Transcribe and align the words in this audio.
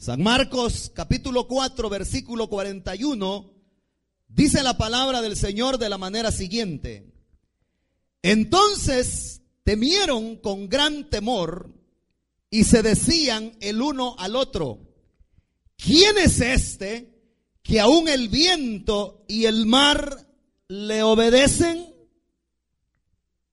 San 0.00 0.22
Marcos 0.22 0.90
capítulo 0.94 1.46
4 1.46 1.90
versículo 1.90 2.48
41 2.48 3.52
dice 4.28 4.62
la 4.62 4.78
palabra 4.78 5.20
del 5.20 5.36
Señor 5.36 5.76
de 5.76 5.90
la 5.90 5.98
manera 5.98 6.32
siguiente. 6.32 7.12
Entonces 8.22 9.42
temieron 9.62 10.36
con 10.36 10.70
gran 10.70 11.10
temor 11.10 11.74
y 12.48 12.64
se 12.64 12.82
decían 12.82 13.52
el 13.60 13.82
uno 13.82 14.16
al 14.18 14.36
otro, 14.36 14.78
¿quién 15.76 16.16
es 16.16 16.40
este 16.40 17.20
que 17.62 17.78
aún 17.78 18.08
el 18.08 18.30
viento 18.30 19.26
y 19.28 19.44
el 19.44 19.66
mar 19.66 20.26
le 20.68 21.02
obedecen? 21.02 21.94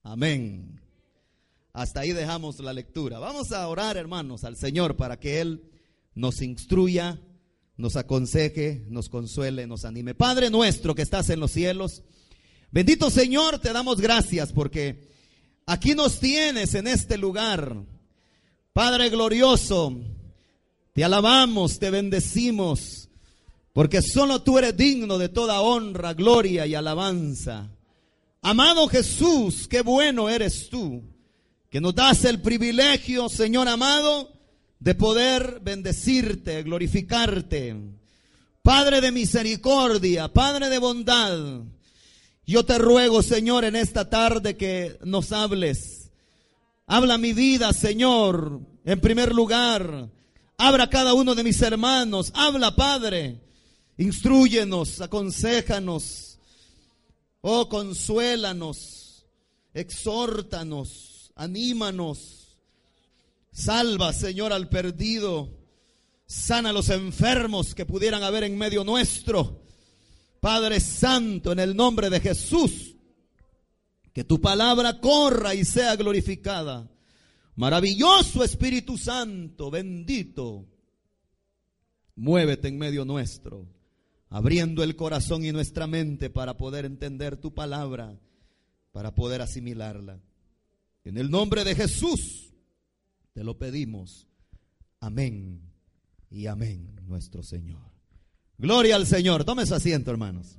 Amén. 0.02 0.80
Hasta 1.74 2.00
ahí 2.00 2.12
dejamos 2.12 2.58
la 2.60 2.72
lectura. 2.72 3.18
Vamos 3.18 3.52
a 3.52 3.68
orar, 3.68 3.98
hermanos, 3.98 4.44
al 4.44 4.56
Señor 4.56 4.96
para 4.96 5.20
que 5.20 5.42
Él 5.42 5.68
nos 6.18 6.42
instruya, 6.42 7.16
nos 7.76 7.94
aconseje, 7.94 8.84
nos 8.88 9.08
consuele, 9.08 9.68
nos 9.68 9.84
anime. 9.84 10.14
Padre 10.14 10.50
nuestro 10.50 10.96
que 10.96 11.02
estás 11.02 11.30
en 11.30 11.38
los 11.38 11.52
cielos, 11.52 12.02
bendito 12.72 13.08
Señor, 13.08 13.60
te 13.60 13.72
damos 13.72 14.00
gracias 14.00 14.52
porque 14.52 15.08
aquí 15.64 15.94
nos 15.94 16.18
tienes 16.18 16.74
en 16.74 16.88
este 16.88 17.18
lugar. 17.18 17.84
Padre 18.72 19.10
glorioso, 19.10 19.96
te 20.92 21.04
alabamos, 21.04 21.78
te 21.78 21.90
bendecimos, 21.90 23.08
porque 23.72 24.02
solo 24.02 24.42
tú 24.42 24.58
eres 24.58 24.76
digno 24.76 25.18
de 25.18 25.28
toda 25.28 25.60
honra, 25.60 26.14
gloria 26.14 26.66
y 26.66 26.74
alabanza. 26.74 27.70
Amado 28.42 28.88
Jesús, 28.88 29.68
qué 29.68 29.82
bueno 29.82 30.28
eres 30.28 30.68
tú, 30.68 31.00
que 31.70 31.80
nos 31.80 31.94
das 31.94 32.24
el 32.24 32.40
privilegio, 32.42 33.28
Señor 33.28 33.68
amado, 33.68 34.37
de 34.80 34.94
poder 34.94 35.60
bendecirte, 35.62 36.62
glorificarte. 36.62 37.76
Padre 38.62 39.00
de 39.00 39.12
misericordia, 39.12 40.28
Padre 40.28 40.68
de 40.68 40.78
bondad, 40.78 41.62
yo 42.48 42.64
te 42.64 42.78
ruego, 42.78 43.22
Señor, 43.22 43.64
en 43.64 43.76
esta 43.76 44.08
tarde 44.08 44.56
que 44.56 44.98
nos 45.04 45.32
hables. 45.32 46.10
Habla 46.86 47.18
mi 47.18 47.34
vida, 47.34 47.74
Señor, 47.74 48.62
en 48.86 49.00
primer 49.00 49.34
lugar. 49.34 50.08
Abra 50.56 50.88
cada 50.88 51.12
uno 51.12 51.34
de 51.34 51.44
mis 51.44 51.60
hermanos. 51.60 52.32
Habla, 52.34 52.74
Padre. 52.74 53.38
Instruyenos, 53.98 55.02
aconsejanos. 55.02 56.38
Oh, 57.42 57.68
consuélanos, 57.68 59.26
exhórtanos, 59.74 61.30
anímanos. 61.36 62.37
Salva, 63.58 64.12
Señor, 64.12 64.52
al 64.52 64.68
perdido. 64.68 65.58
Sana 66.26 66.70
a 66.70 66.72
los 66.72 66.90
enfermos 66.90 67.74
que 67.74 67.84
pudieran 67.84 68.22
haber 68.22 68.44
en 68.44 68.56
medio 68.56 68.84
nuestro. 68.84 69.64
Padre 70.38 70.78
Santo, 70.78 71.50
en 71.50 71.58
el 71.58 71.74
nombre 71.74 72.08
de 72.08 72.20
Jesús, 72.20 72.94
que 74.12 74.22
tu 74.22 74.40
palabra 74.40 75.00
corra 75.00 75.56
y 75.56 75.64
sea 75.64 75.96
glorificada. 75.96 76.88
Maravilloso 77.56 78.44
Espíritu 78.44 78.96
Santo, 78.96 79.72
bendito. 79.72 80.64
Muévete 82.14 82.68
en 82.68 82.78
medio 82.78 83.04
nuestro, 83.04 83.66
abriendo 84.28 84.84
el 84.84 84.94
corazón 84.94 85.44
y 85.44 85.50
nuestra 85.50 85.88
mente 85.88 86.30
para 86.30 86.56
poder 86.56 86.84
entender 86.84 87.36
tu 87.36 87.52
palabra, 87.52 88.20
para 88.92 89.16
poder 89.16 89.42
asimilarla. 89.42 90.20
En 91.02 91.18
el 91.18 91.28
nombre 91.28 91.64
de 91.64 91.74
Jesús. 91.74 92.47
Te 93.38 93.44
lo 93.44 93.56
pedimos. 93.56 94.26
Amén 94.98 95.62
y 96.28 96.48
amén, 96.48 96.98
nuestro 97.06 97.44
Señor. 97.44 97.92
Gloria 98.56 98.96
al 98.96 99.06
Señor. 99.06 99.44
Tome 99.44 99.64
su 99.64 99.76
asiento, 99.76 100.10
hermanos. 100.10 100.58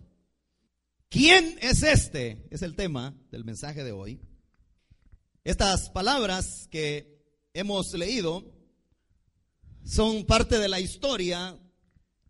¿Quién 1.10 1.58
es 1.62 1.84
este? 1.84 2.48
Es 2.50 2.62
el 2.62 2.78
tema 2.78 3.14
del 3.32 3.44
mensaje 3.44 3.84
de 3.84 3.92
hoy. 3.92 4.22
Estas 5.44 5.90
palabras 5.90 6.70
que 6.72 7.22
hemos 7.54 7.94
leído 7.96 8.50
son 9.84 10.24
parte 10.26 10.58
de 10.58 10.70
la 10.70 10.80
historia 10.80 11.60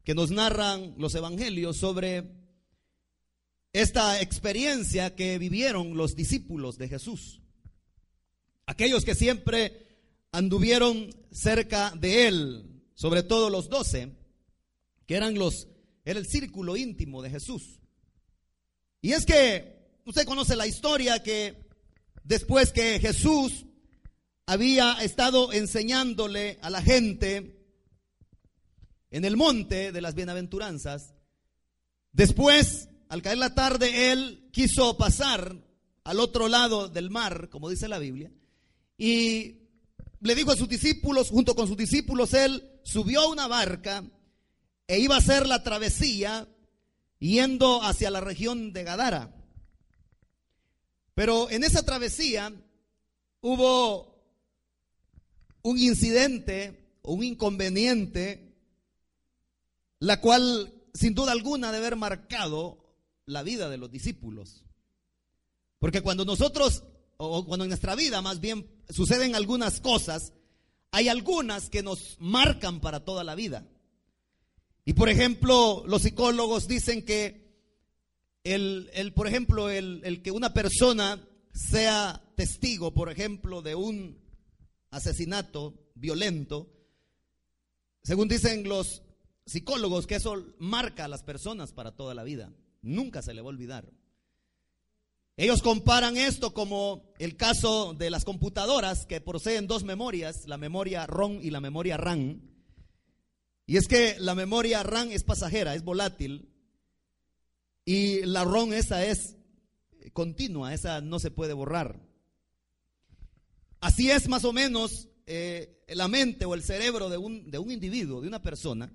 que 0.04 0.16
nos 0.16 0.32
narran 0.32 0.96
los 0.98 1.14
evangelios 1.14 1.78
sobre 1.78 2.28
esta 3.72 4.20
experiencia 4.20 5.16
que 5.16 5.38
vivieron 5.38 5.96
los 5.96 6.16
discípulos 6.16 6.80
de 6.80 6.90
Jesús. 6.90 7.40
Aquellos 8.66 9.06
que 9.06 9.14
siempre 9.14 9.89
anduvieron 10.32 11.10
cerca 11.32 11.92
de 11.92 12.28
él, 12.28 12.84
sobre 12.94 13.24
todo 13.24 13.50
los 13.50 13.70
doce, 13.70 14.16
que 15.06 15.16
eran 15.16 15.36
los, 15.36 15.68
era 16.06 16.20
el 16.20 16.28
círculo 16.28 16.78
íntimo 16.78 17.22
de 17.22 17.30
Jesús. 17.30 17.80
Y 19.02 19.14
es 19.14 19.26
que 19.26 20.00
usted 20.06 20.26
conoce 20.26 20.56
la 20.56 20.68
historia 20.68 21.24
que 21.24 21.70
después 22.24 22.72
que 22.72 23.00
Jesús 23.00 23.66
había 24.46 24.94
estado 25.02 25.54
enseñándole 25.54 26.60
a 26.62 26.70
la 26.70 26.82
gente 26.82 27.56
en 29.12 29.26
el 29.26 29.38
monte 29.38 29.92
de 29.92 30.02
las 30.02 30.16
bienaventuranzas, 30.16 31.14
después, 32.12 32.90
al 33.08 33.22
caer 33.22 33.38
la 33.38 33.56
tarde, 33.56 34.12
él 34.12 34.50
quiso 34.52 34.98
pasar 34.98 35.56
al 36.04 36.20
otro 36.20 36.48
lado 36.48 36.90
del 36.90 37.10
mar, 37.10 37.50
como 37.50 37.70
dice 37.70 37.88
la 37.88 38.00
Biblia, 38.00 38.32
y 38.98 39.59
le 40.22 40.36
dijo 40.36 40.52
a 40.52 40.56
sus 40.56 40.68
discípulos, 40.68 41.30
junto 41.30 41.56
con 41.56 41.68
sus 41.68 41.78
discípulos, 41.78 42.34
él 42.34 42.80
subió 42.84 43.22
a 43.22 43.30
una 43.30 43.48
barca 43.48 44.04
e 44.88 45.00
iba 45.00 45.16
a 45.16 45.20
hacer 45.20 45.48
la 45.48 45.64
travesía 45.64 46.48
yendo 47.20 47.84
hacia 47.84 48.12
la 48.12 48.22
región 48.22 48.74
de 48.74 48.84
Gadara. 48.84 49.36
Pero 51.16 51.50
en 51.50 51.64
esa 51.64 51.84
travesía 51.84 52.54
hubo 53.42 54.16
un 55.62 55.78
incidente 55.78 56.80
un 57.04 57.24
inconveniente, 57.24 58.56
la 60.00 60.22
cual 60.22 60.74
sin 60.94 61.14
duda 61.14 61.32
alguna 61.32 61.72
debe 61.72 61.88
haber 61.88 61.98
marcado 61.98 62.78
la 63.26 63.44
vida 63.44 63.70
de 63.70 63.78
los 63.78 63.92
discípulos. 63.92 64.64
Porque 65.80 66.02
cuando 66.02 66.26
nosotros 66.26 66.84
o 67.22 67.46
cuando 67.46 67.66
en 67.66 67.70
nuestra 67.70 67.96
vida 67.96 68.22
más 68.22 68.40
bien 68.40 68.66
suceden 68.90 69.36
algunas 69.36 69.82
cosas, 69.82 70.32
hay 70.92 71.10
algunas 71.10 71.70
que 71.70 71.84
nos 71.84 72.16
marcan 72.20 72.80
para 72.80 73.04
toda 73.04 73.26
la 73.26 73.36
vida. 73.36 73.68
Y 74.86 74.94
por 74.94 75.10
ejemplo, 75.10 75.84
los 75.86 76.04
psicólogos 76.04 76.68
dicen 76.68 77.04
que 77.04 77.50
el, 78.46 78.90
el 78.94 79.14
por 79.14 79.28
ejemplo, 79.28 79.70
el, 79.70 80.02
el 80.06 80.22
que 80.22 80.32
una 80.32 80.54
persona 80.54 81.22
sea 81.54 82.24
testigo, 82.36 82.94
por 82.94 83.12
ejemplo, 83.12 83.62
de 83.62 83.76
un 83.76 84.18
asesinato 84.90 85.74
violento, 85.96 86.72
según 88.02 88.30
dicen 88.30 88.68
los 88.68 89.04
psicólogos, 89.46 90.08
que 90.08 90.16
eso 90.16 90.54
marca 90.58 91.04
a 91.04 91.10
las 91.10 91.24
personas 91.24 91.74
para 91.74 91.92
toda 91.92 92.14
la 92.14 92.24
vida. 92.24 92.54
Nunca 92.82 93.22
se 93.22 93.34
le 93.34 93.42
va 93.42 93.48
a 93.48 93.50
olvidar. 93.50 93.92
Ellos 95.42 95.62
comparan 95.62 96.18
esto 96.18 96.54
como 96.54 97.14
el 97.18 97.38
caso 97.38 97.94
de 97.94 98.10
las 98.10 98.26
computadoras 98.26 99.06
que 99.06 99.22
poseen 99.22 99.68
dos 99.68 99.86
memorias, 99.86 100.46
la 100.48 100.58
memoria 100.58 101.08
ROM 101.08 101.40
y 101.42 101.50
la 101.50 101.62
memoria 101.62 101.96
RAM. 101.96 102.42
Y 103.66 103.78
es 103.78 103.88
que 103.88 104.18
la 104.20 104.36
memoria 104.36 104.84
RAM 104.84 105.12
es 105.12 105.24
pasajera, 105.24 105.76
es 105.76 105.86
volátil, 105.86 106.50
y 107.86 108.26
la 108.26 108.44
ROM 108.44 108.74
esa 108.74 109.06
es 109.06 109.38
continua, 110.12 110.74
esa 110.74 111.00
no 111.00 111.20
se 111.20 111.32
puede 111.32 111.54
borrar. 111.54 112.06
Así 113.80 114.12
es 114.12 114.28
más 114.28 114.44
o 114.44 114.52
menos 114.52 115.08
eh, 115.26 115.86
la 115.88 116.10
mente 116.10 116.44
o 116.44 116.54
el 116.54 116.64
cerebro 116.64 117.08
de 117.08 117.18
un, 117.18 117.50
de 117.50 117.60
un, 117.60 117.72
individuo, 117.72 118.20
de 118.20 118.28
una 118.28 118.42
persona. 118.42 118.92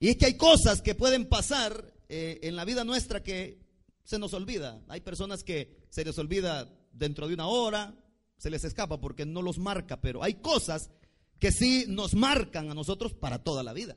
Y 0.00 0.08
es 0.08 0.16
que 0.16 0.24
hay 0.24 0.38
cosas 0.38 0.80
que 0.80 0.94
pueden 0.94 1.28
pasar 1.28 1.92
eh, 2.08 2.38
en 2.44 2.56
la 2.56 2.64
vida 2.64 2.82
nuestra 2.82 3.22
que 3.22 3.65
se 4.06 4.18
nos 4.18 4.32
olvida. 4.32 4.80
Hay 4.88 5.00
personas 5.00 5.44
que 5.44 5.84
se 5.90 6.04
les 6.04 6.16
olvida 6.18 6.72
dentro 6.92 7.26
de 7.28 7.34
una 7.34 7.48
hora, 7.48 7.94
se 8.38 8.50
les 8.50 8.64
escapa 8.64 9.00
porque 9.00 9.26
no 9.26 9.42
los 9.42 9.58
marca, 9.58 10.00
pero 10.00 10.22
hay 10.22 10.34
cosas 10.34 10.90
que 11.38 11.52
sí 11.52 11.84
nos 11.88 12.14
marcan 12.14 12.70
a 12.70 12.74
nosotros 12.74 13.12
para 13.12 13.42
toda 13.42 13.62
la 13.62 13.72
vida. 13.72 13.96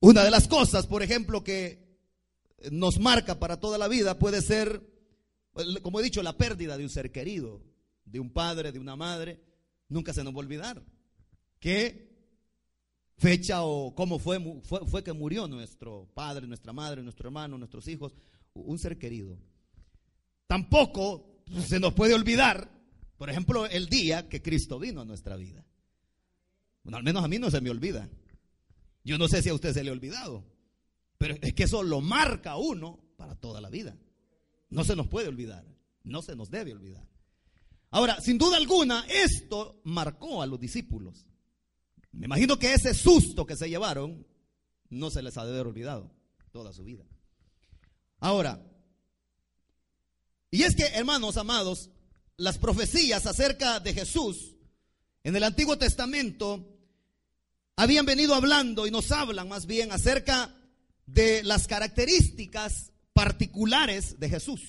Una 0.00 0.24
de 0.24 0.30
las 0.32 0.48
cosas, 0.48 0.88
por 0.88 1.02
ejemplo, 1.02 1.44
que 1.44 1.96
nos 2.72 2.98
marca 2.98 3.38
para 3.38 3.60
toda 3.60 3.78
la 3.78 3.86
vida 3.86 4.18
puede 4.18 4.42
ser, 4.42 4.82
como 5.82 6.00
he 6.00 6.02
dicho, 6.02 6.22
la 6.22 6.36
pérdida 6.36 6.76
de 6.76 6.82
un 6.82 6.90
ser 6.90 7.12
querido, 7.12 7.62
de 8.04 8.18
un 8.18 8.30
padre, 8.32 8.72
de 8.72 8.80
una 8.80 8.96
madre. 8.96 9.40
Nunca 9.88 10.12
se 10.12 10.24
nos 10.24 10.32
va 10.32 10.38
a 10.38 10.40
olvidar. 10.40 10.82
¿Qué 11.60 12.10
fecha 13.16 13.62
o 13.62 13.94
cómo 13.94 14.18
fue, 14.18 14.40
fue, 14.64 15.04
que 15.04 15.12
murió 15.12 15.46
nuestro 15.46 16.10
padre, 16.14 16.48
nuestra 16.48 16.72
madre, 16.72 17.00
nuestro 17.04 17.28
hermano, 17.28 17.56
nuestros 17.56 17.86
hijos? 17.86 18.12
Un 18.54 18.78
ser 18.78 18.98
querido. 18.98 19.38
Tampoco 20.46 21.42
se 21.66 21.80
nos 21.80 21.94
puede 21.94 22.14
olvidar, 22.14 22.70
por 23.16 23.30
ejemplo, 23.30 23.66
el 23.66 23.88
día 23.88 24.28
que 24.28 24.42
Cristo 24.42 24.78
vino 24.78 25.00
a 25.00 25.04
nuestra 25.04 25.36
vida. 25.36 25.64
Bueno, 26.82 26.98
al 26.98 27.04
menos 27.04 27.24
a 27.24 27.28
mí 27.28 27.38
no 27.38 27.50
se 27.50 27.60
me 27.60 27.70
olvida. 27.70 28.08
Yo 29.04 29.18
no 29.18 29.28
sé 29.28 29.42
si 29.42 29.48
a 29.48 29.54
usted 29.54 29.72
se 29.72 29.82
le 29.82 29.90
ha 29.90 29.92
olvidado, 29.92 30.44
pero 31.18 31.36
es 31.40 31.54
que 31.54 31.64
eso 31.64 31.82
lo 31.82 32.00
marca 32.00 32.56
uno 32.56 33.00
para 33.16 33.34
toda 33.34 33.60
la 33.60 33.70
vida. 33.70 33.96
No 34.70 34.84
se 34.84 34.96
nos 34.96 35.08
puede 35.08 35.28
olvidar, 35.28 35.64
no 36.04 36.22
se 36.22 36.36
nos 36.36 36.50
debe 36.50 36.72
olvidar. 36.72 37.06
Ahora, 37.90 38.20
sin 38.20 38.38
duda 38.38 38.56
alguna, 38.56 39.04
esto 39.08 39.80
marcó 39.84 40.42
a 40.42 40.46
los 40.46 40.58
discípulos. 40.58 41.26
Me 42.12 42.26
imagino 42.26 42.58
que 42.58 42.72
ese 42.72 42.94
susto 42.94 43.46
que 43.46 43.56
se 43.56 43.68
llevaron 43.68 44.26
no 44.88 45.10
se 45.10 45.22
les 45.22 45.36
ha 45.36 45.44
de 45.44 45.52
haber 45.52 45.66
olvidado 45.66 46.10
toda 46.52 46.72
su 46.72 46.84
vida. 46.84 47.04
Ahora, 48.22 48.62
y 50.48 50.62
es 50.62 50.76
que, 50.76 50.84
hermanos 50.84 51.36
amados, 51.36 51.90
las 52.36 52.56
profecías 52.56 53.26
acerca 53.26 53.80
de 53.80 53.92
Jesús 53.92 54.54
en 55.24 55.34
el 55.34 55.42
Antiguo 55.42 55.76
Testamento 55.76 56.78
habían 57.74 58.06
venido 58.06 58.36
hablando 58.36 58.86
y 58.86 58.92
nos 58.92 59.10
hablan 59.10 59.48
más 59.48 59.66
bien 59.66 59.90
acerca 59.90 60.54
de 61.04 61.42
las 61.42 61.66
características 61.66 62.92
particulares 63.12 64.20
de 64.20 64.28
Jesús. 64.28 64.60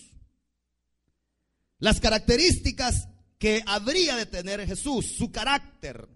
Las 1.78 2.00
características 2.00 3.08
que 3.38 3.62
habría 3.68 4.16
de 4.16 4.26
tener 4.26 4.66
Jesús, 4.66 5.14
su 5.16 5.32
carácter. 5.32 6.10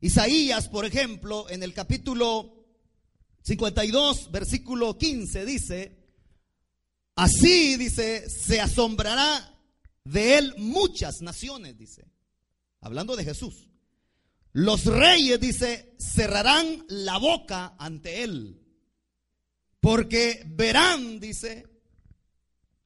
Isaías, 0.00 0.68
por 0.68 0.84
ejemplo, 0.84 1.50
en 1.50 1.64
el 1.64 1.74
capítulo 1.74 2.64
52, 3.42 4.30
versículo 4.30 4.96
15, 4.96 5.44
dice, 5.44 5.97
así 7.18 7.76
dice, 7.76 8.30
se 8.30 8.60
asombrará 8.60 9.54
de 10.04 10.38
él 10.38 10.54
muchas 10.56 11.20
naciones, 11.20 11.76
dice, 11.76 12.08
hablando 12.80 13.16
de 13.16 13.24
Jesús. 13.24 13.68
Los 14.52 14.86
reyes, 14.86 15.38
dice, 15.40 15.94
cerrarán 15.98 16.84
la 16.88 17.18
boca 17.18 17.74
ante 17.78 18.22
él. 18.22 18.62
Porque 19.80 20.44
verán, 20.46 21.20
dice, 21.20 21.66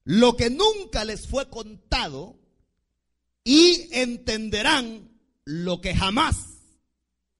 lo 0.04 0.36
que 0.36 0.50
nunca 0.50 1.04
les 1.04 1.26
fue 1.26 1.48
contado 1.48 2.40
y 3.44 3.88
entenderán 3.92 5.10
lo 5.44 5.80
que 5.80 5.94
jamás 5.94 6.36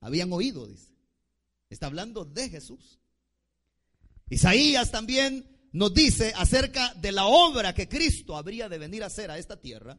habían 0.01 0.33
oído, 0.33 0.67
dice. 0.67 0.93
Está 1.71 1.87
hablando 1.87 2.27
de 2.27 2.51
Jesús. 2.51 3.01
Isaías 4.29 4.91
también 4.91 5.52
nos 5.73 5.93
dice 5.95 6.33
acerca 6.37 6.95
de 6.95 7.13
la 7.13 7.27
obra 7.27 7.75
que 7.75 7.89
Cristo 7.89 8.37
habría 8.37 8.69
de 8.69 8.79
venir 8.79 9.03
a 9.03 9.07
hacer 9.07 9.31
a 9.31 9.39
esta 9.39 9.61
tierra 9.61 9.99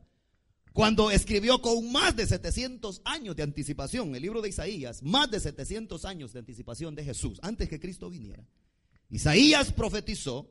cuando 0.73 1.11
escribió 1.11 1.61
con 1.61 1.91
más 1.91 2.15
de 2.15 2.25
700 2.25 3.03
años 3.05 3.35
de 3.35 3.43
anticipación, 3.43 4.15
el 4.15 4.23
libro 4.23 4.41
de 4.41 4.49
Isaías, 4.49 5.03
más 5.03 5.29
de 5.29 5.39
700 5.39 6.03
años 6.03 6.33
de 6.33 6.39
anticipación 6.39 6.95
de 6.95 7.03
Jesús, 7.03 7.39
antes 7.43 7.69
que 7.69 7.79
Cristo 7.79 8.09
viniera. 8.09 8.43
Isaías 9.09 9.71
profetizó 9.71 10.49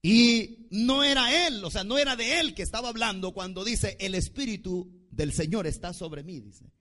y 0.00 0.66
no 0.70 1.04
era 1.04 1.46
él, 1.46 1.62
o 1.62 1.70
sea, 1.70 1.84
no 1.84 1.98
era 1.98 2.16
de 2.16 2.40
él 2.40 2.54
que 2.54 2.62
estaba 2.62 2.88
hablando 2.88 3.32
cuando 3.32 3.64
dice, 3.64 3.98
el 4.00 4.14
Espíritu 4.14 4.90
del 5.10 5.34
Señor 5.34 5.66
está 5.66 5.92
sobre 5.92 6.22
mí, 6.22 6.40
dice. 6.40 6.72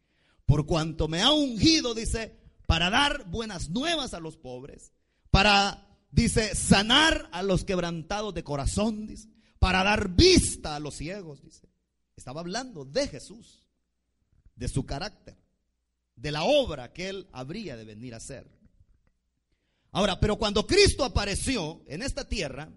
Por 0.45 0.65
cuanto 0.65 1.09
me 1.09 1.21
ha 1.21 1.33
ungido, 1.33 1.93
dice, 1.93 2.39
para 2.65 2.89
dar 2.89 3.29
buenas 3.29 3.69
nuevas 3.69 4.13
a 4.13 4.21
los 4.21 4.37
pobres, 4.37 4.93
para, 5.29 5.90
dice, 6.11 6.55
sanar 6.55 7.29
a 7.31 7.41
los 7.41 7.63
quebrantados 7.63 8.33
de 8.33 8.43
corazón, 8.43 9.07
dice, 9.07 9.29
para 9.59 9.83
dar 9.83 10.09
vista 10.09 10.75
a 10.75 10.79
los 10.79 10.95
ciegos, 10.95 11.41
dice 11.41 11.71
estaba 12.21 12.41
hablando 12.41 12.85
de 12.85 13.07
Jesús, 13.07 13.67
de 14.55 14.67
su 14.67 14.85
carácter, 14.85 15.35
de 16.15 16.31
la 16.31 16.43
obra 16.43 16.93
que 16.93 17.09
él 17.09 17.27
habría 17.31 17.75
de 17.75 17.83
venir 17.83 18.13
a 18.13 18.17
hacer. 18.17 18.47
Ahora, 19.91 20.19
pero 20.19 20.37
cuando 20.37 20.67
Cristo 20.67 21.03
apareció 21.03 21.81
en 21.87 22.03
esta 22.03 22.29
tierra, 22.29 22.69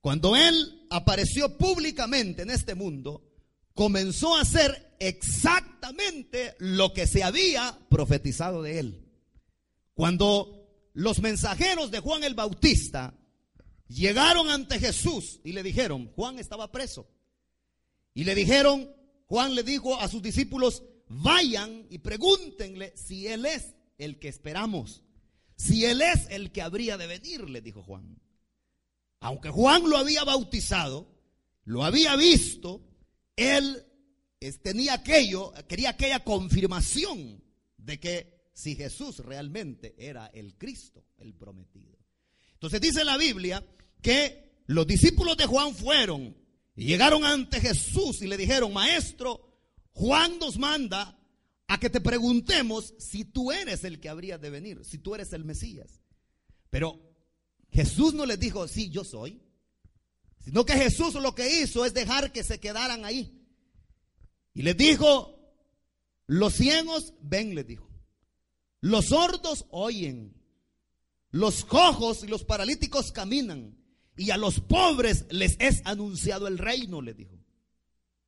cuando 0.00 0.36
él 0.36 0.86
apareció 0.90 1.58
públicamente 1.58 2.42
en 2.42 2.50
este 2.50 2.76
mundo, 2.76 3.24
comenzó 3.74 4.36
a 4.36 4.42
hacer 4.42 4.94
exactamente 5.00 6.54
lo 6.60 6.92
que 6.94 7.08
se 7.08 7.24
había 7.24 7.76
profetizado 7.90 8.62
de 8.62 8.78
él. 8.78 9.10
Cuando 9.94 10.55
los 10.96 11.20
mensajeros 11.20 11.90
de 11.90 12.00
Juan 12.00 12.24
el 12.24 12.34
Bautista 12.34 13.12
llegaron 13.86 14.48
ante 14.48 14.78
Jesús 14.78 15.40
y 15.44 15.52
le 15.52 15.62
dijeron, 15.62 16.10
Juan 16.16 16.38
estaba 16.38 16.72
preso. 16.72 17.06
Y 18.14 18.24
le 18.24 18.34
dijeron, 18.34 18.90
Juan 19.26 19.54
le 19.54 19.62
dijo 19.62 20.00
a 20.00 20.08
sus 20.08 20.22
discípulos, 20.22 20.82
vayan 21.08 21.86
y 21.90 21.98
pregúntenle 21.98 22.94
si 22.96 23.28
Él 23.28 23.44
es 23.44 23.74
el 23.98 24.18
que 24.18 24.28
esperamos, 24.28 25.02
si 25.54 25.84
Él 25.84 26.00
es 26.00 26.28
el 26.30 26.50
que 26.50 26.62
habría 26.62 26.96
de 26.96 27.06
venir, 27.06 27.50
le 27.50 27.60
dijo 27.60 27.82
Juan. 27.82 28.18
Aunque 29.20 29.50
Juan 29.50 29.90
lo 29.90 29.98
había 29.98 30.24
bautizado, 30.24 31.14
lo 31.64 31.84
había 31.84 32.16
visto, 32.16 32.80
él 33.36 33.84
tenía 34.62 34.94
aquello, 34.94 35.52
quería 35.68 35.90
aquella 35.90 36.24
confirmación 36.24 37.44
de 37.76 38.00
que 38.00 38.35
si 38.56 38.74
Jesús 38.74 39.18
realmente 39.18 39.94
era 39.98 40.28
el 40.28 40.56
Cristo, 40.56 41.04
el 41.18 41.34
prometido. 41.34 41.98
Entonces 42.54 42.80
dice 42.80 43.04
la 43.04 43.18
Biblia 43.18 43.62
que 44.00 44.62
los 44.64 44.86
discípulos 44.86 45.36
de 45.36 45.44
Juan 45.44 45.74
fueron 45.74 46.34
y 46.74 46.86
llegaron 46.86 47.22
ante 47.26 47.60
Jesús 47.60 48.22
y 48.22 48.26
le 48.26 48.38
dijeron, 48.38 48.72
maestro, 48.72 49.58
Juan 49.92 50.38
nos 50.38 50.56
manda 50.56 51.20
a 51.66 51.78
que 51.78 51.90
te 51.90 52.00
preguntemos 52.00 52.94
si 52.98 53.26
tú 53.26 53.52
eres 53.52 53.84
el 53.84 54.00
que 54.00 54.08
habría 54.08 54.38
de 54.38 54.48
venir, 54.48 54.86
si 54.86 54.96
tú 54.96 55.14
eres 55.14 55.34
el 55.34 55.44
Mesías. 55.44 56.00
Pero 56.70 56.98
Jesús 57.70 58.14
no 58.14 58.24
les 58.24 58.40
dijo, 58.40 58.66
sí, 58.68 58.88
yo 58.88 59.04
soy, 59.04 59.42
sino 60.38 60.64
que 60.64 60.72
Jesús 60.72 61.12
lo 61.16 61.34
que 61.34 61.60
hizo 61.60 61.84
es 61.84 61.92
dejar 61.92 62.32
que 62.32 62.42
se 62.42 62.58
quedaran 62.58 63.04
ahí. 63.04 63.38
Y 64.54 64.62
les 64.62 64.78
dijo, 64.78 65.54
los 66.26 66.54
ciegos 66.54 67.12
ven, 67.20 67.54
les 67.54 67.66
dijo, 67.66 67.86
los 68.86 69.06
sordos 69.06 69.66
oyen, 69.70 70.32
los 71.30 71.64
cojos 71.64 72.22
y 72.22 72.28
los 72.28 72.44
paralíticos 72.44 73.10
caminan 73.10 73.76
y 74.16 74.30
a 74.30 74.36
los 74.36 74.60
pobres 74.60 75.26
les 75.30 75.56
es 75.58 75.82
anunciado 75.84 76.46
el 76.46 76.56
reino, 76.56 77.02
le 77.02 77.12
dijo. 77.12 77.36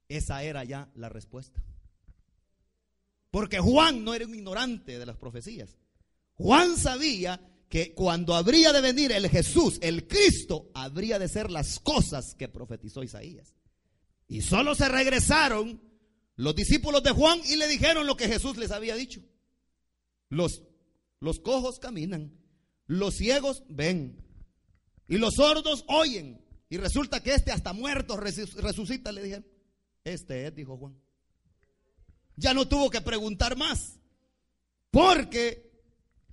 Esa 0.09 0.43
era 0.43 0.65
ya 0.65 0.91
la 0.97 1.09
respuesta. 1.09 1.62
Porque 3.31 3.61
Juan 3.61 4.03
no 4.03 4.15
era 4.15 4.27
un 4.27 4.35
ignorante 4.35 4.99
de 4.99 5.07
las 5.07 5.17
profecías. 5.17 5.79
Juan 6.35 6.77
sabía 6.77 7.41
que 7.69 7.95
cuando 7.95 8.35
habría 8.35 8.73
de 8.73 8.81
venir 8.81 9.12
el 9.12 9.29
Jesús, 9.29 9.79
el 9.81 10.09
Cristo, 10.09 10.73
habría 10.75 11.21
de 11.21 11.29
ser 11.29 11.53
las 11.53 11.79
cosas 11.79 12.35
que 12.35 12.49
profetizó 12.49 13.05
Isaías. 13.05 13.55
Y 14.27 14.41
solo 14.41 14.75
se 14.75 14.88
regresaron 14.88 15.81
los 16.35 16.57
discípulos 16.57 17.05
de 17.05 17.12
Juan 17.12 17.41
y 17.49 17.57
le 17.57 17.69
dijeron 17.69 18.09
lo 18.09 18.17
que 18.17 18.27
Jesús 18.27 18.57
les 18.57 18.73
había 18.73 18.97
dicho. 18.97 19.23
Los, 20.28 20.62
los 21.20 21.40
cojos 21.40 21.78
caminan, 21.78 22.38
los 22.87 23.14
ciegos 23.16 23.64
ven, 23.68 24.25
y 25.08 25.16
los 25.16 25.35
sordos 25.35 25.85
oyen. 25.88 26.44
Y 26.70 26.76
resulta 26.76 27.23
que 27.23 27.32
este 27.32 27.50
hasta 27.50 27.73
muerto 27.73 28.16
resucita, 28.16 29.11
le 29.11 29.23
dije. 29.23 29.42
Este 30.04 30.47
es, 30.47 30.54
dijo 30.54 30.76
Juan. 30.76 30.94
Ya 32.37 32.54
no 32.54 32.68
tuvo 32.68 32.90
que 32.90 33.00
preguntar 33.00 33.56
más. 33.56 33.99
Porque 34.90 35.68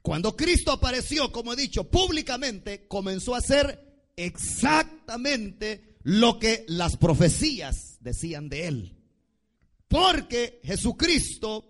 cuando 0.02 0.36
Cristo 0.36 0.72
apareció, 0.72 1.32
como 1.32 1.54
he 1.54 1.56
dicho, 1.56 1.90
públicamente, 1.90 2.88
comenzó 2.88 3.34
a 3.34 3.40
hacer 3.40 4.12
exactamente 4.16 5.98
lo 6.04 6.38
que 6.38 6.66
las 6.68 6.98
profecías 6.98 7.98
decían 8.02 8.50
de 8.50 8.68
él. 8.68 8.98
Porque 9.88 10.60
Jesucristo 10.64 11.66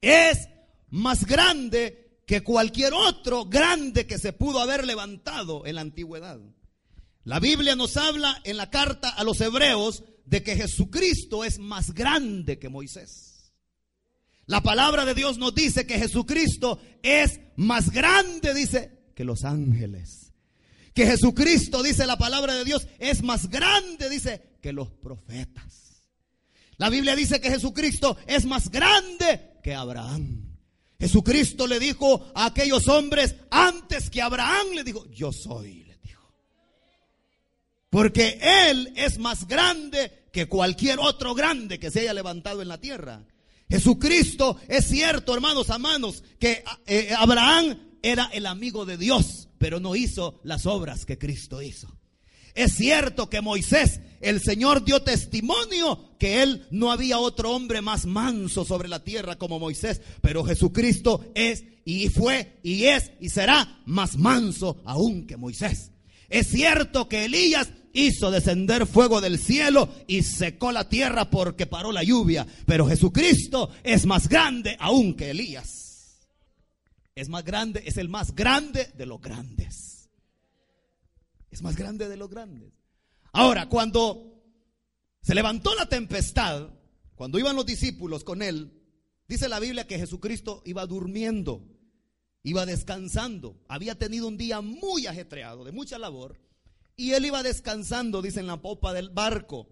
es 0.00 0.48
más 0.90 1.24
grande 1.26 2.20
que 2.26 2.42
cualquier 2.42 2.92
otro 2.92 3.46
grande 3.46 4.06
que 4.06 4.18
se 4.18 4.32
pudo 4.32 4.60
haber 4.60 4.86
levantado 4.86 5.66
en 5.66 5.74
la 5.76 5.80
antigüedad. 5.80 6.38
La 7.24 7.40
Biblia 7.40 7.76
nos 7.76 7.96
habla 7.96 8.40
en 8.44 8.56
la 8.56 8.70
carta 8.70 9.10
a 9.10 9.24
los 9.24 9.40
hebreos 9.40 10.04
de 10.24 10.42
que 10.42 10.56
Jesucristo 10.56 11.44
es 11.44 11.58
más 11.58 11.92
grande 11.92 12.58
que 12.58 12.68
Moisés. 12.68 13.52
La 14.46 14.62
palabra 14.62 15.04
de 15.04 15.14
Dios 15.14 15.38
nos 15.38 15.54
dice 15.54 15.86
que 15.86 15.98
Jesucristo 15.98 16.80
es 17.02 17.40
más 17.56 17.90
grande, 17.90 18.54
dice, 18.54 19.12
que 19.14 19.24
los 19.24 19.44
ángeles. 19.44 20.32
Que 20.94 21.06
Jesucristo, 21.06 21.82
dice 21.82 22.06
la 22.06 22.18
palabra 22.18 22.54
de 22.54 22.64
Dios, 22.64 22.88
es 22.98 23.22
más 23.22 23.48
grande, 23.48 24.08
dice, 24.08 24.56
que 24.60 24.72
los 24.72 24.90
profetas. 24.90 26.04
La 26.78 26.88
Biblia 26.88 27.14
dice 27.14 27.40
que 27.40 27.50
Jesucristo 27.50 28.16
es 28.26 28.44
más 28.44 28.70
grande 28.70 29.60
que 29.62 29.74
Abraham. 29.74 30.49
Jesucristo 31.00 31.66
le 31.66 31.80
dijo 31.80 32.30
a 32.34 32.46
aquellos 32.46 32.86
hombres 32.88 33.34
antes 33.50 34.10
que 34.10 34.20
Abraham, 34.20 34.68
le 34.74 34.84
dijo, 34.84 35.06
yo 35.06 35.32
soy, 35.32 35.84
le 35.84 35.96
dijo. 36.02 36.30
Porque 37.88 38.38
Él 38.42 38.92
es 38.94 39.18
más 39.18 39.48
grande 39.48 40.28
que 40.30 40.46
cualquier 40.46 40.98
otro 41.00 41.34
grande 41.34 41.80
que 41.80 41.90
se 41.90 42.00
haya 42.00 42.12
levantado 42.12 42.60
en 42.60 42.68
la 42.68 42.78
tierra. 42.78 43.24
Jesucristo 43.70 44.58
es 44.68 44.86
cierto, 44.86 45.32
hermanos, 45.34 45.70
amanos, 45.70 46.22
que 46.38 46.62
eh, 46.86 47.14
Abraham 47.16 47.78
era 48.02 48.28
el 48.34 48.44
amigo 48.44 48.84
de 48.84 48.98
Dios, 48.98 49.48
pero 49.56 49.80
no 49.80 49.96
hizo 49.96 50.38
las 50.44 50.66
obras 50.66 51.06
que 51.06 51.18
Cristo 51.18 51.62
hizo. 51.62 51.88
Es 52.54 52.74
cierto 52.74 53.30
que 53.30 53.40
Moisés, 53.40 54.00
el 54.20 54.40
Señor 54.40 54.84
dio 54.84 55.02
testimonio 55.02 56.10
que 56.18 56.42
él 56.42 56.66
no 56.70 56.92
había 56.92 57.18
otro 57.18 57.52
hombre 57.52 57.80
más 57.80 58.06
manso 58.06 58.64
sobre 58.64 58.88
la 58.88 59.02
tierra 59.02 59.36
como 59.36 59.58
Moisés, 59.58 60.00
pero 60.20 60.44
Jesucristo 60.44 61.24
es 61.34 61.64
y 61.84 62.08
fue 62.08 62.60
y 62.62 62.84
es 62.84 63.12
y 63.20 63.30
será 63.30 63.80
más 63.86 64.16
manso 64.16 64.82
aún 64.84 65.26
que 65.26 65.36
Moisés. 65.36 65.92
Es 66.28 66.48
cierto 66.48 67.08
que 67.08 67.24
Elías 67.24 67.68
hizo 67.92 68.30
descender 68.30 68.86
fuego 68.86 69.20
del 69.20 69.38
cielo 69.38 69.88
y 70.06 70.22
secó 70.22 70.72
la 70.72 70.88
tierra 70.88 71.30
porque 71.30 71.66
paró 71.66 71.90
la 71.90 72.04
lluvia, 72.04 72.46
pero 72.66 72.86
Jesucristo 72.86 73.70
es 73.82 74.06
más 74.06 74.28
grande 74.28 74.76
aún 74.78 75.14
que 75.14 75.30
Elías. 75.30 76.18
Es 77.14 77.28
más 77.28 77.44
grande, 77.44 77.82
es 77.84 77.96
el 77.96 78.08
más 78.08 78.34
grande 78.34 78.92
de 78.96 79.06
los 79.06 79.20
grandes. 79.20 79.89
Es 81.50 81.62
más 81.62 81.76
grande 81.76 82.08
de 82.08 82.16
los 82.16 82.30
grandes. 82.30 82.72
Ahora, 83.32 83.68
cuando 83.68 84.42
se 85.22 85.34
levantó 85.34 85.74
la 85.74 85.88
tempestad, 85.88 86.70
cuando 87.14 87.38
iban 87.38 87.56
los 87.56 87.66
discípulos 87.66 88.24
con 88.24 88.42
él, 88.42 88.72
dice 89.28 89.48
la 89.48 89.60
Biblia 89.60 89.86
que 89.86 89.98
Jesucristo 89.98 90.62
iba 90.64 90.86
durmiendo, 90.86 91.62
iba 92.42 92.66
descansando, 92.66 93.60
había 93.68 93.96
tenido 93.96 94.26
un 94.26 94.36
día 94.36 94.60
muy 94.60 95.06
ajetreado, 95.06 95.64
de 95.64 95.72
mucha 95.72 95.98
labor, 95.98 96.40
y 96.96 97.12
él 97.12 97.26
iba 97.26 97.42
descansando, 97.42 98.22
dice 98.22 98.40
en 98.40 98.46
la 98.46 98.60
popa 98.60 98.92
del 98.92 99.10
barco. 99.10 99.68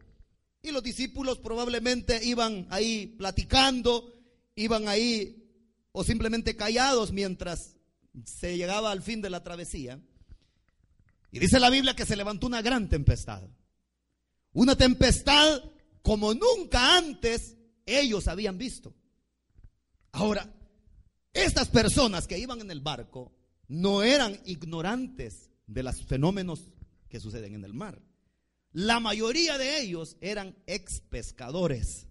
Y 0.63 0.73
los 0.73 0.83
discípulos 0.83 1.39
probablemente 1.39 2.25
iban 2.25 2.67
ahí 2.71 3.07
platicando, 3.19 4.15
iban 4.55 4.89
ahí 4.89 5.49
o 5.93 6.05
simplemente 6.05 6.57
callados 6.57 7.13
mientras 7.13 7.77
se 8.25 8.57
llegaba 8.57 8.91
al 8.91 9.03
fin 9.03 9.21
de 9.23 9.31
la 9.31 9.43
travesía. 9.43 10.01
Y 11.31 11.39
dice 11.39 11.61
la 11.61 11.71
Biblia 11.71 11.95
que 11.95 12.07
se 12.07 12.17
levantó 12.17 12.47
una 12.47 12.63
gran 12.63 12.89
tempestad. 12.89 13.43
Una 14.53 14.77
tempestad 14.77 15.63
como 16.03 16.33
nunca 16.35 16.97
antes 16.97 17.57
ellos 17.85 18.29
habían 18.29 18.59
visto. 18.59 18.95
Ahora, 20.13 20.53
estas 21.33 21.69
personas 21.69 22.27
que 22.27 22.39
iban 22.39 22.61
en 22.61 22.71
el 22.71 22.81
barco 22.81 23.33
no 23.69 24.03
eran 24.03 24.41
ignorantes 24.45 25.51
de 25.67 25.83
los 25.83 26.03
fenómenos 26.03 26.71
que 27.09 27.21
suceden 27.21 27.55
en 27.55 27.65
el 27.65 27.75
mar. 27.75 28.01
La 28.73 29.01
mayoría 29.01 29.59
de 29.59 29.81
ellos 29.81 30.17
eran 30.21 30.57
ex 30.67 31.01
pescadores. 31.01 32.07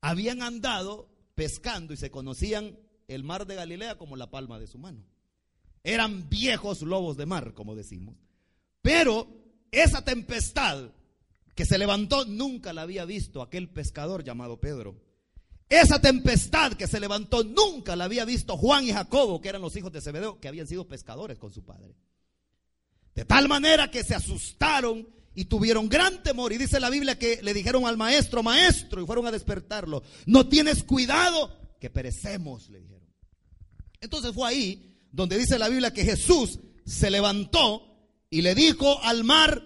Habían 0.00 0.42
andado 0.42 1.08
pescando 1.34 1.92
y 1.92 1.96
se 1.96 2.10
conocían 2.10 2.78
el 3.08 3.24
mar 3.24 3.46
de 3.46 3.56
Galilea 3.56 3.96
como 3.96 4.16
la 4.16 4.30
palma 4.30 4.58
de 4.58 4.66
su 4.66 4.78
mano. 4.78 5.04
Eran 5.82 6.28
viejos 6.28 6.82
lobos 6.82 7.16
de 7.16 7.26
mar, 7.26 7.54
como 7.54 7.74
decimos. 7.74 8.16
Pero 8.88 9.28
esa 9.70 10.02
tempestad 10.02 10.88
que 11.54 11.66
se 11.66 11.76
levantó 11.76 12.24
nunca 12.24 12.72
la 12.72 12.80
había 12.80 13.04
visto 13.04 13.42
aquel 13.42 13.68
pescador 13.68 14.24
llamado 14.24 14.60
Pedro. 14.60 14.98
Esa 15.68 16.00
tempestad 16.00 16.72
que 16.72 16.86
se 16.86 16.98
levantó 16.98 17.44
nunca 17.44 17.96
la 17.96 18.04
había 18.04 18.24
visto 18.24 18.56
Juan 18.56 18.86
y 18.86 18.92
Jacobo, 18.92 19.42
que 19.42 19.50
eran 19.50 19.60
los 19.60 19.76
hijos 19.76 19.92
de 19.92 20.00
Zebedeo, 20.00 20.40
que 20.40 20.48
habían 20.48 20.66
sido 20.66 20.88
pescadores 20.88 21.38
con 21.38 21.52
su 21.52 21.66
padre. 21.66 21.94
De 23.14 23.26
tal 23.26 23.46
manera 23.46 23.90
que 23.90 24.02
se 24.02 24.14
asustaron 24.14 25.06
y 25.34 25.44
tuvieron 25.44 25.90
gran 25.90 26.22
temor. 26.22 26.54
Y 26.54 26.56
dice 26.56 26.80
la 26.80 26.88
Biblia 26.88 27.18
que 27.18 27.42
le 27.42 27.52
dijeron 27.52 27.84
al 27.84 27.98
maestro, 27.98 28.42
maestro, 28.42 29.02
y 29.02 29.06
fueron 29.06 29.26
a 29.26 29.30
despertarlo. 29.30 30.02
No 30.24 30.48
tienes 30.48 30.82
cuidado, 30.82 31.54
que 31.78 31.90
perecemos, 31.90 32.70
le 32.70 32.80
dijeron. 32.80 33.06
Entonces 34.00 34.32
fue 34.32 34.48
ahí 34.48 34.98
donde 35.12 35.36
dice 35.36 35.58
la 35.58 35.68
Biblia 35.68 35.92
que 35.92 36.06
Jesús 36.06 36.58
se 36.86 37.10
levantó 37.10 37.84
y 38.30 38.42
le 38.42 38.54
dijo 38.54 39.02
al 39.02 39.24
mar, 39.24 39.62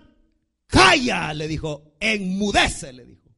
calla, 0.66 1.34
le 1.34 1.48
dijo, 1.48 1.94
enmudece, 2.00 2.92
le 2.92 3.04
dijo. 3.04 3.30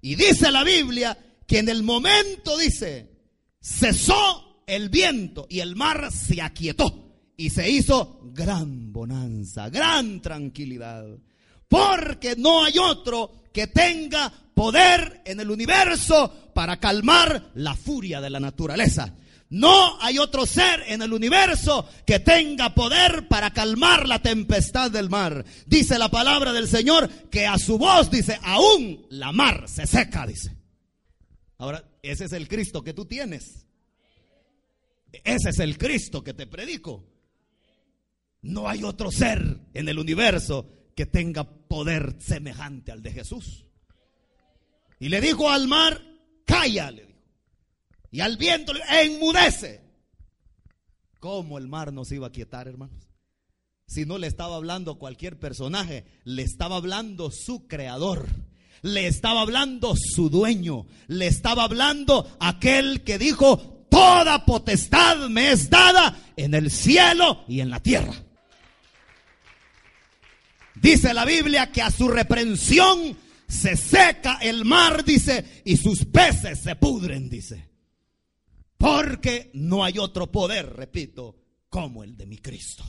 Y 0.00 0.16
dice 0.16 0.50
la 0.50 0.64
Biblia 0.64 1.16
que 1.46 1.58
en 1.58 1.68
el 1.68 1.82
momento, 1.82 2.56
dice, 2.58 3.10
cesó 3.60 4.62
el 4.66 4.88
viento 4.88 5.46
y 5.48 5.60
el 5.60 5.76
mar 5.76 6.10
se 6.10 6.40
aquietó 6.40 7.04
y 7.36 7.50
se 7.50 7.70
hizo 7.70 8.20
gran 8.32 8.92
bonanza, 8.92 9.68
gran 9.68 10.20
tranquilidad. 10.20 11.04
Porque 11.68 12.36
no 12.36 12.64
hay 12.64 12.78
otro 12.78 13.44
que 13.52 13.66
tenga 13.66 14.32
poder 14.54 15.22
en 15.24 15.40
el 15.40 15.50
universo 15.50 16.50
para 16.54 16.78
calmar 16.78 17.50
la 17.54 17.74
furia 17.74 18.20
de 18.20 18.30
la 18.30 18.40
naturaleza. 18.40 19.14
No 19.50 20.00
hay 20.00 20.18
otro 20.18 20.46
ser 20.46 20.82
en 20.88 21.02
el 21.02 21.12
universo 21.12 21.88
que 22.06 22.18
tenga 22.18 22.74
poder 22.74 23.28
para 23.28 23.52
calmar 23.52 24.08
la 24.08 24.20
tempestad 24.20 24.90
del 24.90 25.10
mar. 25.10 25.44
Dice 25.66 25.98
la 25.98 26.10
palabra 26.10 26.52
del 26.52 26.68
Señor 26.68 27.08
que 27.30 27.46
a 27.46 27.58
su 27.58 27.78
voz 27.78 28.10
dice, 28.10 28.38
aún 28.42 29.06
la 29.10 29.32
mar 29.32 29.68
se 29.68 29.86
seca, 29.86 30.26
dice. 30.26 30.56
Ahora, 31.58 31.84
ese 32.02 32.24
es 32.24 32.32
el 32.32 32.48
Cristo 32.48 32.82
que 32.82 32.94
tú 32.94 33.04
tienes. 33.04 33.66
Ese 35.12 35.50
es 35.50 35.58
el 35.60 35.78
Cristo 35.78 36.24
que 36.24 36.34
te 36.34 36.46
predico. 36.46 37.04
No 38.42 38.68
hay 38.68 38.82
otro 38.82 39.10
ser 39.12 39.60
en 39.72 39.88
el 39.88 39.98
universo 39.98 40.68
que 40.96 41.06
tenga 41.06 41.44
poder 41.44 42.16
semejante 42.18 42.92
al 42.92 43.02
de 43.02 43.12
Jesús. 43.12 43.66
Y 44.98 45.08
le 45.08 45.20
dijo 45.20 45.50
al 45.50 45.68
mar, 45.68 46.02
cállale 46.44 47.03
y 48.14 48.20
al 48.20 48.36
viento 48.36 48.72
enmudece. 48.88 49.80
¿Cómo 51.18 51.58
el 51.58 51.66
mar 51.66 51.92
no 51.92 52.04
se 52.04 52.14
iba 52.14 52.28
a 52.28 52.32
quietar, 52.32 52.68
hermanos? 52.68 53.08
Si 53.88 54.06
no 54.06 54.18
le 54.18 54.28
estaba 54.28 54.54
hablando 54.54 55.00
cualquier 55.00 55.36
personaje, 55.36 56.04
le 56.22 56.42
estaba 56.42 56.76
hablando 56.76 57.32
su 57.32 57.66
creador. 57.66 58.28
Le 58.82 59.08
estaba 59.08 59.40
hablando 59.40 59.96
su 59.96 60.30
dueño. 60.30 60.86
Le 61.08 61.26
estaba 61.26 61.64
hablando 61.64 62.36
aquel 62.38 63.02
que 63.02 63.18
dijo, 63.18 63.84
toda 63.90 64.46
potestad 64.46 65.28
me 65.28 65.50
es 65.50 65.68
dada 65.68 66.16
en 66.36 66.54
el 66.54 66.70
cielo 66.70 67.42
y 67.48 67.58
en 67.58 67.70
la 67.70 67.80
tierra. 67.80 68.14
Dice 70.76 71.12
la 71.12 71.24
Biblia 71.24 71.72
que 71.72 71.82
a 71.82 71.90
su 71.90 72.06
reprensión 72.06 73.18
se 73.48 73.76
seca 73.76 74.38
el 74.40 74.64
mar, 74.64 75.04
dice, 75.04 75.62
y 75.64 75.76
sus 75.76 76.04
peces 76.04 76.60
se 76.60 76.76
pudren, 76.76 77.28
dice. 77.28 77.73
Porque 78.84 79.50
no 79.54 79.82
hay 79.82 79.98
otro 79.98 80.30
poder, 80.30 80.76
repito, 80.76 81.36
como 81.70 82.04
el 82.04 82.18
de 82.18 82.26
mi 82.26 82.36
Cristo. 82.36 82.84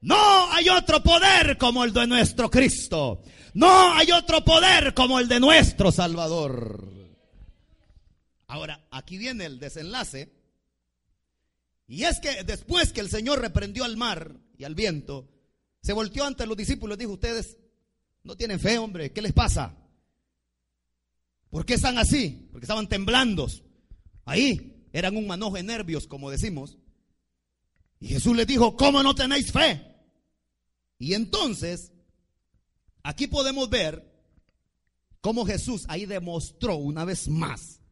No 0.00 0.50
hay 0.50 0.70
otro 0.70 1.02
poder 1.02 1.58
como 1.58 1.84
el 1.84 1.92
de 1.92 2.06
nuestro 2.06 2.50
Cristo. 2.50 3.20
No 3.52 3.92
hay 3.92 4.10
otro 4.12 4.42
poder 4.42 4.94
como 4.94 5.20
el 5.20 5.28
de 5.28 5.38
nuestro 5.38 5.92
Salvador. 5.92 6.88
Ahora, 8.46 8.86
aquí 8.90 9.18
viene 9.18 9.44
el 9.44 9.58
desenlace. 9.58 10.32
Y 11.86 12.04
es 12.04 12.18
que 12.18 12.42
después 12.44 12.94
que 12.94 13.02
el 13.02 13.10
Señor 13.10 13.42
reprendió 13.42 13.84
al 13.84 13.98
mar 13.98 14.34
y 14.56 14.64
al 14.64 14.74
viento, 14.74 15.28
se 15.82 15.92
volteó 15.92 16.24
ante 16.24 16.46
los 16.46 16.56
discípulos 16.56 16.96
y 16.96 17.00
dijo, 17.00 17.12
ustedes 17.12 17.58
no 18.22 18.34
tienen 18.34 18.58
fe, 18.58 18.78
hombre, 18.78 19.12
¿qué 19.12 19.20
les 19.20 19.34
pasa? 19.34 19.76
¿Por 21.50 21.66
qué 21.66 21.74
están 21.74 21.98
así? 21.98 22.48
Porque 22.50 22.64
estaban 22.64 22.88
temblando. 22.88 23.46
Ahí, 24.24 24.72
eran 24.96 25.14
un 25.14 25.26
manojo 25.26 25.56
de 25.56 25.62
nervios, 25.62 26.06
como 26.06 26.30
decimos. 26.30 26.78
Y 28.00 28.08
Jesús 28.08 28.34
les 28.34 28.46
dijo, 28.46 28.78
¿cómo 28.78 29.02
no 29.02 29.14
tenéis 29.14 29.52
fe? 29.52 29.94
Y 30.98 31.12
entonces, 31.12 31.92
aquí 33.02 33.26
podemos 33.26 33.68
ver 33.68 34.10
cómo 35.20 35.44
Jesús 35.44 35.84
ahí 35.88 36.06
demostró 36.06 36.76
una 36.76 37.04
vez 37.04 37.28
más 37.28 37.82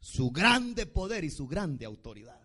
su 0.00 0.30
grande 0.30 0.86
poder 0.86 1.24
y 1.24 1.30
su 1.30 1.46
grande 1.46 1.84
autoridad. 1.84 2.40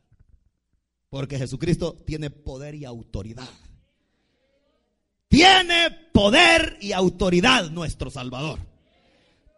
Porque 1.10 1.38
Jesucristo 1.38 1.96
tiene 2.06 2.30
poder 2.30 2.76
y 2.76 2.84
autoridad. 2.84 3.48
Tiene 5.30 5.90
poder 6.12 6.78
y 6.82 6.92
autoridad 6.92 7.70
nuestro 7.70 8.10
Salvador. 8.12 8.60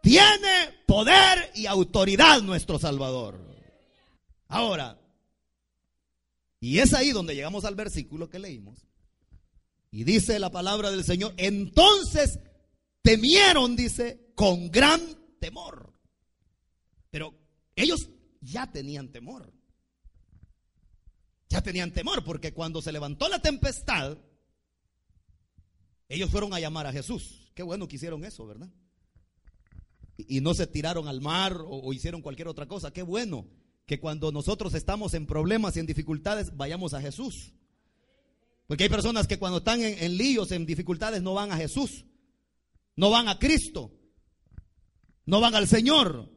Tiene 0.00 0.70
poder 0.86 1.50
y 1.56 1.66
autoridad 1.66 2.40
nuestro 2.40 2.78
Salvador. 2.78 3.53
Ahora, 4.54 4.96
y 6.60 6.78
es 6.78 6.94
ahí 6.94 7.10
donde 7.10 7.34
llegamos 7.34 7.64
al 7.64 7.74
versículo 7.74 8.30
que 8.30 8.38
leímos. 8.38 8.86
Y 9.90 10.04
dice 10.04 10.38
la 10.38 10.52
palabra 10.52 10.92
del 10.92 11.02
Señor, 11.02 11.34
entonces 11.38 12.38
temieron, 13.02 13.74
dice, 13.74 14.30
con 14.36 14.70
gran 14.70 15.00
temor. 15.40 15.92
Pero 17.10 17.34
ellos 17.74 18.08
ya 18.42 18.70
tenían 18.70 19.10
temor. 19.10 19.52
Ya 21.48 21.60
tenían 21.60 21.90
temor 21.90 22.22
porque 22.22 22.54
cuando 22.54 22.80
se 22.80 22.92
levantó 22.92 23.28
la 23.28 23.42
tempestad, 23.42 24.16
ellos 26.08 26.30
fueron 26.30 26.54
a 26.54 26.60
llamar 26.60 26.86
a 26.86 26.92
Jesús. 26.92 27.50
Qué 27.56 27.64
bueno 27.64 27.88
que 27.88 27.96
hicieron 27.96 28.24
eso, 28.24 28.46
¿verdad? 28.46 28.70
Y, 30.16 30.40
no 30.42 30.54
se 30.54 30.68
tiraron 30.68 31.08
al 31.08 31.20
mar 31.20 31.56
o, 31.58 31.92
hicieron 31.92 32.22
cualquier 32.22 32.46
otra 32.46 32.68
cosa. 32.68 32.92
Qué 32.92 33.02
bueno 33.02 33.48
que 33.86 34.00
cuando 34.00 34.32
nosotros 34.32 34.74
estamos 34.74 35.14
en 35.14 35.26
problemas 35.26 35.76
y 35.76 35.80
en 35.80 35.86
dificultades, 35.86 36.56
vayamos 36.56 36.94
a 36.94 37.00
Jesús. 37.00 37.52
Porque 38.66 38.84
hay 38.84 38.90
personas 38.90 39.26
que 39.26 39.38
cuando 39.38 39.58
están 39.58 39.82
en, 39.82 40.02
en 40.02 40.16
líos, 40.16 40.52
en 40.52 40.64
dificultades, 40.64 41.22
no 41.22 41.34
van 41.34 41.52
a 41.52 41.56
Jesús. 41.56 42.04
No 42.96 43.10
van 43.10 43.28
a 43.28 43.38
Cristo. 43.38 43.92
No 45.26 45.40
van 45.40 45.54
al 45.54 45.68
Señor. 45.68 46.30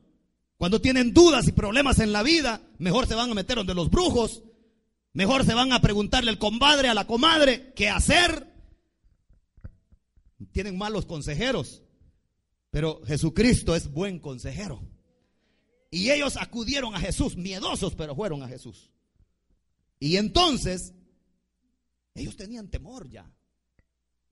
Cuando 0.57 0.81
tienen 0.81 1.13
dudas 1.13 1.47
y 1.47 1.51
problemas 1.51 1.99
en 1.99 2.11
la 2.11 2.23
vida, 2.23 2.61
mejor 2.79 3.07
se 3.07 3.15
van 3.15 3.31
a 3.31 3.35
meter 3.35 3.57
donde 3.57 3.75
los 3.75 3.89
brujos. 3.89 4.43
Mejor 5.13 5.45
se 5.45 5.53
van 5.53 5.71
a 5.71 5.81
preguntarle 5.81 6.31
al 6.31 6.39
compadre, 6.39 6.89
a 6.89 6.93
la 6.93 7.07
comadre, 7.07 7.73
qué 7.75 7.89
hacer. 7.89 8.53
Tienen 10.51 10.77
malos 10.77 11.05
consejeros. 11.05 11.83
Pero 12.71 13.01
Jesucristo 13.05 13.75
es 13.75 13.91
buen 13.91 14.19
consejero. 14.19 14.81
Y 15.89 16.11
ellos 16.11 16.37
acudieron 16.37 16.95
a 16.95 16.99
Jesús, 16.99 17.37
miedosos, 17.37 17.95
pero 17.95 18.15
fueron 18.15 18.43
a 18.43 18.47
Jesús. 18.47 18.91
Y 19.99 20.17
entonces, 20.17 20.93
ellos 22.13 22.35
tenían 22.35 22.69
temor 22.69 23.09
ya. 23.09 23.31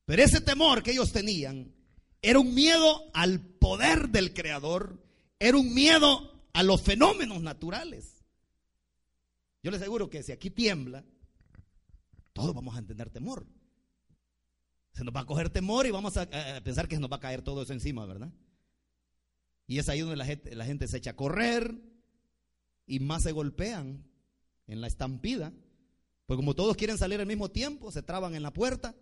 Pero 0.05 0.23
ese 0.23 0.41
temor 0.41 0.83
que 0.83 0.91
ellos 0.91 1.11
tenían 1.11 1.73
era 2.21 2.39
un 2.39 2.53
miedo 2.53 3.03
al 3.13 3.39
poder 3.39 4.09
del 4.09 4.33
Creador, 4.33 5.03
era 5.39 5.57
un 5.57 5.73
miedo 5.73 6.31
a 6.53 6.63
los 6.63 6.81
fenómenos 6.81 7.41
naturales. 7.41 8.23
Yo 9.63 9.71
les 9.71 9.81
aseguro 9.81 10.09
que 10.09 10.23
si 10.23 10.31
aquí 10.31 10.49
tiembla, 10.49 11.03
todos 12.33 12.53
vamos 12.53 12.75
a 12.75 12.79
entender 12.79 13.09
temor. 13.09 13.47
Se 14.93 15.03
nos 15.03 15.15
va 15.15 15.21
a 15.21 15.25
coger 15.25 15.49
temor 15.49 15.85
y 15.85 15.91
vamos 15.91 16.17
a, 16.17 16.29
pensar 16.63 16.87
que 16.87 16.95
se 16.95 17.01
nos 17.01 17.11
va 17.11 17.17
a 17.17 17.19
caer 17.19 17.41
todo 17.41 17.63
eso 17.63 17.73
encima, 17.73 18.05
¿verdad? 18.05 18.31
Y 19.67 19.79
es 19.79 19.89
ahí 19.89 20.01
donde 20.01 20.15
la 20.15 20.25
gente, 20.25 20.55
la 20.55 20.65
gente 20.65 20.87
se 20.87 20.97
echa 20.97 21.11
a 21.11 21.15
correr 21.15 21.75
y 22.87 22.99
más 22.99 23.23
se 23.23 23.31
golpean 23.31 24.05
en 24.67 24.81
la 24.81 24.87
estampida. 24.87 25.53
Pues 26.25 26.37
como 26.37 26.55
todos 26.55 26.75
quieren 26.75 26.97
salir 26.97 27.19
al 27.19 27.27
mismo 27.27 27.49
tiempo, 27.49 27.91
se 27.91 28.01
traban 28.01 28.35
en 28.35 28.43
la 28.43 28.53
puerta 28.53 28.95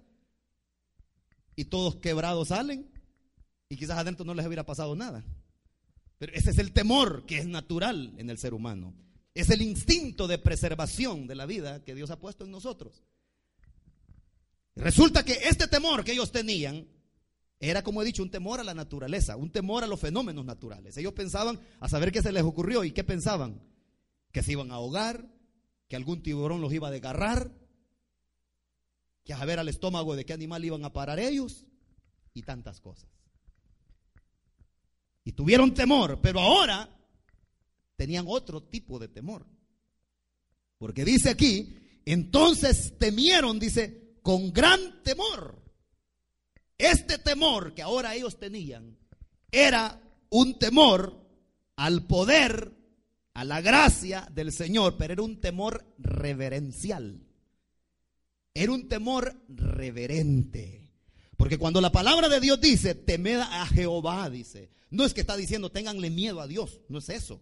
y 1.55 1.65
todos 1.65 1.97
quebrados 1.97 2.49
salen 2.49 2.89
y 3.69 3.77
quizás 3.77 3.97
adentro 3.97 4.25
no 4.25 4.33
les 4.33 4.45
hubiera 4.45 4.65
pasado 4.65 4.95
nada. 4.95 5.23
Pero 6.17 6.33
ese 6.33 6.51
es 6.51 6.57
el 6.57 6.71
temor 6.71 7.25
que 7.25 7.37
es 7.37 7.47
natural 7.47 8.13
en 8.17 8.29
el 8.29 8.37
ser 8.37 8.53
humano. 8.53 8.93
Es 9.33 9.49
el 9.49 9.61
instinto 9.61 10.27
de 10.27 10.37
preservación 10.37 11.27
de 11.27 11.35
la 11.35 11.45
vida 11.45 11.83
que 11.83 11.95
Dios 11.95 12.11
ha 12.11 12.19
puesto 12.19 12.45
en 12.45 12.51
nosotros. 12.51 13.03
Resulta 14.75 15.23
que 15.23 15.33
este 15.33 15.67
temor 15.67 16.03
que 16.03 16.13
ellos 16.13 16.31
tenían 16.31 16.87
era, 17.69 17.81
como 17.81 18.01
he 18.01 18.05
dicho, 18.05 18.21
un 18.21 18.29
temor 18.29 18.59
a 18.59 18.63
la 18.65 18.73
naturaleza, 18.73 19.37
un 19.37 19.49
temor 19.49 19.85
a 19.85 19.87
los 19.87 19.97
fenómenos 19.97 20.43
naturales. 20.43 20.97
Ellos 20.97 21.13
pensaban 21.13 21.61
a 21.79 21.87
saber 21.87 22.11
qué 22.11 22.21
se 22.21 22.33
les 22.33 22.43
ocurrió 22.43 22.83
y 22.83 22.91
qué 22.91 23.05
pensaban. 23.05 23.61
Que 24.33 24.43
se 24.43 24.51
iban 24.51 24.69
a 24.69 24.75
ahogar, 24.75 25.25
que 25.87 25.95
algún 25.95 26.21
tiburón 26.21 26.59
los 26.59 26.73
iba 26.73 26.89
a 26.89 26.91
desgarrar, 26.91 27.51
que 29.23 29.31
a 29.31 29.37
saber 29.37 29.59
al 29.59 29.69
estómago 29.69 30.17
de 30.17 30.25
qué 30.25 30.33
animal 30.33 30.65
iban 30.65 30.83
a 30.83 30.91
parar 30.91 31.19
ellos 31.19 31.65
y 32.33 32.41
tantas 32.41 32.81
cosas. 32.81 33.09
Y 35.23 35.31
tuvieron 35.31 35.73
temor, 35.73 36.19
pero 36.21 36.41
ahora 36.41 36.89
tenían 37.95 38.25
otro 38.27 38.61
tipo 38.61 38.99
de 38.99 39.07
temor. 39.07 39.47
Porque 40.77 41.05
dice 41.05 41.29
aquí, 41.29 41.77
entonces 42.03 42.97
temieron, 42.97 43.57
dice, 43.57 44.17
con 44.21 44.51
gran 44.51 45.01
temor. 45.01 45.62
Este 46.77 47.17
temor 47.17 47.73
que 47.73 47.81
ahora 47.81 48.15
ellos 48.15 48.39
tenían 48.39 48.97
era 49.51 50.01
un 50.29 50.57
temor 50.57 51.21
al 51.75 52.05
poder, 52.07 52.73
a 53.33 53.43
la 53.43 53.61
gracia 53.61 54.27
del 54.31 54.51
Señor, 54.51 54.95
pero 54.97 55.13
era 55.13 55.21
un 55.21 55.39
temor 55.39 55.85
reverencial. 55.97 57.19
Era 58.53 58.71
un 58.71 58.87
temor 58.87 59.35
reverente. 59.47 60.91
Porque 61.37 61.57
cuando 61.57 61.81
la 61.81 61.91
palabra 61.91 62.29
de 62.29 62.39
Dios 62.39 62.61
dice, 62.61 62.95
temed 62.95 63.39
a 63.39 63.65
Jehová, 63.67 64.29
dice, 64.29 64.69
no 64.91 65.05
es 65.05 65.13
que 65.13 65.21
está 65.21 65.35
diciendo, 65.35 65.71
ténganle 65.71 66.09
miedo 66.09 66.41
a 66.41 66.47
Dios, 66.47 66.81
no 66.89 66.99
es 66.99 67.09
eso 67.09 67.41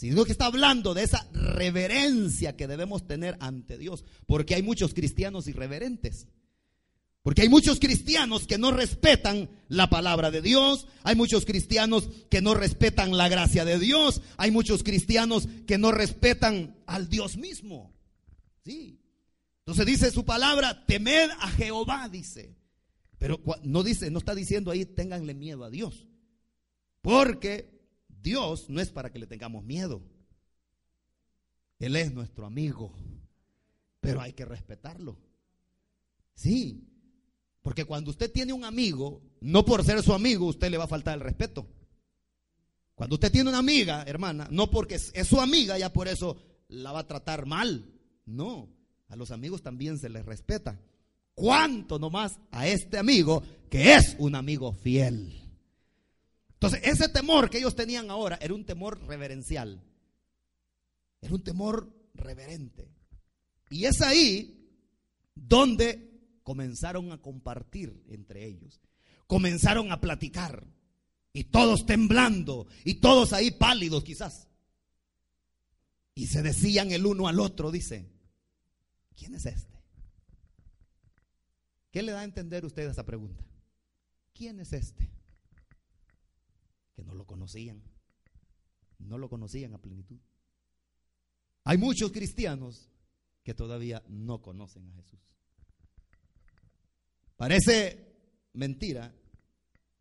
sino 0.00 0.24
que 0.24 0.32
está 0.32 0.46
hablando 0.46 0.94
de 0.94 1.02
esa 1.02 1.28
reverencia 1.30 2.56
que 2.56 2.66
debemos 2.66 3.06
tener 3.06 3.36
ante 3.38 3.76
Dios, 3.76 4.02
porque 4.24 4.54
hay 4.54 4.62
muchos 4.62 4.94
cristianos 4.94 5.46
irreverentes. 5.46 6.26
Porque 7.22 7.42
hay 7.42 7.48
muchos 7.50 7.78
cristianos 7.78 8.46
que 8.46 8.56
no 8.56 8.70
respetan 8.70 9.50
la 9.68 9.90
palabra 9.90 10.30
de 10.30 10.40
Dios, 10.40 10.86
hay 11.02 11.14
muchos 11.14 11.44
cristianos 11.44 12.08
que 12.30 12.40
no 12.40 12.54
respetan 12.54 13.16
la 13.16 13.28
gracia 13.28 13.64
de 13.64 13.78
Dios, 13.78 14.22
hay 14.38 14.50
muchos 14.50 14.82
cristianos 14.82 15.46
que 15.66 15.76
no 15.76 15.92
respetan 15.92 16.76
al 16.86 17.08
Dios 17.10 17.36
mismo. 17.36 17.92
Sí. 18.64 19.00
Entonces 19.58 19.84
dice 19.84 20.10
su 20.10 20.24
palabra, 20.24 20.86
temed 20.86 21.30
a 21.38 21.48
Jehová, 21.50 22.08
dice. 22.08 22.56
Pero 23.18 23.38
no 23.64 23.82
dice, 23.82 24.10
no 24.10 24.18
está 24.18 24.34
diciendo 24.34 24.70
ahí, 24.70 24.86
ténganle 24.86 25.34
miedo 25.34 25.64
a 25.64 25.70
Dios. 25.70 26.06
Porque 27.02 27.80
Dios 28.08 28.70
no 28.70 28.80
es 28.80 28.90
para 28.90 29.12
que 29.12 29.18
le 29.18 29.26
tengamos 29.26 29.62
miedo. 29.62 30.02
Él 31.78 31.96
es 31.96 32.12
nuestro 32.12 32.46
amigo, 32.46 32.94
pero 34.00 34.22
hay 34.22 34.32
que 34.32 34.46
respetarlo. 34.46 35.18
Sí, 36.34 36.89
porque 37.70 37.84
cuando 37.84 38.10
usted 38.10 38.32
tiene 38.32 38.52
un 38.52 38.64
amigo, 38.64 39.22
no 39.42 39.64
por 39.64 39.84
ser 39.84 40.02
su 40.02 40.12
amigo, 40.12 40.44
usted 40.46 40.72
le 40.72 40.76
va 40.76 40.86
a 40.86 40.88
faltar 40.88 41.14
el 41.14 41.20
respeto. 41.20 41.68
Cuando 42.96 43.14
usted 43.14 43.30
tiene 43.30 43.48
una 43.48 43.60
amiga, 43.60 44.02
hermana, 44.08 44.48
no 44.50 44.68
porque 44.72 44.96
es 44.96 45.28
su 45.28 45.40
amiga, 45.40 45.78
ya 45.78 45.92
por 45.92 46.08
eso 46.08 46.36
la 46.66 46.90
va 46.90 46.98
a 46.98 47.06
tratar 47.06 47.46
mal. 47.46 47.94
No, 48.26 48.68
a 49.06 49.14
los 49.14 49.30
amigos 49.30 49.62
también 49.62 50.00
se 50.00 50.08
les 50.08 50.26
respeta. 50.26 50.80
¿Cuánto 51.32 52.00
nomás 52.00 52.40
a 52.50 52.66
este 52.66 52.98
amigo 52.98 53.40
que 53.70 53.94
es 53.94 54.16
un 54.18 54.34
amigo 54.34 54.72
fiel? 54.72 55.40
Entonces, 56.54 56.80
ese 56.82 57.08
temor 57.08 57.50
que 57.50 57.58
ellos 57.58 57.76
tenían 57.76 58.10
ahora 58.10 58.36
era 58.42 58.52
un 58.52 58.64
temor 58.64 59.00
reverencial. 59.06 59.80
Era 61.20 61.32
un 61.32 61.44
temor 61.44 61.88
reverente. 62.14 62.90
Y 63.70 63.84
es 63.84 64.00
ahí 64.00 64.68
donde 65.36 66.09
comenzaron 66.50 67.12
a 67.12 67.22
compartir 67.22 68.02
entre 68.08 68.44
ellos. 68.44 68.80
Comenzaron 69.28 69.92
a 69.92 70.00
platicar. 70.00 70.66
Y 71.32 71.44
todos 71.44 71.86
temblando. 71.86 72.66
Y 72.84 72.94
todos 72.94 73.32
ahí 73.32 73.52
pálidos 73.52 74.02
quizás. 74.02 74.48
Y 76.16 76.26
se 76.26 76.42
decían 76.42 76.90
el 76.90 77.06
uno 77.06 77.28
al 77.28 77.38
otro, 77.38 77.70
dice, 77.70 78.10
¿quién 79.14 79.36
es 79.36 79.46
este? 79.46 79.78
¿Qué 81.92 82.02
le 82.02 82.10
da 82.10 82.22
a 82.22 82.24
entender 82.24 82.64
usted 82.64 82.88
a 82.88 82.90
esa 82.90 83.06
pregunta? 83.06 83.44
¿Quién 84.34 84.58
es 84.58 84.72
este? 84.72 85.08
no 86.96 87.14
lo 87.14 87.26
conocían. 87.26 87.80
No 88.98 89.18
lo 89.18 89.28
conocían 89.28 89.72
a 89.72 89.78
plenitud. 89.78 90.18
Hay 91.62 91.78
muchos 91.78 92.10
cristianos 92.10 92.90
que 93.44 93.54
todavía 93.54 94.02
no 94.08 94.42
conocen 94.42 94.88
a 94.88 94.92
Jesús. 94.94 95.20
Parece 97.40 97.96
mentira, 98.52 99.14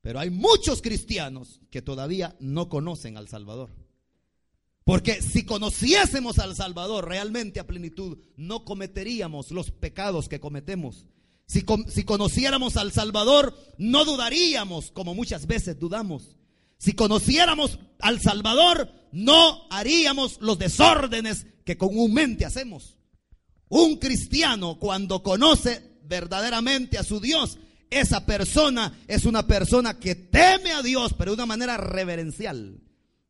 pero 0.01 0.19
hay 0.19 0.29
muchos 0.29 0.81
cristianos 0.81 1.61
que 1.71 1.81
todavía 1.81 2.35
no 2.41 2.67
conocen 2.67 3.15
al 3.15 3.29
Salvador. 3.29 3.69
Porque 4.83 5.21
si 5.21 5.45
conociésemos 5.45 6.37
al 6.37 6.57
Salvador 6.57 7.07
realmente 7.07 7.61
a 7.61 7.65
plenitud, 7.65 8.17
no 8.35 8.65
cometeríamos 8.65 9.51
los 9.51 9.71
pecados 9.71 10.27
que 10.27 10.41
cometemos. 10.41 11.05
Si, 11.45 11.63
si 11.87 12.03
conociéramos 12.03 12.75
al 12.75 12.91
Salvador, 12.91 13.55
no 13.77 14.03
dudaríamos 14.03 14.91
como 14.91 15.15
muchas 15.15 15.47
veces 15.47 15.79
dudamos. 15.79 16.35
Si 16.77 16.91
conociéramos 16.91 17.79
al 17.99 18.19
Salvador, 18.19 18.91
no 19.13 19.65
haríamos 19.69 20.41
los 20.41 20.59
desórdenes 20.59 21.47
que 21.63 21.77
comúnmente 21.77 22.43
hacemos. 22.43 22.97
Un 23.69 23.95
cristiano 23.95 24.77
cuando 24.77 25.23
conoce 25.23 25.88
verdaderamente 26.09 26.97
a 26.97 27.03
su 27.03 27.21
Dios, 27.21 27.59
esa 27.89 28.25
persona 28.25 28.99
es 29.07 29.25
una 29.25 29.47
persona 29.47 29.99
que 29.99 30.15
teme 30.15 30.71
a 30.71 30.81
Dios, 30.81 31.13
pero 31.17 31.31
de 31.31 31.35
una 31.35 31.45
manera 31.45 31.77
reverencial, 31.77 32.81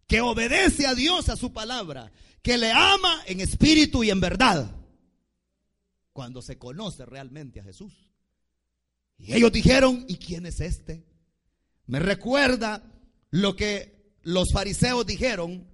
que 0.07 0.21
obedece 0.21 0.87
a 0.87 0.95
Dios 0.95 1.29
a 1.29 1.35
su 1.35 1.53
palabra, 1.53 2.11
que 2.41 2.57
le 2.57 2.71
ama 2.71 3.21
en 3.27 3.41
espíritu 3.41 4.03
y 4.03 4.09
en 4.09 4.21
verdad. 4.21 4.75
Cuando 6.13 6.41
se 6.41 6.57
conoce 6.57 7.05
realmente 7.05 7.59
a 7.59 7.63
Jesús. 7.63 7.93
Y 9.17 9.33
ellos 9.33 9.51
dijeron, 9.51 10.05
¿y 10.07 10.15
quién 10.15 10.45
es 10.45 10.61
este? 10.61 11.05
Me 11.85 11.99
recuerda 11.99 12.83
lo 13.31 13.55
que 13.55 14.13
los 14.23 14.51
fariseos 14.51 15.05
dijeron 15.05 15.67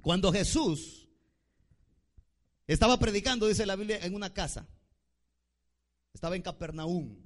cuando 0.00 0.32
Jesús 0.32 1.08
estaba 2.66 2.98
predicando, 2.98 3.46
dice 3.46 3.66
la 3.66 3.76
Biblia, 3.76 3.98
en 4.02 4.14
una 4.14 4.32
casa. 4.32 4.66
Estaba 6.14 6.36
en 6.36 6.42
Capernaum. 6.42 7.16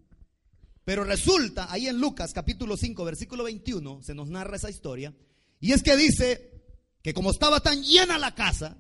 Pero 0.85 1.05
resulta, 1.05 1.71
ahí 1.71 1.89
en 1.89 1.99
Lucas 1.99 2.33
capítulo 2.33 2.77
5, 2.77 3.05
versículo 3.05 3.45
21, 3.45 4.03
se 4.03 4.15
nos 4.15 4.29
narra 4.29 4.57
esa 4.57 4.71
historia. 4.71 5.15
Y 5.59 5.73
es 5.73 5.83
que 5.83 5.97
dice 5.97 6.63
que 7.03 7.13
como 7.13 7.31
estaba 7.31 7.61
tan 7.61 7.83
llena 7.83 8.19
la 8.19 8.35
casa, 8.35 8.79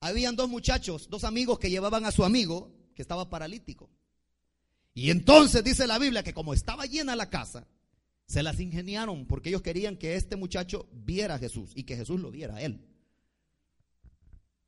habían 0.00 0.36
dos 0.36 0.48
muchachos, 0.48 1.08
dos 1.08 1.24
amigos 1.24 1.58
que 1.58 1.70
llevaban 1.70 2.04
a 2.04 2.12
su 2.12 2.24
amigo 2.24 2.72
que 2.94 3.02
estaba 3.02 3.30
paralítico. 3.30 3.90
Y 4.92 5.10
entonces 5.10 5.62
dice 5.64 5.86
la 5.86 5.98
Biblia 5.98 6.22
que 6.22 6.34
como 6.34 6.54
estaba 6.54 6.86
llena 6.86 7.16
la 7.16 7.30
casa, 7.30 7.68
se 8.26 8.42
las 8.42 8.58
ingeniaron 8.60 9.26
porque 9.26 9.50
ellos 9.50 9.62
querían 9.62 9.96
que 9.96 10.16
este 10.16 10.36
muchacho 10.36 10.88
viera 10.92 11.34
a 11.34 11.38
Jesús 11.38 11.70
y 11.74 11.84
que 11.84 11.96
Jesús 11.96 12.20
lo 12.20 12.30
viera 12.30 12.56
a 12.56 12.62
él. 12.62 12.93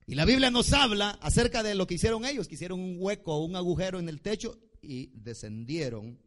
Y 0.06 0.14
la 0.14 0.24
Biblia 0.24 0.50
nos 0.50 0.72
habla 0.72 1.10
acerca 1.20 1.64
de 1.64 1.74
lo 1.74 1.86
que 1.86 1.94
hicieron 1.94 2.24
ellos, 2.24 2.46
que 2.46 2.54
hicieron 2.54 2.78
un 2.78 2.96
hueco, 2.98 3.44
un 3.44 3.56
agujero 3.56 3.98
en 3.98 4.08
el 4.08 4.20
techo 4.20 4.56
y 4.80 5.08
descendieron 5.14 6.18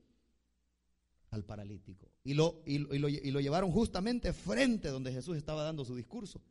al 1.32 1.46
paralítico. 1.46 2.12
Y 2.24 2.34
lo, 2.34 2.62
y, 2.66 2.80
lo, 2.80 3.08
y 3.08 3.32
lo 3.32 3.40
llevaron 3.40 3.72
justamente 3.72 4.34
frente 4.34 4.90
donde 4.90 5.14
Jesús 5.14 5.38
estaba 5.38 5.64
dando 5.64 5.86
su 5.86 5.96
discurso. 5.96 6.42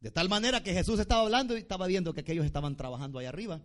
De 0.00 0.10
tal 0.10 0.28
manera 0.28 0.62
que 0.62 0.72
Jesús 0.72 0.98
estaba 0.98 1.22
hablando 1.22 1.56
y 1.56 1.60
estaba 1.60 1.86
viendo 1.86 2.14
que 2.14 2.22
aquellos 2.22 2.46
estaban 2.46 2.76
trabajando 2.76 3.18
ahí 3.18 3.26
arriba. 3.26 3.62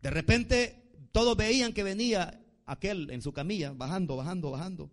De 0.00 0.10
repente 0.10 0.90
todos 1.12 1.36
veían 1.36 1.74
que 1.74 1.82
venía 1.82 2.40
aquel 2.64 3.10
en 3.10 3.20
su 3.20 3.32
camilla, 3.32 3.72
bajando, 3.72 4.16
bajando, 4.16 4.50
bajando. 4.50 4.90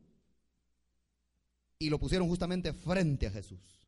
Y 1.80 1.90
lo 1.90 2.00
pusieron 2.00 2.28
justamente 2.28 2.74
frente 2.74 3.28
a 3.28 3.32
Jesús. 3.32 3.87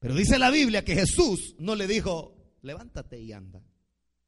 Pero 0.00 0.14
dice 0.14 0.38
la 0.38 0.50
Biblia 0.50 0.84
que 0.84 0.94
Jesús 0.94 1.54
no 1.58 1.76
le 1.76 1.86
dijo, 1.86 2.34
levántate 2.62 3.20
y 3.20 3.32
anda, 3.32 3.62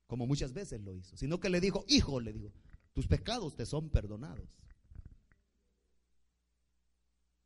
como 0.07 0.27
muchas 0.27 0.53
veces 0.53 0.81
lo 0.83 0.95
hizo, 0.95 1.17
sino 1.17 1.41
que 1.41 1.49
le 1.49 1.61
dijo, 1.61 1.85
hijo, 1.89 2.21
le 2.21 2.33
dijo, 2.33 2.53
tus 2.93 3.07
pecados 3.07 3.57
te 3.57 3.65
son 3.65 3.89
perdonados. 3.89 4.47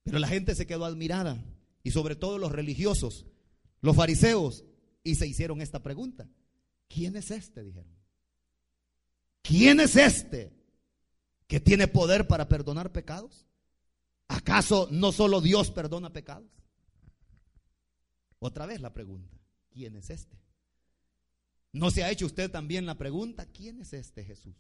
Pero 0.03 0.19
la 0.19 0.29
gente 0.29 0.55
se 0.57 0.67
quedó 0.67 0.85
admirada, 0.85 1.43
y 1.85 1.93
sobre 1.93 2.17
todo 2.17 2.37
los 2.39 2.51
religiosos, 2.51 3.27
los 3.81 3.95
fariseos, 3.95 4.65
y 5.05 5.15
se 5.15 5.29
hicieron 5.29 5.63
esta 5.63 5.85
pregunta. 5.85 6.29
¿Quién 6.89 7.15
es 7.15 7.31
este? 7.31 7.63
Dijeron. 7.63 7.95
¿Quién 9.43 9.79
es 9.79 9.95
este 9.95 10.53
que 11.47 11.61
tiene 11.61 11.87
poder 11.87 12.27
para 12.27 12.49
perdonar 12.49 12.91
pecados? 12.91 13.47
¿Acaso 14.27 14.89
no 14.91 15.13
solo 15.13 15.41
Dios 15.41 15.71
perdona 15.71 16.13
pecados? 16.13 16.51
Otra 18.39 18.67
vez 18.67 18.81
la 18.81 18.93
pregunta, 18.93 19.37
¿quién 19.71 19.97
es 19.97 20.11
este? 20.11 20.37
¿No 21.73 21.91
se 21.91 22.05
ha 22.05 22.11
hecho 22.11 22.27
usted 22.27 22.51
también 22.51 22.87
la 22.87 22.97
pregunta, 22.97 23.47
¿quién 23.47 23.81
es 23.81 23.93
este 23.93 24.25
Jesús? 24.25 24.55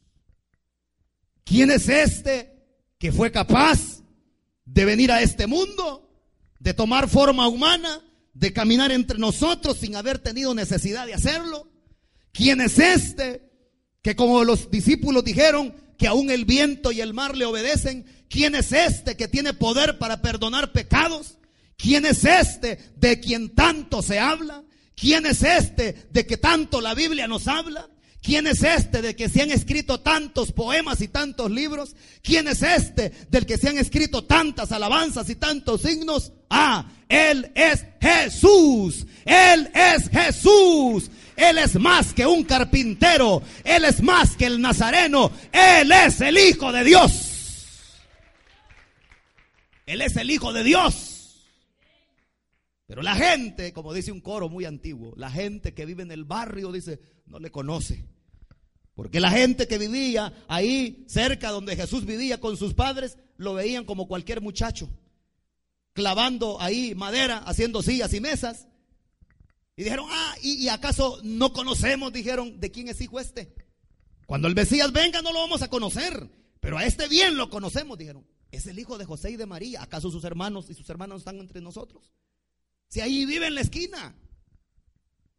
¿Quién 1.44 1.70
es 1.70 1.88
este 1.88 2.52
que 2.98 3.12
fue 3.12 3.30
capaz 3.30 4.02
de 4.64 4.84
venir 4.84 5.12
a 5.12 5.22
este 5.22 5.46
mundo, 5.46 6.10
de 6.58 6.74
tomar 6.74 7.08
forma 7.08 7.48
humana, 7.48 8.02
de 8.34 8.52
caminar 8.52 8.92
entre 8.92 9.18
nosotros 9.18 9.78
sin 9.78 9.96
haber 9.96 10.18
tenido 10.18 10.54
necesidad 10.54 11.06
de 11.06 11.14
hacerlo? 11.14 11.70
¿Quién 12.32 12.60
es 12.60 12.78
este 12.78 13.50
que 14.02 14.14
como 14.14 14.44
los 14.44 14.70
discípulos 14.70 15.24
dijeron 15.24 15.74
que 15.98 16.06
aún 16.06 16.30
el 16.30 16.44
viento 16.44 16.92
y 16.92 17.00
el 17.00 17.14
mar 17.14 17.36
le 17.36 17.44
obedecen, 17.44 18.04
¿quién 18.28 18.54
es 18.54 18.72
este 18.72 19.16
que 19.16 19.28
tiene 19.28 19.54
poder 19.54 19.98
para 19.98 20.20
perdonar 20.20 20.72
pecados? 20.72 21.38
¿Quién 21.76 22.06
es 22.06 22.24
este 22.24 22.78
de 22.96 23.20
quien 23.20 23.54
tanto 23.54 24.02
se 24.02 24.18
habla? 24.18 24.62
¿Quién 24.94 25.26
es 25.26 25.42
este 25.42 26.06
de 26.10 26.26
que 26.26 26.38
tanto 26.38 26.80
la 26.80 26.94
Biblia 26.94 27.28
nos 27.28 27.48
habla? 27.48 27.88
¿Quién 28.22 28.48
es 28.48 28.62
este 28.64 29.02
de 29.02 29.14
que 29.14 29.28
se 29.28 29.42
han 29.42 29.52
escrito 29.52 30.00
tantos 30.00 30.50
poemas 30.50 31.00
y 31.00 31.06
tantos 31.06 31.48
libros? 31.48 31.94
¿Quién 32.22 32.48
es 32.48 32.60
este 32.60 33.12
del 33.30 33.46
que 33.46 33.56
se 33.56 33.68
han 33.68 33.78
escrito 33.78 34.24
tantas 34.24 34.72
alabanzas 34.72 35.30
y 35.30 35.36
tantos 35.36 35.82
signos? 35.82 36.32
Ah, 36.50 36.86
Él 37.08 37.52
es 37.54 37.84
Jesús. 38.00 39.06
Él 39.24 39.70
es 39.72 40.08
Jesús. 40.08 41.08
Él 41.36 41.58
es 41.58 41.76
más 41.76 42.12
que 42.14 42.26
un 42.26 42.42
carpintero. 42.42 43.42
Él 43.62 43.84
es 43.84 44.02
más 44.02 44.34
que 44.34 44.46
el 44.46 44.60
nazareno. 44.60 45.30
Él 45.52 45.92
es 45.92 46.20
el 46.20 46.36
Hijo 46.36 46.72
de 46.72 46.82
Dios. 46.82 47.12
Él 49.86 50.02
es 50.02 50.16
el 50.16 50.30
Hijo 50.32 50.52
de 50.52 50.64
Dios. 50.64 51.15
Pero 52.86 53.02
la 53.02 53.16
gente, 53.16 53.72
como 53.72 53.92
dice 53.92 54.12
un 54.12 54.20
coro 54.20 54.48
muy 54.48 54.64
antiguo, 54.64 55.12
la 55.16 55.30
gente 55.30 55.74
que 55.74 55.86
vive 55.86 56.02
en 56.02 56.12
el 56.12 56.24
barrio 56.24 56.70
dice, 56.70 57.00
no 57.26 57.38
le 57.38 57.50
conoce. 57.50 58.04
Porque 58.94 59.20
la 59.20 59.30
gente 59.30 59.66
que 59.66 59.76
vivía 59.76 60.32
ahí 60.48 61.04
cerca 61.08 61.50
donde 61.50 61.76
Jesús 61.76 62.06
vivía 62.06 62.40
con 62.40 62.56
sus 62.56 62.74
padres, 62.74 63.18
lo 63.36 63.54
veían 63.54 63.84
como 63.84 64.08
cualquier 64.08 64.40
muchacho, 64.40 64.88
clavando 65.92 66.60
ahí 66.60 66.94
madera, 66.94 67.38
haciendo 67.38 67.82
sillas 67.82 68.14
y 68.14 68.20
mesas. 68.20 68.68
Y 69.76 69.84
dijeron, 69.84 70.06
ah, 70.08 70.34
¿y, 70.40 70.68
acaso 70.68 71.20
no 71.22 71.52
conocemos? 71.52 72.12
Dijeron, 72.12 72.58
¿de 72.58 72.70
quién 72.70 72.88
es 72.88 73.00
hijo 73.02 73.20
este? 73.20 73.54
Cuando 74.26 74.48
el 74.48 74.54
Mesías 74.54 74.90
venga 74.92 75.20
no 75.20 75.32
lo 75.32 75.40
vamos 75.40 75.60
a 75.60 75.68
conocer, 75.68 76.30
pero 76.60 76.78
a 76.78 76.86
este 76.86 77.08
bien 77.08 77.36
lo 77.36 77.50
conocemos, 77.50 77.98
dijeron. 77.98 78.26
Es 78.50 78.66
el 78.66 78.78
hijo 78.78 78.96
de 78.96 79.04
José 79.04 79.32
y 79.32 79.36
de 79.36 79.44
María. 79.44 79.82
¿Acaso 79.82 80.10
sus 80.10 80.24
hermanos 80.24 80.70
y 80.70 80.74
sus 80.74 80.88
hermanas 80.88 81.18
están 81.18 81.38
entre 81.38 81.60
nosotros? 81.60 82.10
Si 82.88 83.00
ahí 83.00 83.26
vive 83.26 83.46
en 83.46 83.54
la 83.54 83.60
esquina. 83.60 84.16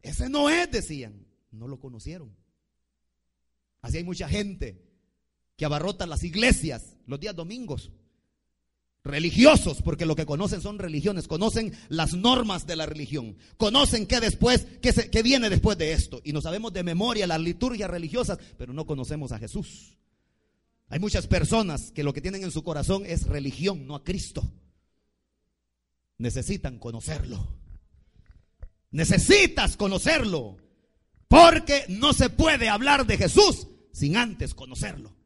Ese 0.02 0.28
no 0.28 0.50
es, 0.50 0.70
decían. 0.70 1.26
No 1.50 1.66
lo 1.68 1.80
conocieron. 1.80 2.36
Así 3.80 3.96
hay 3.98 4.04
mucha 4.04 4.28
gente 4.28 4.84
que 5.56 5.64
abarrota 5.64 6.06
las 6.06 6.22
iglesias 6.22 6.96
los 7.06 7.18
días 7.18 7.34
domingos 7.34 7.90
religiosos, 9.04 9.82
porque 9.82 10.06
lo 10.06 10.14
que 10.14 10.26
conocen 10.26 10.60
son 10.60 10.78
religiones, 10.78 11.26
conocen 11.26 11.72
las 11.88 12.14
normas 12.14 12.66
de 12.66 12.76
la 12.76 12.86
religión, 12.86 13.36
conocen 13.56 14.06
qué 14.06 14.20
después, 14.20 14.66
qué, 14.82 14.92
se, 14.92 15.10
qué 15.10 15.22
viene 15.22 15.48
después 15.48 15.78
de 15.78 15.92
esto, 15.92 16.20
y 16.24 16.32
no 16.32 16.40
sabemos 16.40 16.72
de 16.72 16.82
memoria 16.82 17.26
las 17.26 17.40
liturgias 17.40 17.90
religiosas, 17.90 18.38
pero 18.58 18.72
no 18.72 18.86
conocemos 18.86 19.32
a 19.32 19.38
Jesús. 19.38 19.96
Hay 20.88 21.00
muchas 21.00 21.26
personas 21.26 21.90
que 21.92 22.02
lo 22.02 22.12
que 22.12 22.20
tienen 22.20 22.42
en 22.42 22.50
su 22.50 22.62
corazón 22.62 23.04
es 23.06 23.26
religión, 23.26 23.86
no 23.86 23.94
a 23.94 24.04
Cristo. 24.04 24.42
Necesitan 26.18 26.78
conocerlo. 26.78 27.46
Necesitas 28.90 29.76
conocerlo. 29.76 30.56
Porque 31.28 31.84
no 31.88 32.12
se 32.12 32.30
puede 32.30 32.68
hablar 32.68 33.06
de 33.06 33.18
Jesús 33.18 33.68
sin 33.92 34.16
antes 34.16 34.54
conocerlo. 34.54 35.17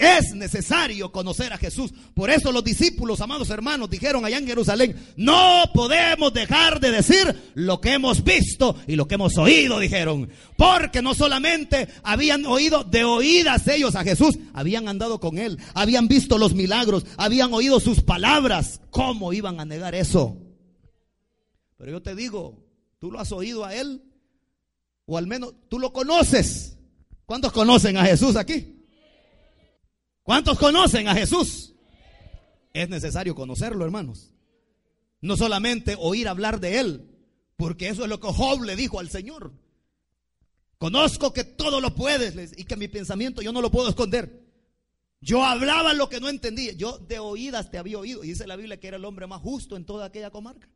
Es 0.00 0.34
necesario 0.34 1.12
conocer 1.12 1.52
a 1.52 1.58
Jesús. 1.58 1.92
Por 2.14 2.30
eso 2.30 2.50
los 2.52 2.64
discípulos, 2.64 3.20
amados 3.20 3.50
hermanos, 3.50 3.90
dijeron 3.90 4.24
allá 4.24 4.38
en 4.38 4.46
Jerusalén, 4.46 4.96
no 5.18 5.64
podemos 5.74 6.32
dejar 6.32 6.80
de 6.80 6.90
decir 6.90 7.52
lo 7.52 7.82
que 7.82 7.92
hemos 7.92 8.24
visto 8.24 8.76
y 8.86 8.96
lo 8.96 9.06
que 9.06 9.16
hemos 9.16 9.36
oído, 9.36 9.78
dijeron. 9.78 10.30
Porque 10.56 11.02
no 11.02 11.14
solamente 11.14 11.86
habían 12.02 12.46
oído 12.46 12.82
de 12.82 13.04
oídas 13.04 13.68
ellos 13.68 13.94
a 13.94 14.02
Jesús, 14.02 14.38
habían 14.54 14.88
andado 14.88 15.20
con 15.20 15.36
él, 15.36 15.58
habían 15.74 16.08
visto 16.08 16.38
los 16.38 16.54
milagros, 16.54 17.04
habían 17.18 17.52
oído 17.52 17.78
sus 17.78 18.00
palabras. 18.00 18.80
¿Cómo 18.88 19.34
iban 19.34 19.60
a 19.60 19.66
negar 19.66 19.94
eso? 19.94 20.38
Pero 21.76 21.92
yo 21.92 22.00
te 22.00 22.14
digo, 22.14 22.64
tú 22.98 23.10
lo 23.10 23.20
has 23.20 23.32
oído 23.32 23.66
a 23.66 23.74
él, 23.74 24.02
o 25.04 25.18
al 25.18 25.26
menos 25.26 25.52
tú 25.68 25.78
lo 25.78 25.92
conoces. 25.92 26.78
¿Cuántos 27.26 27.52
conocen 27.52 27.98
a 27.98 28.06
Jesús 28.06 28.36
aquí? 28.36 28.79
¿Cuántos 30.30 30.60
conocen 30.60 31.08
a 31.08 31.14
Jesús? 31.16 31.74
Es 32.72 32.88
necesario 32.88 33.34
conocerlo, 33.34 33.84
hermanos. 33.84 34.30
No 35.20 35.36
solamente 35.36 35.96
oír 35.98 36.28
hablar 36.28 36.60
de 36.60 36.78
Él, 36.78 37.18
porque 37.56 37.88
eso 37.88 38.04
es 38.04 38.08
lo 38.08 38.20
que 38.20 38.28
Job 38.28 38.62
le 38.62 38.76
dijo 38.76 39.00
al 39.00 39.10
Señor. 39.10 39.52
Conozco 40.78 41.32
que 41.32 41.42
todo 41.42 41.80
lo 41.80 41.96
puedes 41.96 42.56
y 42.56 42.62
que 42.62 42.76
mi 42.76 42.86
pensamiento 42.86 43.42
yo 43.42 43.50
no 43.50 43.60
lo 43.60 43.72
puedo 43.72 43.88
esconder. 43.88 44.46
Yo 45.20 45.44
hablaba 45.44 45.94
lo 45.94 46.08
que 46.08 46.20
no 46.20 46.28
entendía. 46.28 46.74
Yo 46.74 46.98
de 46.98 47.18
oídas 47.18 47.72
te 47.72 47.78
había 47.78 47.98
oído. 47.98 48.22
Y 48.22 48.28
dice 48.28 48.46
la 48.46 48.54
Biblia 48.54 48.78
que 48.78 48.86
era 48.86 48.98
el 48.98 49.04
hombre 49.04 49.26
más 49.26 49.40
justo 49.40 49.74
en 49.74 49.84
toda 49.84 50.06
aquella 50.06 50.30
comarca. 50.30 50.68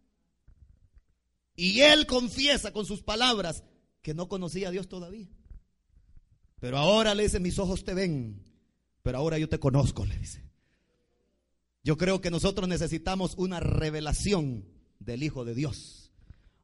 Y 1.55 1.79
él 1.79 2.07
confiesa 2.09 2.73
con 2.73 2.87
sus 2.87 3.03
palabras 3.03 3.63
que 4.03 4.15
no 4.15 4.29
conocía 4.29 4.67
a 4.67 4.73
Dios 4.73 4.89
todavía. 4.89 5.29
Pero 6.59 6.77
ahora 6.77 7.15
le 7.15 7.23
dice, 7.23 7.39
mis 7.39 7.61
ojos 7.61 7.85
te 7.85 7.95
ven 7.95 8.53
pero 9.05 9.19
ahora 9.19 9.39
yo 9.39 9.51
te 9.51 9.61
conozco, 9.61 10.07
le 10.07 10.17
dice. 10.17 10.43
Yo 11.85 11.99
creo 11.99 12.23
que 12.23 12.31
nosotros 12.31 12.67
necesitamos 12.67 13.35
una 13.37 13.61
revelación 13.61 14.65
del 14.99 15.23
Hijo 15.23 15.45
de 15.45 15.55
Dios. 15.55 16.11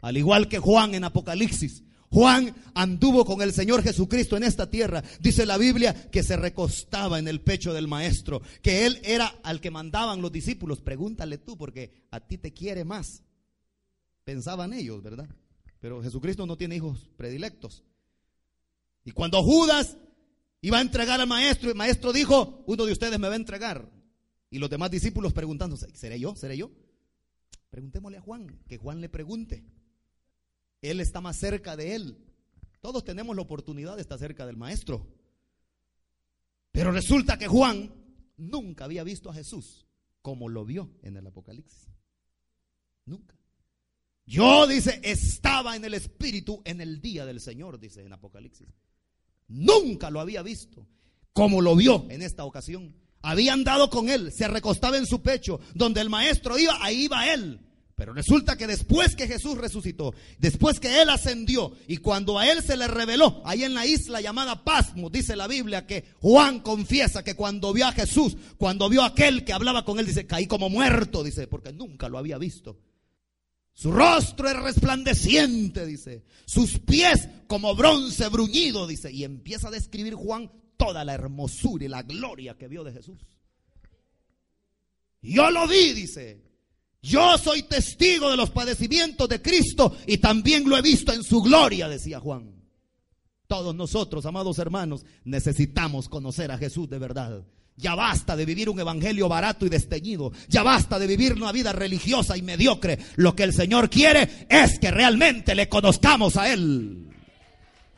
Al 0.01 0.17
igual 0.17 0.49
que 0.49 0.59
Juan 0.59 0.95
en 0.95 1.05
Apocalipsis. 1.05 1.85
Juan 2.09 2.57
anduvo 2.75 3.27
con 3.27 3.43
el 3.43 3.53
Señor 3.53 3.83
Jesucristo 3.83 4.39
en 4.39 4.45
esta 4.45 4.71
tierra. 4.71 5.05
Dice 5.21 5.45
la 5.45 5.59
Biblia 5.59 6.11
que 6.11 6.23
se 6.23 6.35
recostaba 6.37 7.19
en 7.19 7.29
el 7.29 7.43
pecho 7.43 7.75
del 7.75 7.89
maestro, 7.89 8.41
que 8.63 8.87
él 8.87 8.99
era 9.05 9.27
al 9.43 9.61
que 9.61 9.71
mandaban 9.71 10.23
los 10.23 10.33
discípulos. 10.33 10.81
Pregúntale 10.81 11.37
tú 11.37 11.59
porque 11.59 12.07
a 12.11 12.21
ti 12.21 12.39
te 12.39 12.55
quiere 12.55 12.87
más. 12.87 13.23
Pensaban 14.25 14.73
ellos, 14.73 15.03
¿verdad? 15.03 15.29
Pero 15.79 16.03
Jesucristo 16.03 16.47
no 16.47 16.57
tiene 16.57 16.77
hijos 16.77 17.11
predilectos. 17.19 17.85
Y 19.05 19.11
cuando 19.11 19.43
Judas 19.43 19.99
iba 20.61 20.79
a 20.79 20.81
entregar 20.81 21.21
al 21.21 21.27
maestro, 21.27 21.71
el 21.71 21.77
maestro 21.77 22.13
dijo, 22.13 22.65
uno 22.67 22.85
de 22.85 22.93
ustedes 22.93 23.19
me 23.19 23.29
va 23.29 23.35
a 23.35 23.37
entregar. 23.37 23.91
Y 24.51 24.59
los 24.59 24.69
demás 24.69 24.91
discípulos 24.91 25.33
preguntándose, 25.33 25.95
¿seré 25.95 26.19
yo? 26.19 26.35
¿Seré 26.35 26.57
yo? 26.57 26.71
Preguntémosle 27.71 28.19
a 28.19 28.21
Juan, 28.21 28.61
que 28.69 28.79
Juan 28.79 29.01
le 29.01 29.09
pregunte. 29.09 29.65
Él 30.83 31.01
está 31.01 31.21
más 31.21 31.37
cerca 31.37 31.77
de 31.77 31.95
él. 31.95 32.19
Todos 32.81 33.05
tenemos 33.05 33.37
la 33.37 33.43
oportunidad 33.43 33.97
de 33.97 34.03
estar 34.03 34.19
cerca 34.19 34.47
del 34.47 34.57
maestro. 34.57 35.07
Pero 36.73 36.91
resulta 36.91 37.39
que 37.39 37.47
Juan 37.47 37.93
nunca 38.37 38.85
había 38.85 39.05
visto 39.05 39.31
a 39.31 39.35
Jesús 39.35 39.87
como 40.23 40.49
lo 40.49 40.65
vio 40.65 40.91
en 41.03 41.17
el 41.17 41.27
Apocalipsis. 41.27 41.89
Nunca. 43.05 43.37
Yo, 44.27 44.67
dice, 44.67 45.01
estaba 45.03 45.75
en 45.77 45.85
el 45.85 45.95
Espíritu 45.95 46.63
en 46.65 46.81
el 46.81 47.01
día 47.01 47.27
del 47.27 47.41
Señor, 47.41 47.79
dice 47.79 48.03
en 48.03 48.13
Apocalipsis. 48.13 48.69
Nunca 49.51 50.11
lo 50.11 50.21
había 50.21 50.43
visto 50.43 50.87
como 51.33 51.61
lo 51.61 51.77
vio 51.77 52.07
en 52.09 52.23
esta 52.23 52.45
ocasión. 52.45 52.95
Había 53.23 53.53
andado 53.53 53.91
con 53.91 54.09
él, 54.09 54.33
se 54.33 54.49
recostaba 54.49 54.97
en 54.97 55.07
su 55.07 55.21
pecho. 55.21 55.61
Donde 55.75 56.01
el 56.01 56.09
maestro 56.09 56.59
iba, 56.59 56.79
ahí 56.83 57.05
iba 57.05 57.33
él. 57.33 57.61
Pero 57.95 58.15
resulta 58.15 58.57
que 58.57 58.67
después 58.67 59.15
que 59.15 59.27
Jesús 59.27 59.59
resucitó, 59.59 60.15
después 60.39 60.81
que 60.81 61.03
Él 61.03 61.11
ascendió 61.11 61.73
y 61.87 61.99
cuando 61.99 62.39
a 62.39 62.51
Él 62.51 62.63
se 62.63 62.79
le 62.79 62.89
reveló, 62.89 63.43
ahí 63.45 63.63
en 63.63 63.75
la 63.75 63.85
isla 63.85 64.23
llamada 64.23 64.65
Pasmo, 64.65 65.11
dice 65.11 65.37
la 65.37 65.47
Biblia 65.47 65.87
que 65.87 66.07
Juan 66.19 66.61
confiesa 66.61 67.23
que 67.23 67.35
cuando 67.35 67.75
vio 67.75 67.87
a 67.87 67.93
Jesús, 67.93 68.39
cuando 68.57 68.89
vio 68.89 69.03
a 69.03 69.09
aquel 69.09 69.45
que 69.45 69.53
hablaba 69.53 69.85
con 69.85 69.99
Él, 69.99 70.07
dice, 70.07 70.27
caí 70.27 70.47
como 70.47 70.71
muerto, 70.71 71.23
dice, 71.23 71.47
porque 71.47 71.75
nunca 71.75 72.09
lo 72.09 72.17
había 72.17 72.39
visto. 72.39 72.79
Su 73.81 73.93
rostro 73.93 74.47
era 74.47 74.61
resplandeciente, 74.61 75.87
dice, 75.87 76.23
sus 76.45 76.79
pies 76.81 77.31
como 77.47 77.75
bronce 77.75 78.29
bruñido, 78.29 78.87
dice, 78.87 79.11
y 79.11 79.25
empieza 79.25 79.69
a 79.69 79.71
describir 79.71 80.17
Juan 80.17 80.53
toda 80.77 81.03
la 81.03 81.15
hermosura 81.15 81.87
y 81.87 81.89
la 81.89 82.03
gloria 82.03 82.59
que 82.59 82.69
vio 82.69 82.85
de 82.85 82.93
Jesús. 82.93 83.19
Yo 85.23 85.51
lo 85.51 85.67
vi, 85.67 85.95
dice, 85.95 86.43
yo 87.01 87.39
soy 87.39 87.63
testigo 87.63 88.31
de 88.31 88.37
los 88.37 88.51
padecimientos 88.51 89.27
de 89.31 89.41
Cristo 89.41 89.97
y 90.07 90.19
también 90.19 90.69
lo 90.69 90.77
he 90.77 90.83
visto 90.83 91.15
en 91.15 91.25
su 91.25 91.41
gloria, 91.41 91.89
decía 91.89 92.21
Juan. 92.21 92.63
Todos 93.47 93.75
nosotros, 93.75 94.27
amados 94.27 94.59
hermanos, 94.59 95.07
necesitamos 95.25 96.11
conocer 96.11 96.51
a 96.51 96.59
Jesús 96.59 96.87
de 96.91 96.99
verdad. 96.99 97.47
Ya 97.81 97.95
basta 97.95 98.37
de 98.37 98.45
vivir 98.45 98.69
un 98.69 98.79
evangelio 98.79 99.29
barato 99.29 99.65
y 99.65 99.71
desteñido. 99.71 100.33
Ya 100.49 100.63
basta 100.63 100.99
de 100.99 101.07
vivir 101.07 101.33
una 101.33 101.51
vida 101.51 101.73
religiosa 101.73 102.37
y 102.37 102.43
mediocre. 102.43 102.99
Lo 103.17 103.35
que 103.35 103.45
el 103.45 103.55
Señor 103.55 103.89
quiere 103.89 104.47
es 104.49 104.79
que 104.79 104.91
realmente 104.91 105.55
le 105.55 105.69
conozcamos 105.69 106.37
a 106.37 106.53
Él. 106.53 107.09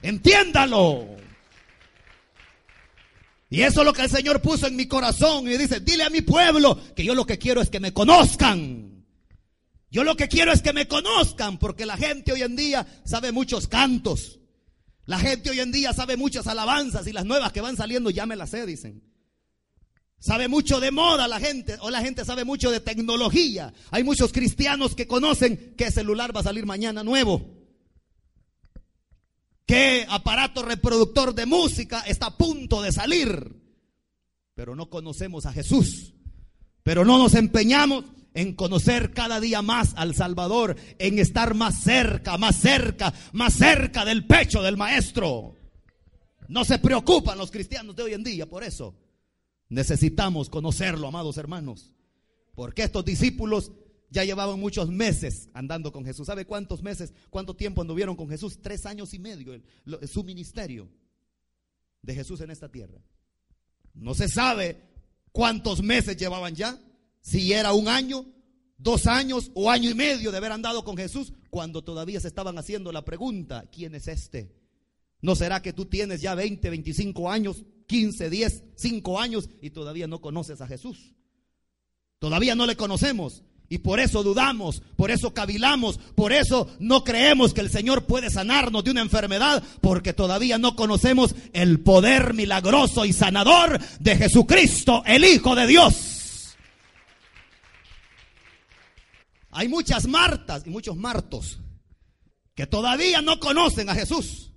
Entiéndalo. 0.02 1.06
Y 3.50 3.62
eso 3.62 3.80
es 3.80 3.86
lo 3.86 3.92
que 3.92 4.02
el 4.02 4.10
Señor 4.10 4.40
puso 4.40 4.66
en 4.66 4.76
mi 4.76 4.86
corazón. 4.86 5.48
Y 5.48 5.58
dice, 5.58 5.80
dile 5.80 6.04
a 6.04 6.10
mi 6.10 6.22
pueblo 6.22 6.78
que 6.94 7.04
yo 7.04 7.14
lo 7.14 7.26
que 7.26 7.38
quiero 7.38 7.60
es 7.60 7.68
que 7.68 7.80
me 7.80 7.92
conozcan. 7.92 9.04
Yo 9.90 10.04
lo 10.04 10.16
que 10.16 10.28
quiero 10.28 10.52
es 10.52 10.62
que 10.62 10.72
me 10.72 10.88
conozcan, 10.88 11.58
porque 11.58 11.84
la 11.84 11.98
gente 11.98 12.32
hoy 12.32 12.40
en 12.40 12.56
día 12.56 12.86
sabe 13.04 13.30
muchos 13.30 13.68
cantos. 13.68 14.38
La 15.04 15.18
gente 15.18 15.50
hoy 15.50 15.60
en 15.60 15.70
día 15.70 15.92
sabe 15.92 16.16
muchas 16.16 16.46
alabanzas 16.46 17.06
y 17.06 17.12
las 17.12 17.26
nuevas 17.26 17.52
que 17.52 17.60
van 17.60 17.76
saliendo 17.76 18.08
ya 18.08 18.24
me 18.24 18.36
las 18.36 18.50
sé, 18.50 18.64
dicen. 18.64 19.11
Sabe 20.22 20.46
mucho 20.46 20.78
de 20.78 20.92
moda 20.92 21.26
la 21.26 21.40
gente, 21.40 21.76
o 21.80 21.90
la 21.90 22.00
gente 22.00 22.24
sabe 22.24 22.44
mucho 22.44 22.70
de 22.70 22.78
tecnología. 22.78 23.74
Hay 23.90 24.04
muchos 24.04 24.32
cristianos 24.32 24.94
que 24.94 25.08
conocen 25.08 25.74
qué 25.76 25.90
celular 25.90 26.34
va 26.34 26.42
a 26.42 26.44
salir 26.44 26.64
mañana 26.64 27.02
nuevo. 27.02 27.44
Qué 29.66 30.06
aparato 30.08 30.62
reproductor 30.62 31.34
de 31.34 31.44
música 31.44 32.02
está 32.06 32.26
a 32.26 32.36
punto 32.36 32.80
de 32.82 32.92
salir. 32.92 33.52
Pero 34.54 34.76
no 34.76 34.88
conocemos 34.88 35.44
a 35.44 35.52
Jesús. 35.52 36.14
Pero 36.84 37.04
no 37.04 37.18
nos 37.18 37.34
empeñamos 37.34 38.04
en 38.32 38.54
conocer 38.54 39.12
cada 39.12 39.40
día 39.40 39.60
más 39.60 39.92
al 39.96 40.14
Salvador, 40.14 40.76
en 41.00 41.18
estar 41.18 41.54
más 41.54 41.82
cerca, 41.82 42.38
más 42.38 42.54
cerca, 42.54 43.12
más 43.32 43.54
cerca 43.54 44.04
del 44.04 44.24
pecho 44.28 44.62
del 44.62 44.76
Maestro. 44.76 45.56
No 46.46 46.64
se 46.64 46.78
preocupan 46.78 47.38
los 47.38 47.50
cristianos 47.50 47.96
de 47.96 48.04
hoy 48.04 48.14
en 48.14 48.22
día 48.22 48.48
por 48.48 48.62
eso. 48.62 49.01
Necesitamos 49.72 50.50
conocerlo, 50.50 51.08
amados 51.08 51.38
hermanos. 51.38 51.94
Porque 52.54 52.82
estos 52.82 53.06
discípulos 53.06 53.72
ya 54.10 54.22
llevaban 54.22 54.60
muchos 54.60 54.90
meses 54.90 55.48
andando 55.54 55.92
con 55.92 56.04
Jesús. 56.04 56.26
¿Sabe 56.26 56.44
cuántos 56.44 56.82
meses, 56.82 57.14
cuánto 57.30 57.56
tiempo 57.56 57.80
anduvieron 57.80 58.14
con 58.14 58.28
Jesús? 58.28 58.58
Tres 58.60 58.84
años 58.84 59.14
y 59.14 59.18
medio, 59.18 59.58
su 60.06 60.24
ministerio 60.24 60.90
de 62.02 62.14
Jesús 62.14 62.42
en 62.42 62.50
esta 62.50 62.68
tierra. 62.68 63.00
No 63.94 64.12
se 64.12 64.28
sabe 64.28 64.76
cuántos 65.32 65.82
meses 65.82 66.18
llevaban 66.18 66.54
ya 66.54 66.78
si 67.22 67.54
era 67.54 67.72
un 67.72 67.88
año, 67.88 68.26
dos 68.76 69.06
años 69.06 69.50
o 69.54 69.70
año 69.70 69.88
y 69.88 69.94
medio 69.94 70.30
de 70.30 70.36
haber 70.36 70.52
andado 70.52 70.84
con 70.84 70.98
Jesús, 70.98 71.32
cuando 71.48 71.82
todavía 71.82 72.20
se 72.20 72.28
estaban 72.28 72.58
haciendo 72.58 72.92
la 72.92 73.06
pregunta, 73.06 73.64
¿quién 73.72 73.94
es 73.94 74.06
este? 74.06 74.54
¿No 75.22 75.34
será 75.34 75.62
que 75.62 75.72
tú 75.72 75.86
tienes 75.86 76.20
ya 76.20 76.34
20, 76.34 76.68
25 76.68 77.30
años, 77.30 77.64
15, 77.92 78.30
10, 78.30 78.64
5 78.74 79.20
años 79.20 79.50
y 79.60 79.68
todavía 79.68 80.06
no 80.06 80.22
conoces 80.22 80.62
a 80.62 80.66
Jesús? 80.66 81.12
Todavía 82.18 82.54
no 82.54 82.64
le 82.64 82.74
conocemos. 82.74 83.42
Y 83.68 83.78
por 83.78 84.00
eso 84.00 84.22
dudamos, 84.22 84.82
por 84.96 85.10
eso 85.10 85.34
cavilamos, 85.34 85.98
por 86.14 86.32
eso 86.32 86.74
no 86.78 87.04
creemos 87.04 87.52
que 87.52 87.60
el 87.60 87.70
Señor 87.70 88.06
puede 88.06 88.30
sanarnos 88.30 88.82
de 88.82 88.92
una 88.92 89.02
enfermedad, 89.02 89.62
porque 89.82 90.14
todavía 90.14 90.56
no 90.56 90.74
conocemos 90.74 91.34
el 91.52 91.80
poder 91.80 92.32
milagroso 92.32 93.04
y 93.04 93.12
sanador 93.12 93.78
de 94.00 94.16
Jesucristo, 94.16 95.02
el 95.04 95.24
Hijo 95.24 95.54
de 95.54 95.66
Dios. 95.66 96.56
Hay 99.50 99.68
muchas 99.68 100.06
Martas 100.06 100.62
y 100.66 100.70
muchos 100.70 100.96
Martos 100.96 101.60
que 102.54 102.66
todavía 102.66 103.20
no 103.20 103.38
conocen 103.38 103.90
a 103.90 103.94
Jesús. 103.94 104.51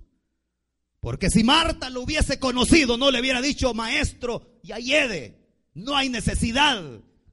Porque 1.06 1.30
si 1.30 1.44
Marta 1.44 1.88
lo 1.88 2.02
hubiese 2.02 2.40
conocido, 2.40 2.96
no 2.98 3.12
le 3.12 3.20
hubiera 3.20 3.40
dicho, 3.40 3.72
maestro, 3.74 4.58
ya 4.64 4.78
yede, 4.78 5.38
no 5.72 5.96
hay 5.96 6.08
necesidad. 6.08 6.82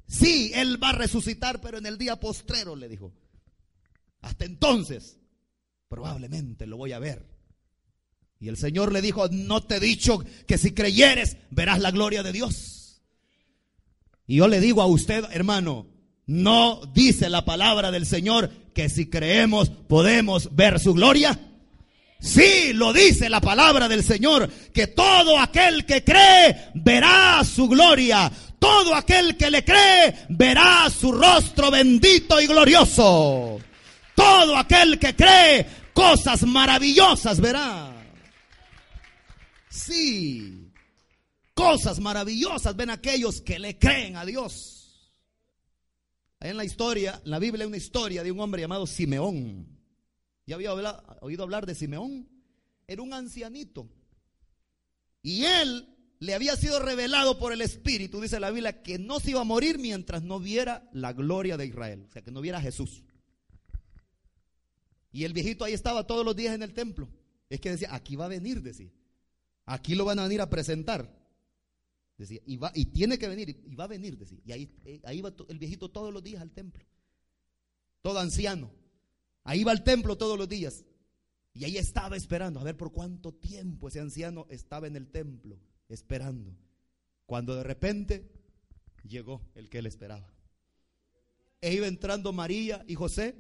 Sí, 0.06 0.52
él 0.54 0.78
va 0.82 0.90
a 0.90 0.94
resucitar, 0.94 1.60
pero 1.60 1.80
en 1.80 1.88
el 1.88 1.98
día 1.98 2.20
postrero, 2.20 2.76
le 2.76 2.88
dijo. 2.88 3.16
Hasta 4.22 4.46
entonces, 4.46 5.18
probablemente 5.88 6.68
lo 6.68 6.78
voy 6.78 6.92
a 6.92 7.00
ver. 7.00 7.26
Y 8.40 8.48
el 8.48 8.58
Señor 8.58 8.92
le 8.92 9.02
dijo, 9.02 9.28
no 9.30 9.64
te 9.64 9.78
he 9.78 9.80
dicho 9.80 10.24
que 10.46 10.60
si 10.60 10.76
creyeres, 10.76 11.38
verás 11.50 11.80
la 11.80 11.90
gloria 11.90 12.22
de 12.22 12.32
Dios. 12.32 13.02
Y 14.28 14.36
yo 14.36 14.48
le 14.48 14.60
digo 14.60 14.84
a 14.84 14.86
usted, 14.86 15.26
hermano, 15.32 15.88
¿No 16.26 16.82
dice 16.94 17.30
la 17.30 17.44
palabra 17.44 17.92
del 17.92 18.06
Señor 18.06 18.50
que 18.74 18.88
si 18.88 19.10
creemos 19.10 19.70
podemos 19.70 20.56
ver 20.56 20.80
su 20.80 20.94
gloria? 20.94 21.38
Sí, 22.24 22.72
lo 22.72 22.94
dice 22.94 23.30
la 23.30 23.42
palabra 23.42 23.90
del 23.90 24.02
Señor, 24.02 24.50
que 24.74 24.88
todo 24.88 25.38
aquel 25.38 25.86
que 25.86 26.06
cree 26.06 26.70
verá 26.74 27.44
su 27.44 27.68
gloria. 27.68 28.32
Todo 28.58 28.96
aquel 28.96 29.36
que 29.36 29.52
le 29.52 29.66
cree 29.66 30.26
verá 30.30 30.90
su 30.90 31.12
rostro 31.12 31.70
bendito 31.70 32.40
y 32.40 32.48
glorioso. 32.48 33.60
Todo 34.16 34.56
aquel 34.56 34.98
que 35.00 35.14
cree 35.14 35.68
cosas 35.94 36.44
maravillosas 36.44 37.42
verá. 37.42 37.94
Sí, 39.70 40.72
cosas 41.54 42.00
maravillosas 42.00 42.74
ven 42.74 42.92
aquellos 42.92 43.42
que 43.42 43.60
le 43.60 43.78
creen 43.78 44.16
a 44.16 44.26
Dios. 44.26 45.12
En 46.40 46.56
la 46.56 46.64
historia, 46.64 47.20
la 47.26 47.40
Biblia 47.40 47.66
hay 47.66 47.68
una 47.68 47.78
historia 47.78 48.24
de 48.24 48.32
un 48.32 48.40
hombre 48.40 48.62
llamado 48.62 48.88
Simeón. 48.88 49.73
¿Ya 50.46 50.56
había 50.56 50.74
oído 50.74 51.44
hablar 51.44 51.66
de 51.66 51.76
Simeón? 51.76 52.28
Era 52.88 53.02
un 53.02 53.14
ancianito. 53.14 53.90
Y 55.22 55.46
él 55.46 55.88
le 56.20 56.34
había 56.34 56.56
sido 56.56 56.80
revelado 56.80 57.38
por 57.38 57.54
el 57.54 57.62
Espíritu, 57.62 58.22
dice 58.22 58.40
la 58.40 58.52
Biblia, 58.52 58.82
que 58.84 59.00
no 59.00 59.20
se 59.20 59.32
iba 59.32 59.42
a 59.42 59.46
morir 59.46 59.78
mientras 59.80 60.24
no 60.24 60.40
viera 60.40 60.90
la 60.94 61.14
gloria 61.14 61.58
de 61.58 61.66
Israel. 61.66 62.06
O 62.08 62.12
sea, 62.12 62.22
que 62.22 62.32
no 62.32 62.42
viera 62.42 62.58
a 62.58 62.62
Jesús. 62.62 63.04
Y 65.12 65.24
el 65.26 65.34
viejito 65.34 65.64
ahí 65.64 65.74
estaba 65.74 66.08
todos 66.08 66.26
los 66.26 66.36
días 66.36 66.56
en 66.56 66.64
el 66.64 66.74
templo. 66.74 67.08
Es 67.50 67.62
que 67.62 67.70
decía, 67.70 67.94
aquí 67.94 68.16
va 68.16 68.26
a 68.26 68.30
venir, 68.30 68.62
decía. 68.62 68.92
Aquí 69.66 69.96
lo 69.96 70.06
van 70.06 70.20
a 70.20 70.24
venir 70.24 70.42
a 70.42 70.50
presentar. 70.50 71.10
Decía, 72.18 72.42
y, 72.46 72.58
va, 72.58 72.72
y 72.74 72.86
tiene 72.86 73.18
que 73.18 73.28
venir, 73.28 73.50
y 73.50 73.76
va 73.76 73.86
a 73.86 73.88
venir, 73.88 74.18
decía. 74.18 74.40
Y 74.46 74.52
ahí, 74.52 74.72
eh, 74.86 75.02
ahí 75.04 75.22
va 75.22 75.34
el 75.48 75.60
viejito 75.60 75.90
todos 75.90 76.14
los 76.14 76.24
días 76.24 76.42
al 76.42 76.52
templo. 76.52 76.86
Todo 78.02 78.20
anciano. 78.20 78.72
Ahí 79.44 79.62
iba 79.62 79.72
al 79.72 79.84
templo 79.84 80.18
todos 80.18 80.38
los 80.38 80.48
días. 80.48 80.86
Y 81.54 81.66
ahí 81.66 81.78
estaba 81.78 82.18
esperando, 82.18 82.60
a 82.60 82.64
ver 82.64 82.76
por 82.76 82.92
cuánto 82.92 83.32
tiempo 83.34 83.88
ese 83.88 84.00
anciano 84.00 84.48
estaba 84.50 84.88
en 84.88 84.96
el 84.96 85.08
templo, 85.08 85.60
esperando. 85.88 86.56
Cuando 87.26 87.56
de 87.56 87.64
repente 87.64 88.32
llegó 89.08 89.42
el 89.54 89.70
que 89.70 89.80
él 89.80 89.86
esperaba. 89.86 90.28
E 91.62 91.74
iba 91.74 91.88
entrando 91.88 92.34
María 92.34 92.84
y 92.88 92.96
José 92.96 93.36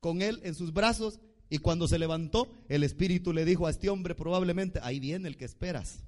con 0.00 0.22
él 0.22 0.40
en 0.44 0.54
sus 0.54 0.72
brazos 0.72 1.18
y 1.48 1.58
cuando 1.58 1.88
se 1.88 1.98
levantó, 1.98 2.52
el 2.68 2.82
Espíritu 2.82 3.32
le 3.32 3.44
dijo 3.44 3.66
a 3.66 3.70
este 3.70 3.88
hombre 3.88 4.14
probablemente, 4.14 4.80
ahí 4.82 5.00
viene 5.00 5.28
el 5.28 5.36
que 5.36 5.44
esperas. 5.44 6.00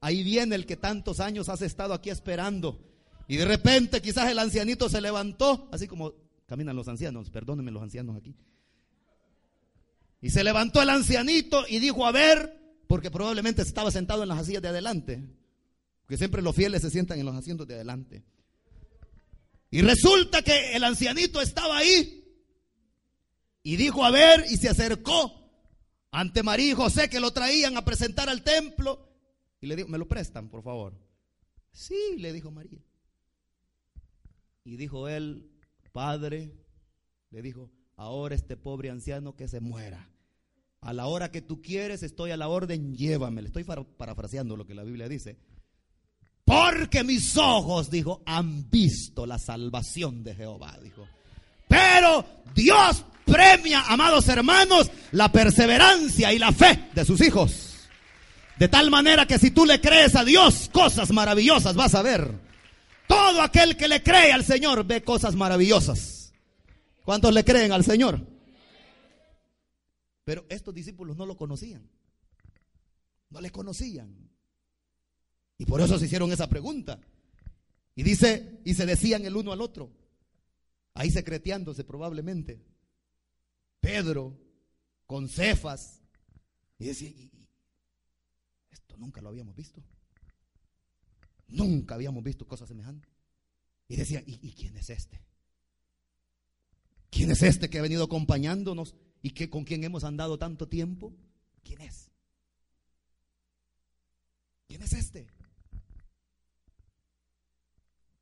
Ahí 0.00 0.24
viene 0.24 0.56
el 0.56 0.66
que 0.66 0.76
tantos 0.76 1.20
años 1.20 1.48
has 1.48 1.62
estado 1.62 1.94
aquí 1.94 2.10
esperando. 2.10 2.80
Y 3.28 3.36
de 3.36 3.44
repente 3.44 4.02
quizás 4.02 4.30
el 4.30 4.38
ancianito 4.38 4.88
se 4.88 5.00
levantó, 5.00 5.68
así 5.70 5.86
como 5.86 6.14
caminan 6.52 6.76
los 6.76 6.86
ancianos, 6.86 7.30
perdónenme 7.30 7.70
los 7.70 7.82
ancianos 7.82 8.14
aquí. 8.14 8.36
Y 10.20 10.28
se 10.28 10.44
levantó 10.44 10.82
el 10.82 10.90
ancianito 10.90 11.64
y 11.66 11.78
dijo, 11.78 12.04
a 12.04 12.12
ver, 12.12 12.84
porque 12.86 13.10
probablemente 13.10 13.62
estaba 13.62 13.90
sentado 13.90 14.22
en 14.22 14.28
las 14.28 14.44
sillas 14.44 14.60
de 14.60 14.68
adelante, 14.68 15.26
que 16.06 16.18
siempre 16.18 16.42
los 16.42 16.54
fieles 16.54 16.82
se 16.82 16.90
sientan 16.90 17.18
en 17.18 17.24
los 17.24 17.34
asientos 17.34 17.66
de 17.66 17.72
adelante. 17.72 18.22
Y 19.70 19.80
resulta 19.80 20.42
que 20.42 20.76
el 20.76 20.84
ancianito 20.84 21.40
estaba 21.40 21.78
ahí 21.78 22.22
y 23.62 23.76
dijo, 23.76 24.04
a 24.04 24.10
ver, 24.10 24.44
y 24.50 24.58
se 24.58 24.68
acercó 24.68 25.32
ante 26.10 26.42
María 26.42 26.72
y 26.72 26.74
José 26.74 27.08
que 27.08 27.18
lo 27.18 27.32
traían 27.32 27.78
a 27.78 27.84
presentar 27.86 28.28
al 28.28 28.42
templo. 28.42 29.08
Y 29.62 29.68
le 29.68 29.74
dijo, 29.74 29.88
¿me 29.88 29.96
lo 29.96 30.06
prestan, 30.06 30.50
por 30.50 30.62
favor? 30.62 31.00
Sí, 31.72 32.16
le 32.18 32.30
dijo 32.30 32.50
María. 32.50 32.84
Y 34.64 34.76
dijo 34.76 35.08
él, 35.08 35.51
Padre, 35.92 36.52
le 37.30 37.42
dijo, 37.42 37.70
ahora 37.96 38.34
este 38.34 38.56
pobre 38.56 38.90
anciano 38.90 39.36
que 39.36 39.48
se 39.48 39.60
muera. 39.60 40.08
A 40.80 40.92
la 40.92 41.06
hora 41.06 41.30
que 41.30 41.42
tú 41.42 41.62
quieres, 41.62 42.02
estoy 42.02 42.32
a 42.32 42.36
la 42.36 42.48
orden, 42.48 42.96
llévame. 42.96 43.42
Le 43.42 43.48
estoy 43.48 43.64
parafraseando 43.64 44.56
lo 44.56 44.66
que 44.66 44.74
la 44.74 44.82
Biblia 44.82 45.08
dice. 45.08 45.38
Porque 46.44 47.04
mis 47.04 47.36
ojos, 47.36 47.90
dijo, 47.90 48.22
han 48.26 48.68
visto 48.68 49.24
la 49.24 49.38
salvación 49.38 50.24
de 50.24 50.34
Jehová, 50.34 50.76
dijo. 50.82 51.06
Pero 51.68 52.24
Dios 52.54 53.04
premia, 53.24 53.84
amados 53.88 54.28
hermanos, 54.28 54.90
la 55.12 55.30
perseverancia 55.30 56.32
y 56.32 56.38
la 56.38 56.52
fe 56.52 56.88
de 56.94 57.04
sus 57.04 57.20
hijos. 57.20 57.88
De 58.58 58.68
tal 58.68 58.90
manera 58.90 59.26
que 59.26 59.38
si 59.38 59.52
tú 59.52 59.64
le 59.64 59.80
crees 59.80 60.16
a 60.16 60.24
Dios, 60.24 60.68
cosas 60.72 61.10
maravillosas 61.12 61.76
vas 61.76 61.94
a 61.94 62.02
ver. 62.02 62.51
Todo 63.12 63.42
aquel 63.42 63.76
que 63.76 63.88
le 63.88 64.02
cree 64.02 64.32
al 64.32 64.42
Señor 64.42 64.86
ve 64.86 65.04
cosas 65.04 65.34
maravillosas. 65.34 66.32
¿Cuántos 67.04 67.34
le 67.34 67.44
creen 67.44 67.70
al 67.70 67.84
Señor? 67.84 68.26
Pero 70.24 70.46
estos 70.48 70.72
discípulos 70.72 71.14
no 71.18 71.26
lo 71.26 71.36
conocían. 71.36 71.90
No 73.28 73.42
le 73.42 73.50
conocían. 73.50 74.30
Y 75.58 75.66
por 75.66 75.82
eso 75.82 75.98
se 75.98 76.06
hicieron 76.06 76.32
esa 76.32 76.48
pregunta. 76.48 77.00
Y 77.94 78.02
dice, 78.02 78.62
y 78.64 78.72
se 78.72 78.86
decían 78.86 79.26
el 79.26 79.36
uno 79.36 79.52
al 79.52 79.60
otro, 79.60 79.92
ahí 80.94 81.10
secreteándose 81.10 81.84
probablemente. 81.84 82.64
Pedro 83.80 84.38
con 85.06 85.28
Cefas. 85.28 86.00
Y 86.78 86.86
decía, 86.86 87.10
esto 88.70 88.96
nunca 88.96 89.20
lo 89.20 89.28
habíamos 89.28 89.54
visto. 89.54 89.82
Nunca 91.52 91.94
habíamos 91.94 92.22
visto 92.24 92.46
cosas 92.46 92.68
semejantes. 92.68 93.10
Y 93.88 93.96
decía, 93.96 94.22
¿y, 94.26 94.52
quién 94.52 94.76
es 94.76 94.90
este? 94.90 95.22
¿Quién 97.10 97.30
es 97.30 97.42
este 97.42 97.68
que 97.68 97.78
ha 97.78 97.82
venido 97.82 98.04
acompañándonos 98.04 98.94
y 99.22 99.30
que 99.30 99.50
con 99.50 99.64
quien 99.64 99.84
hemos 99.84 100.04
andado 100.04 100.38
tanto 100.38 100.68
tiempo? 100.68 101.12
¿Quién 101.62 101.82
es? 101.82 102.10
¿Quién 104.66 104.82
es 104.82 104.92
este? 104.94 105.28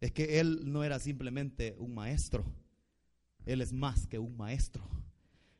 es 0.00 0.12
que 0.12 0.40
Él 0.40 0.62
no 0.64 0.82
era 0.82 0.98
simplemente 0.98 1.76
un 1.78 1.94
maestro, 1.94 2.44
Él 3.44 3.60
es 3.60 3.72
más 3.72 4.06
que 4.06 4.18
un 4.18 4.36
maestro. 4.36 4.82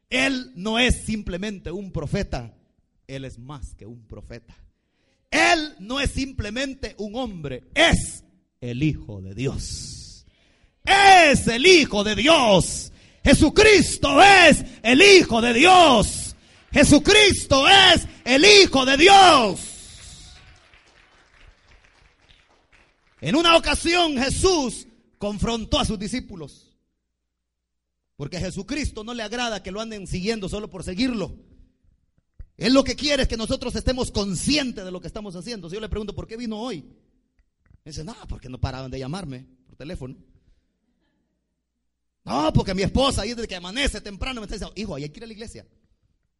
Él 0.09 0.53
no 0.57 0.79
es 0.79 1.05
simplemente 1.05 1.71
un 1.71 1.93
profeta, 1.93 2.57
Él 3.07 3.25
es 3.25 3.39
más 3.39 3.75
que 3.75 3.87
un 3.87 4.07
profeta. 4.07 4.57
Él 5.31 5.77
no 5.79 6.01
es 6.01 6.11
simplemente 6.11 6.95
un 6.99 7.15
hombre, 7.17 7.65
es 7.75 8.25
el 8.61 8.83
Hijo 8.83 9.21
de 9.23 9.35
Dios. 9.35 10.27
Es 10.85 11.47
el 11.47 11.67
Hijo 11.67 12.03
de 12.05 12.17
Dios. 12.17 12.93
Jesucristo 13.23 14.21
es 14.23 14.65
el 14.83 15.01
Hijo 15.03 15.41
de 15.41 15.53
Dios. 15.53 16.35
Jesucristo 16.73 17.69
es 17.69 18.07
el 18.25 18.45
Hijo 18.45 18.85
de 18.85 18.97
Dios. 18.97 19.61
En 23.21 23.37
una 23.37 23.57
ocasión 23.57 24.17
Jesús 24.17 24.89
confrontó 25.19 25.79
a 25.79 25.85
sus 25.85 25.99
discípulos. 25.99 26.71
Porque 28.17 28.39
a 28.39 28.41
Jesucristo 28.41 29.05
no 29.05 29.15
le 29.15 29.23
agrada 29.23 29.63
que 29.63 29.71
lo 29.71 29.81
anden 29.81 30.07
siguiendo 30.07 30.49
solo 30.49 30.69
por 30.69 30.83
seguirlo. 30.85 31.35
Él 32.61 32.75
lo 32.75 32.85
que 32.85 32.95
quiere 32.95 33.23
es 33.23 33.29
que 33.29 33.39
nosotros 33.39 33.75
estemos 33.75 34.11
conscientes 34.11 34.85
de 34.85 34.91
lo 34.91 35.01
que 35.01 35.07
estamos 35.07 35.35
haciendo. 35.35 35.71
Si 35.71 35.77
yo 35.77 35.81
le 35.81 35.89
pregunto, 35.89 36.15
¿por 36.15 36.27
qué 36.27 36.37
vino 36.37 36.61
hoy? 36.61 36.83
Me 36.83 37.91
dice, 37.91 38.05
no, 38.05 38.15
porque 38.29 38.51
no 38.51 38.61
paraban 38.61 38.91
de 38.91 38.99
llamarme 38.99 39.47
por 39.67 39.77
teléfono. 39.77 40.15
No, 42.23 42.53
porque 42.53 42.75
mi 42.75 42.83
esposa 42.83 43.23
ahí 43.23 43.31
desde 43.31 43.49
que 43.49 43.57
amanece 43.57 44.03
temprano 44.03 44.43
me 44.43 44.45
está 44.45 44.57
diciendo, 44.57 44.75
hijo, 44.77 44.95
hay 44.95 45.09
que 45.09 45.21
ir 45.21 45.25
a 45.25 45.27
la 45.27 45.33
iglesia. 45.33 45.67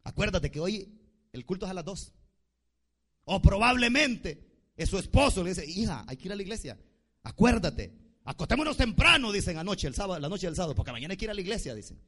Acuérdate 0.03 0.51
que 0.51 0.59
hoy 0.59 0.95
el 1.33 1.43
culto 1.43 1.65
es 1.65 1.71
a 1.71 1.73
las 1.73 1.85
dos. 1.85 2.13
O 3.23 3.41
probablemente 3.41 4.47
es 4.75 4.89
su 4.89 4.99
esposo, 4.99 5.43
le 5.43 5.49
dice, 5.49 5.65
hija, 5.65 6.05
hay 6.07 6.17
que 6.17 6.27
ir 6.27 6.33
a 6.33 6.35
la 6.35 6.43
iglesia. 6.43 6.79
Acuérdate, 7.23 7.97
acostémonos 8.25 8.77
temprano, 8.77 9.31
dicen 9.31 9.57
anoche, 9.57 9.87
el 9.87 9.95
sábado, 9.95 10.19
la 10.19 10.29
noche 10.29 10.45
del 10.45 10.55
sábado, 10.55 10.75
porque 10.75 10.91
mañana 10.91 11.13
hay 11.13 11.17
que 11.17 11.25
ir 11.25 11.31
a 11.31 11.33
la 11.33 11.41
iglesia, 11.41 11.73
dicen. 11.73 11.99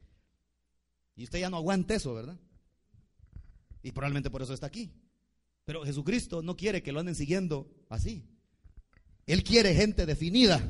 Y 1.15 1.23
usted 1.23 1.39
ya 1.39 1.49
no 1.49 1.58
aguanta 1.58 1.95
eso, 1.95 2.13
¿verdad? 2.13 2.38
Y 3.84 3.91
probablemente 3.91 4.32
por 4.32 4.41
eso 4.41 4.54
está 4.54 4.67
aquí. 4.67 4.91
Pero 5.65 5.86
Jesucristo 5.86 6.41
no 6.41 6.56
quiere 6.56 6.82
que 6.82 6.91
lo 6.91 7.00
anden 7.00 7.15
siguiendo 7.15 7.69
así. 7.89 8.26
Él 9.28 9.43
quiere 9.43 9.76
gente 9.76 10.06
definida. 10.06 10.62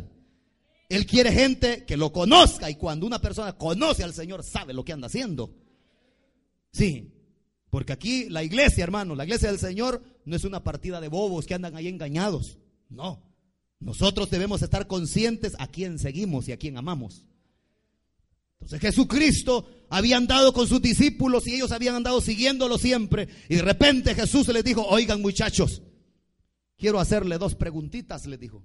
Él 0.90 1.06
quiere 1.06 1.32
gente 1.32 1.86
que 1.86 1.98
lo 1.98 2.12
conozca. 2.12 2.70
Y 2.70 2.76
cuando 2.76 3.08
una 3.08 3.22
persona 3.22 3.54
conoce 3.54 4.04
al 4.04 4.14
Señor, 4.14 4.44
sabe 4.44 4.74
lo 4.74 4.84
que 4.84 4.94
anda 4.94 5.08
haciendo. 5.08 5.56
Sí, 6.72 7.14
porque 7.70 7.94
aquí 7.94 8.30
la 8.30 8.44
iglesia, 8.44 8.84
hermano, 8.84 9.16
la 9.16 9.24
iglesia 9.24 9.50
del 9.50 9.60
Señor 9.60 10.04
no 10.26 10.36
es 10.36 10.44
una 10.44 10.64
partida 10.64 11.02
de 11.02 11.08
bobos 11.08 11.46
que 11.46 11.54
andan 11.54 11.76
ahí 11.76 11.88
engañados. 11.88 12.60
No. 12.90 13.24
Nosotros 13.80 14.30
debemos 14.30 14.62
estar 14.62 14.88
conscientes 14.88 15.56
a 15.60 15.68
quién 15.68 16.00
seguimos 16.00 16.48
y 16.48 16.52
a 16.52 16.58
quién 16.58 16.78
amamos. 16.78 17.26
Entonces 18.64 18.80
Jesucristo 18.80 19.68
había 19.90 20.16
andado 20.16 20.54
con 20.54 20.70
sus 20.70 20.82
discípulos 20.82 21.46
y 21.48 21.56
ellos 21.56 21.74
habían 21.74 21.96
andado 21.96 22.22
siguiéndolo 22.22 22.78
siempre. 22.78 23.28
Y 23.50 23.56
de 23.56 23.62
repente 23.62 24.16
Jesús 24.16 24.48
les 24.48 24.64
dijo, 24.64 24.88
oigan 24.88 25.22
muchachos, 25.22 25.82
quiero 26.78 27.02
hacerle 27.02 27.38
dos 27.38 27.56
preguntitas, 27.56 28.26
les 28.26 28.40
dijo. 28.40 28.64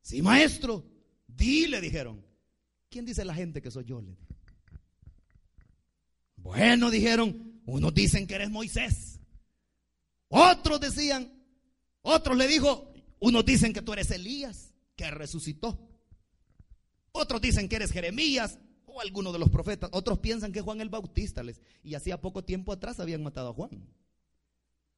Sí, 0.00 0.22
maestro, 0.22 0.86
di, 1.26 1.66
le 1.66 1.82
dijeron. 1.82 2.24
¿Quién 2.88 3.04
dice 3.04 3.22
la 3.26 3.34
gente 3.34 3.60
que 3.60 3.70
soy 3.70 3.84
yo? 3.84 4.00
Le 4.00 4.16
Bueno, 6.36 6.90
dijeron, 6.90 7.60
unos 7.66 7.92
dicen 7.92 8.26
que 8.26 8.36
eres 8.36 8.48
Moisés. 8.48 9.20
Otros 10.28 10.80
decían, 10.80 11.30
otros 12.00 12.34
le 12.38 12.48
dijo, 12.48 12.94
unos 13.18 13.44
dicen 13.44 13.74
que 13.74 13.82
tú 13.82 13.92
eres 13.92 14.10
Elías, 14.10 14.72
que 14.96 15.10
resucitó. 15.10 15.86
Otros 17.12 17.42
dicen 17.42 17.68
que 17.68 17.76
eres 17.76 17.92
Jeremías 17.92 18.58
o 18.96 19.00
alguno 19.00 19.32
de 19.32 19.38
los 19.38 19.50
profetas. 19.50 19.90
Otros 19.92 20.18
piensan 20.18 20.52
que 20.52 20.60
Juan 20.60 20.80
el 20.80 20.88
Bautista 20.88 21.42
les 21.42 21.60
y 21.82 21.94
hacía 21.94 22.20
poco 22.20 22.44
tiempo 22.44 22.72
atrás 22.72 22.98
habían 22.98 23.22
matado 23.22 23.50
a 23.50 23.52
Juan. 23.52 23.86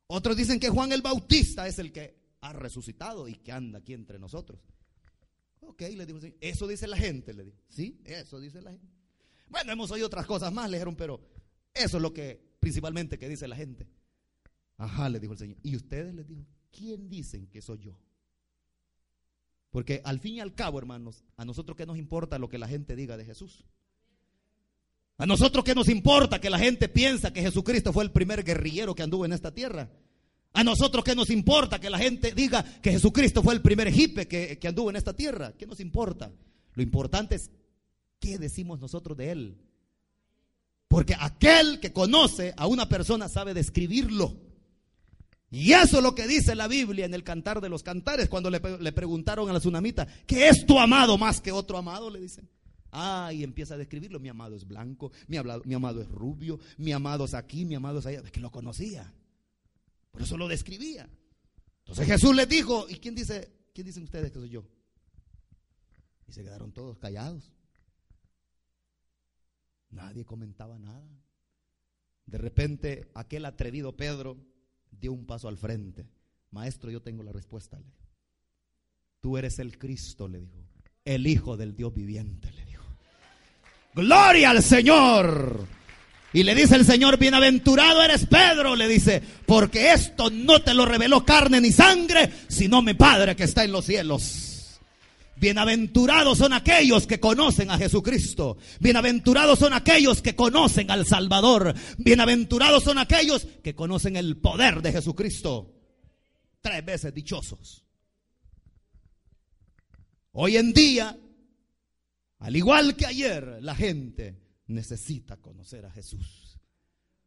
Otros 0.07 0.37
dicen 0.37 0.61
que 0.61 0.69
Juan 0.69 0.93
el 0.93 1.03
Bautista 1.03 1.67
es 1.67 1.79
el 1.79 1.93
que 1.93 2.17
ha 2.41 2.53
resucitado 2.53 3.29
y 3.29 3.35
que 3.35 3.53
anda 3.53 3.81
aquí 3.81 3.93
entre 3.93 4.19
nosotros. 4.19 4.61
Ok, 5.61 5.83
le 5.83 6.07
digo, 6.07 6.21
eso 6.41 6.67
dice 6.67 6.87
la 6.87 6.97
gente, 6.97 7.35
le 7.35 7.45
digo. 7.45 7.57
Sí, 7.69 8.01
eso 8.05 8.41
dice 8.41 8.63
la 8.63 8.71
gente. 8.71 8.87
Bueno, 9.49 9.73
hemos 9.73 9.91
oído 9.91 10.07
otras 10.07 10.27
cosas 10.27 10.53
más, 10.53 10.71
le 10.71 10.77
dijeron, 10.77 10.97
pero 10.97 11.21
eso 11.75 11.97
es 11.97 12.03
lo 12.03 12.13
que 12.15 12.57
principalmente 12.61 13.19
que 13.19 13.29
dice 13.29 13.49
la 13.49 13.57
gente. 13.57 13.89
Ajá, 14.77 15.09
le 15.09 15.19
dijo 15.19 15.33
el 15.33 15.39
Señor. 15.39 15.59
Y 15.63 15.75
ustedes 15.77 16.15
les 16.15 16.27
dijo, 16.27 16.47
¿quién 16.71 17.09
dicen 17.09 17.49
que 17.49 17.61
soy 17.61 17.79
yo? 17.79 17.99
Porque 19.71 20.01
al 20.05 20.21
fin 20.21 20.37
y 20.37 20.41
al 20.41 20.55
cabo, 20.55 20.79
hermanos, 20.79 21.25
a 21.37 21.45
nosotros 21.45 21.77
qué 21.77 21.85
nos 21.85 21.99
importa 21.99 22.39
lo 22.39 22.49
que 22.49 22.59
la 22.59 22.69
gente 22.69 22.97
diga 22.97 23.17
de 23.17 23.25
Jesús. 23.25 23.67
A 25.19 25.27
nosotros 25.27 25.65
qué 25.65 25.75
nos 25.75 25.89
importa 25.89 26.41
que 26.41 26.49
la 26.49 26.61
gente 26.61 26.89
piensa 26.89 27.33
que 27.33 27.43
Jesucristo 27.43 27.93
fue 27.93 28.05
el 28.05 28.13
primer 28.13 28.45
guerrillero 28.45 28.95
que 28.95 29.03
anduvo 29.03 29.25
en 29.25 29.33
esta 29.33 29.53
tierra. 29.53 29.91
A 30.53 30.63
nosotros 30.63 31.05
qué 31.05 31.17
nos 31.17 31.29
importa 31.31 31.81
que 31.81 31.91
la 31.91 31.99
gente 31.99 32.33
diga 32.33 32.63
que 32.81 32.93
Jesucristo 32.93 33.43
fue 33.43 33.55
el 33.55 33.61
primer 33.61 33.89
hipe 33.89 34.29
que, 34.29 34.59
que 34.59 34.69
anduvo 34.69 34.91
en 34.91 34.97
esta 34.97 35.15
tierra. 35.15 35.53
¿Qué 35.59 35.67
nos 35.67 35.81
importa? 35.81 36.31
Lo 36.75 36.83
importante 36.85 37.35
es 37.35 37.51
qué 38.21 38.39
decimos 38.39 38.79
nosotros 38.79 39.19
de 39.19 39.33
él. 39.33 39.59
Porque 40.87 41.17
aquel 41.19 41.81
que 41.81 41.93
conoce 41.93 42.55
a 42.57 42.69
una 42.69 42.89
persona 42.89 43.29
sabe 43.29 43.55
describirlo. 43.55 44.37
Y 45.51 45.73
eso 45.73 45.97
es 45.97 46.03
lo 46.03 46.15
que 46.15 46.29
dice 46.29 46.55
la 46.55 46.69
Biblia 46.69 47.07
en 47.07 47.15
el 47.15 47.25
Cantar 47.25 47.61
de 47.61 47.69
los 47.69 47.83
Cantares, 47.83 48.29
cuando 48.29 48.51
le, 48.51 48.61
le 48.81 48.93
preguntaron 48.93 49.51
a 49.51 49.53
la 49.53 49.59
tsunamita, 49.59 50.07
¿qué 50.27 50.49
es 50.49 50.65
tu 50.65 50.79
amado 50.79 51.19
más 51.19 51.41
que 51.41 51.51
otro 51.51 51.77
amado? 51.77 52.09
Le 52.09 52.21
dicen. 52.21 52.49
Ah, 52.91 53.33
y 53.33 53.45
empieza 53.45 53.75
a 53.75 53.79
describirlo. 53.79 54.21
Mi 54.21 54.29
amado 54.29 54.57
es 54.57 54.67
blanco, 54.67 55.13
mi, 55.27 55.39
mi 55.65 55.75
amado 55.75 56.01
es 56.01 56.09
rubio, 56.09 56.59
mi 56.79 56.93
amado 56.93 57.25
es 57.25 57.35
aquí, 57.35 57.65
mi 57.65 57.75
amado 57.75 57.99
es 57.99 58.07
allá. 58.07 58.21
Es 58.25 58.33
que 58.33 58.41
lo 58.41 58.51
conocía. 58.51 59.13
Por 60.11 60.23
eso 60.23 60.37
lo 60.37 60.49
describía. 60.49 61.09
Entonces 61.81 62.07
Jesús 62.07 62.35
les 62.35 62.49
dijo, 62.49 62.87
¿y 62.89 62.97
quién 62.97 63.15
dice, 63.15 63.51
quién 63.75 63.87
dicen 63.87 64.03
ustedes 64.03 64.31
que 64.31 64.39
soy 64.39 64.51
yo? 64.51 64.65
Y 66.27 66.33
se 66.33 66.43
quedaron 66.43 66.73
todos 66.73 66.99
callados. 66.99 67.51
Nadie 69.91 70.25
comentaba 70.25 70.79
nada. 70.79 71.09
De 72.27 72.37
repente, 72.37 73.11
aquel 73.15 73.47
atrevido 73.47 73.97
Pedro 73.97 74.37
dio 74.91 75.13
un 75.13 75.25
paso 75.25 75.49
al 75.49 75.57
frente. 75.57 76.07
Maestro, 76.51 76.91
yo 76.91 77.01
tengo 77.01 77.23
la 77.23 77.33
respuesta. 77.33 77.81
Tú 79.21 79.39
eres 79.39 79.59
el 79.59 79.79
Cristo, 79.79 80.29
le 80.29 80.41
dijo. 80.41 80.59
El 81.05 81.27
Hijo 81.27 81.57
del 81.57 81.75
Dios 81.75 81.95
viviente, 81.95 82.53
le. 82.53 82.68
Gloria 83.99 84.51
al 84.51 84.63
Señor. 84.63 85.67
Y 86.33 86.45
le 86.45 86.55
dice 86.55 86.77
el 86.77 86.85
Señor, 86.85 87.19
bienaventurado 87.19 88.01
eres 88.01 88.27
Pedro, 88.27 88.77
le 88.77 88.87
dice, 88.87 89.21
porque 89.45 89.93
esto 89.93 90.31
no 90.31 90.63
te 90.63 90.73
lo 90.73 90.87
reveló 90.87 91.25
carne 91.25 91.61
ni 91.61 91.73
sangre, 91.73 92.31
sino 92.47 92.81
mi 92.81 92.95
Padre 92.95 93.35
que 93.35 93.43
está 93.43 93.65
en 93.65 93.73
los 93.73 93.87
cielos. 93.87 94.79
Bienaventurados 95.35 96.39
son 96.39 96.53
aquellos 96.53 97.09
que 97.09 97.19
conocen 97.19 97.73
a 97.73 97.79
Jesucristo. 97.79 98.57
Bienaventurados 98.79 99.59
son 99.59 99.73
aquellos 99.73 100.23
que 100.23 100.37
conocen 100.37 100.93
al 100.93 101.05
Salvador. 101.05 101.75
Bienaventurados 101.97 102.85
son 102.85 102.99
aquellos 102.99 103.49
que 103.65 103.75
conocen 103.75 104.15
el 104.15 104.37
poder 104.37 104.81
de 104.81 104.93
Jesucristo. 104.93 105.75
Tres 106.61 106.85
veces 106.85 107.13
dichosos. 107.13 107.85
Hoy 110.31 110.57
en 110.57 110.73
día, 110.73 111.17
al 112.39 112.57
igual 112.57 112.97
que 112.97 113.07
ayer, 113.07 113.59
la 113.61 113.75
gente 113.75 114.41
necesita 114.67 115.37
conocer 115.39 115.87
a 115.87 115.91
Jesús. 115.91 116.59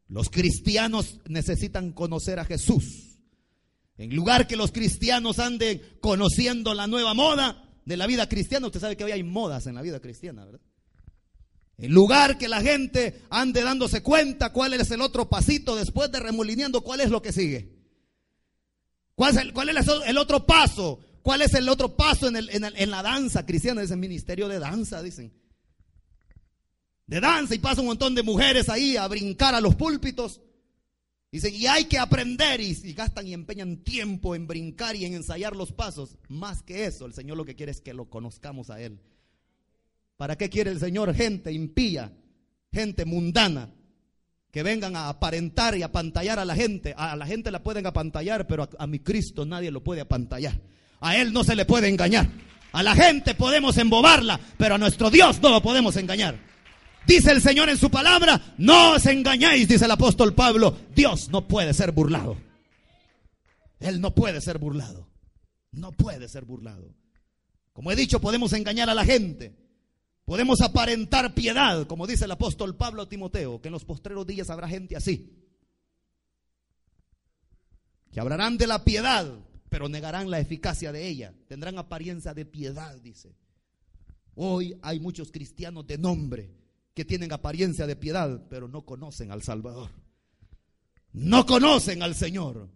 Los 0.08 0.30
cristianos 0.30 1.20
necesitan 1.28 1.92
conocer 1.92 2.40
a 2.40 2.46
Jesús. 2.46 3.20
En 3.98 4.16
lugar 4.16 4.48
que 4.48 4.56
los 4.56 4.72
cristianos 4.72 5.40
anden 5.40 5.82
conociendo 6.02 6.74
la 6.74 6.88
nueva 6.88 7.14
moda, 7.14 7.68
de 7.86 7.98
la 7.98 8.08
vida 8.08 8.30
cristiana, 8.30 8.68
usted 8.68 8.80
sabe 8.80 8.96
que 8.96 9.04
hoy 9.04 9.12
hay 9.12 9.24
modas 9.24 9.68
en 9.68 9.76
la 9.76 9.82
vida 9.82 10.00
cristiana, 10.00 10.46
¿verdad? 10.46 10.62
En 11.78 11.92
lugar 11.92 12.38
que 12.38 12.48
la 12.48 12.62
gente 12.62 13.24
ande 13.30 13.64
dándose 13.64 14.04
cuenta 14.04 14.54
cuál 14.54 14.74
es 14.74 14.92
el 14.92 15.02
otro 15.02 15.30
pasito 15.30 15.76
después 15.76 16.12
de 16.12 16.20
remolineando, 16.20 16.82
cuál 16.82 17.02
es 17.02 17.10
lo 17.10 17.22
que 17.22 17.32
sigue. 17.32 17.82
¿Cuál 19.16 19.36
es 19.36 19.42
el, 19.42 19.54
cuál 19.54 19.70
es 19.70 19.88
el 20.06 20.18
otro 20.18 20.46
paso? 20.46 21.00
¿Cuál 21.22 21.42
es 21.44 21.54
el 21.54 21.70
otro 21.70 21.96
paso 21.96 22.28
en, 22.28 22.36
el, 22.36 22.50
en, 22.52 22.92
la 22.92 23.04
danza 23.04 23.46
cristiana? 23.46 23.82
El 23.82 23.98
ministerio 23.98 24.48
de 24.48 24.60
danza, 24.60 25.02
dicen. 25.04 25.32
De 27.06 27.20
danza 27.20 27.54
y 27.54 27.60
pasa 27.60 27.82
un 27.82 27.88
montón 27.88 28.16
de 28.16 28.24
mujeres 28.24 28.70
ahí 28.70 28.98
a 28.98 29.08
brincar 29.08 29.54
a 29.54 29.62
los 29.62 29.76
púlpitos. 29.76 30.42
Dicen, 31.32 31.54
y 31.56 31.68
hay 31.68 31.86
que 31.86 32.00
aprender 32.00 32.60
y, 32.60 32.74
gastan 32.94 33.28
y 33.28 33.34
empeñan 33.34 33.78
tiempo 33.84 34.36
en 34.36 34.48
brincar 34.48 34.96
y 34.96 35.06
en 35.06 35.14
ensayar 35.14 35.56
los 35.56 35.72
pasos. 35.72 36.18
Más 36.28 36.64
que 36.64 36.86
eso, 36.86 37.06
el 37.06 37.14
Señor 37.14 37.38
lo 37.38 37.46
que 37.46 37.56
quiere 37.56 37.72
es 37.72 37.82
que 37.82 37.94
lo 37.94 38.10
conozcamos 38.10 38.70
a 38.70 38.82
Él. 38.82 39.00
¿Para 40.18 40.38
qué 40.38 40.50
quiere 40.50 40.72
el 40.72 40.80
Señor 40.80 41.14
gente 41.14 41.52
impía, 41.52 42.12
gente 42.72 43.06
mundana, 43.06 43.74
que 44.52 44.64
vengan 44.64 44.96
a 44.96 45.10
aparentar 45.10 45.78
y 45.78 45.84
a 45.84 45.92
pantallar 45.92 46.40
a 46.40 46.46
la 46.46 46.56
gente? 46.56 46.94
A 46.98 47.16
la 47.16 47.26
gente 47.26 47.52
la 47.52 47.64
pueden 47.64 47.86
apantallar, 47.86 48.48
pero 48.48 48.70
a 48.78 48.88
mi 48.88 49.00
Cristo 49.00 49.46
nadie 49.46 49.72
lo 49.72 49.84
puede 49.84 50.02
apantallar. 50.02 50.60
A 51.02 51.18
Él 51.18 51.34
no 51.34 51.44
se 51.44 51.56
le 51.56 51.66
puede 51.66 51.90
engañar. 51.90 52.30
A 52.72 52.84
la 52.84 52.96
gente 52.96 53.36
podemos 53.36 53.78
embobarla, 53.78 54.40
pero 54.58 54.76
a 54.76 54.78
nuestro 54.78 55.12
Dios 55.12 55.42
no 55.42 55.50
lo 55.50 55.62
podemos 55.62 55.98
engañar. 55.98 56.40
Dice 57.06 57.32
el 57.32 57.42
Señor 57.42 57.70
en 57.70 57.78
su 57.78 57.90
palabra, 57.90 58.54
no 58.58 58.94
os 58.94 59.06
engañéis, 59.08 59.68
dice 59.68 59.86
el 59.86 59.92
apóstol 59.92 60.34
Pablo, 60.34 60.78
Dios 60.96 61.30
no 61.30 61.48
puede 61.48 61.74
ser 61.74 61.92
burlado. 61.92 62.38
Él 63.80 64.00
no 64.00 64.14
puede 64.14 64.40
ser 64.40 64.60
burlado. 64.60 65.10
No 65.72 65.92
puede 65.92 66.30
ser 66.30 66.46
burlado. 66.46 66.94
Como 67.74 67.92
he 67.92 67.96
dicho, 67.96 68.22
podemos 68.22 68.54
engañar 68.54 68.90
a 68.90 68.94
la 68.94 69.06
gente. 69.06 69.58
Podemos 70.26 70.62
aparentar 70.62 71.34
piedad, 71.34 71.88
como 71.88 72.06
dice 72.06 72.26
el 72.26 72.32
apóstol 72.32 72.76
Pablo 72.76 73.02
a 73.02 73.10
Timoteo, 73.10 73.60
que 73.60 73.70
en 73.70 73.74
los 73.74 73.86
postreros 73.86 74.28
días 74.28 74.50
habrá 74.50 74.68
gente 74.68 74.96
así. 74.96 75.36
Que 78.12 78.20
hablarán 78.20 78.58
de 78.58 78.68
la 78.68 78.84
piedad, 78.84 79.34
pero 79.72 79.88
negarán 79.88 80.30
la 80.30 80.42
eficacia 80.42 80.92
de 80.92 81.08
ella. 81.08 81.34
Tendrán 81.48 81.78
apariencia 81.78 82.34
de 82.34 82.46
piedad, 82.46 82.94
dice. 83.00 83.38
Hoy 84.36 84.78
hay 84.82 85.00
muchos 85.00 85.32
cristianos 85.32 85.88
de 85.88 85.98
nombre 85.98 86.52
que 86.94 87.06
tienen 87.06 87.32
apariencia 87.32 87.88
de 87.88 87.96
piedad, 87.96 88.48
pero 88.50 88.68
no 88.68 88.84
conocen 88.84 89.32
al 89.32 89.44
Salvador. 89.44 89.90
No 91.14 91.46
conocen 91.46 92.04
al 92.04 92.16
Señor. 92.16 92.70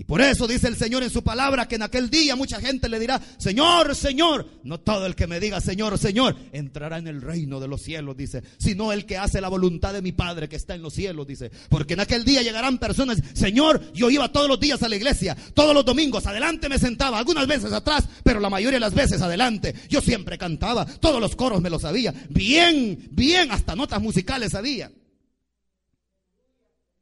Y 0.00 0.04
por 0.04 0.22
eso 0.22 0.48
dice 0.48 0.66
el 0.66 0.76
Señor 0.76 1.02
en 1.02 1.10
su 1.10 1.22
palabra 1.22 1.68
que 1.68 1.74
en 1.74 1.82
aquel 1.82 2.08
día 2.08 2.34
mucha 2.34 2.58
gente 2.58 2.88
le 2.88 2.98
dirá, 2.98 3.20
Señor, 3.36 3.94
Señor. 3.94 4.48
No 4.64 4.80
todo 4.80 5.04
el 5.04 5.14
que 5.14 5.26
me 5.26 5.38
diga 5.38 5.60
Señor, 5.60 5.98
Señor, 5.98 6.36
entrará 6.52 6.96
en 6.96 7.06
el 7.06 7.20
reino 7.20 7.60
de 7.60 7.68
los 7.68 7.82
cielos, 7.82 8.16
dice. 8.16 8.42
Sino 8.56 8.94
el 8.94 9.04
que 9.04 9.18
hace 9.18 9.42
la 9.42 9.50
voluntad 9.50 9.92
de 9.92 10.00
mi 10.00 10.12
Padre 10.12 10.48
que 10.48 10.56
está 10.56 10.74
en 10.74 10.80
los 10.80 10.94
cielos, 10.94 11.26
dice. 11.26 11.50
Porque 11.68 11.92
en 11.92 12.00
aquel 12.00 12.24
día 12.24 12.40
llegarán 12.40 12.78
personas, 12.78 13.20
Señor, 13.34 13.92
yo 13.92 14.08
iba 14.08 14.32
todos 14.32 14.48
los 14.48 14.58
días 14.58 14.82
a 14.82 14.88
la 14.88 14.96
iglesia, 14.96 15.36
todos 15.52 15.74
los 15.74 15.84
domingos, 15.84 16.24
adelante 16.24 16.70
me 16.70 16.78
sentaba, 16.78 17.18
algunas 17.18 17.46
veces 17.46 17.70
atrás, 17.70 18.08
pero 18.24 18.40
la 18.40 18.48
mayoría 18.48 18.76
de 18.76 18.80
las 18.80 18.94
veces 18.94 19.20
adelante. 19.20 19.74
Yo 19.90 20.00
siempre 20.00 20.38
cantaba, 20.38 20.86
todos 20.86 21.20
los 21.20 21.36
coros 21.36 21.60
me 21.60 21.68
los 21.68 21.82
sabía. 21.82 22.14
Bien, 22.30 23.06
bien, 23.10 23.52
hasta 23.52 23.76
notas 23.76 24.00
musicales 24.00 24.52
sabía. 24.52 24.90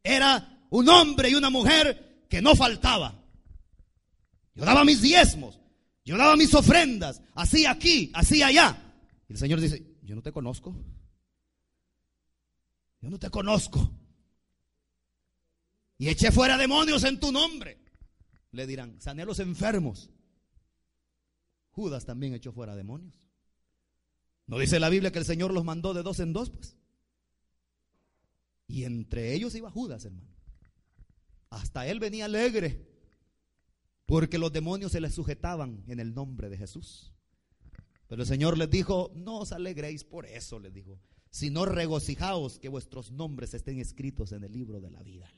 Era 0.03 0.59
un 0.71 0.89
hombre 0.89 1.31
y 1.31 1.37
una 1.37 1.49
mujer 1.49 2.08
que 2.29 2.43
no 2.43 2.55
faltaba. 2.55 3.25
Yo 4.55 4.65
daba 4.65 4.85
mis 4.85 5.01
diezmos, 5.01 5.61
yo 6.05 6.17
daba 6.17 6.37
mis 6.37 6.53
ofrendas, 6.55 7.23
así 7.35 7.67
aquí, 7.67 8.11
así 8.15 8.43
allá. 8.43 8.77
Y 9.29 9.33
el 9.33 9.39
Señor 9.39 9.61
dice, 9.61 9.97
yo 10.03 10.15
no 10.15 10.23
te 10.23 10.33
conozco. 10.33 10.75
Yo 13.01 13.11
no 13.11 13.19
te 13.19 13.31
conozco. 13.31 13.93
Y 15.99 16.09
eché 16.09 16.33
fuera 16.33 16.57
demonios 16.57 17.05
en 17.05 17.21
tu 17.21 17.31
nombre. 17.33 17.79
Le 18.53 18.67
dirán, 18.67 19.01
sané 19.01 19.23
a 19.23 19.27
los 19.27 19.39
enfermos. 19.41 20.11
Judas 21.71 22.05
también 22.05 22.35
echó 22.35 22.53
fuera 22.53 22.75
demonios. 22.75 23.15
¿No 24.47 24.59
dice 24.59 24.81
la 24.81 24.89
Biblia 24.89 25.13
que 25.13 25.19
el 25.19 25.25
Señor 25.25 25.53
los 25.53 25.65
mandó 25.65 25.95
de 25.95 26.03
dos 26.03 26.21
en 26.21 26.33
dos? 26.33 26.51
Pues. 26.51 26.77
Y 28.67 28.85
entre 28.85 29.35
ellos 29.35 29.55
iba 29.55 29.71
Judas, 29.71 30.05
hermano. 30.05 30.38
Hasta 31.51 31.87
él 31.87 31.99
venía 31.99 32.27
alegre, 32.27 32.87
porque 34.07 34.39
los 34.39 34.53
demonios 34.53 34.93
se 34.93 35.01
le 35.01 35.11
sujetaban 35.11 35.85
en 35.87 36.01
el 36.01 36.15
nombre 36.15 36.49
de 36.49 36.59
Jesús. 36.59 37.13
Pero 38.07 38.23
el 38.23 38.29
Señor 38.29 38.57
les 38.57 38.71
dijo, 38.71 39.13
no 39.15 39.41
os 39.41 39.53
alegréis 39.53 40.05
por 40.05 40.27
eso, 40.27 40.59
les 40.59 40.73
dijo, 40.73 40.99
sino 41.31 41.67
regocijaos 41.67 42.59
que 42.59 42.69
vuestros 42.69 43.13
nombres 43.13 43.53
estén 43.53 43.79
escritos 43.79 44.33
en 44.33 44.45
el 44.45 44.53
libro 44.53 44.81
de 44.81 44.91
la 44.91 45.03
vida. 45.03 45.31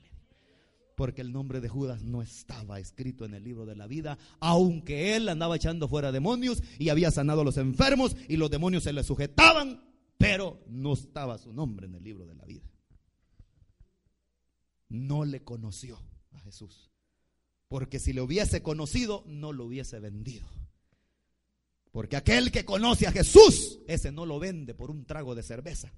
Porque 0.95 1.21
el 1.21 1.31
nombre 1.31 1.59
de 1.61 1.69
Judas 1.69 2.03
no 2.03 2.21
estaba 2.21 2.79
escrito 2.79 3.25
en 3.25 3.33
el 3.33 3.43
libro 3.43 3.65
de 3.65 3.75
la 3.75 3.87
vida, 3.87 4.17
aunque 4.39 5.15
él 5.15 5.27
andaba 5.29 5.55
echando 5.55 5.87
fuera 5.87 6.11
demonios 6.11 6.61
y 6.77 6.89
había 6.89 7.11
sanado 7.11 7.41
a 7.41 7.45
los 7.45 7.57
enfermos 7.57 8.15
y 8.27 8.37
los 8.37 8.51
demonios 8.51 8.83
se 8.83 8.93
le 8.93 9.03
sujetaban, 9.03 9.83
pero 10.17 10.63
no 10.67 10.93
estaba 10.93 11.37
su 11.37 11.51
nombre 11.51 11.87
en 11.87 11.95
el 11.95 12.03
libro 12.03 12.25
de 12.25 12.35
la 12.35 12.45
vida 12.45 12.70
no 14.91 15.23
le 15.23 15.41
conoció 15.43 15.97
a 16.33 16.39
Jesús. 16.39 16.91
Porque 17.69 17.97
si 17.97 18.11
le 18.11 18.21
hubiese 18.21 18.61
conocido, 18.61 19.23
no 19.25 19.53
lo 19.53 19.65
hubiese 19.65 19.99
vendido. 19.99 20.45
Porque 21.91 22.17
aquel 22.17 22.51
que 22.51 22.65
conoce 22.65 23.07
a 23.07 23.11
Jesús, 23.11 23.79
ese 23.87 24.11
no 24.11 24.25
lo 24.25 24.39
vende 24.39 24.73
por 24.73 24.91
un 24.91 25.05
trago 25.05 25.33
de 25.33 25.43
cerveza. 25.43 25.93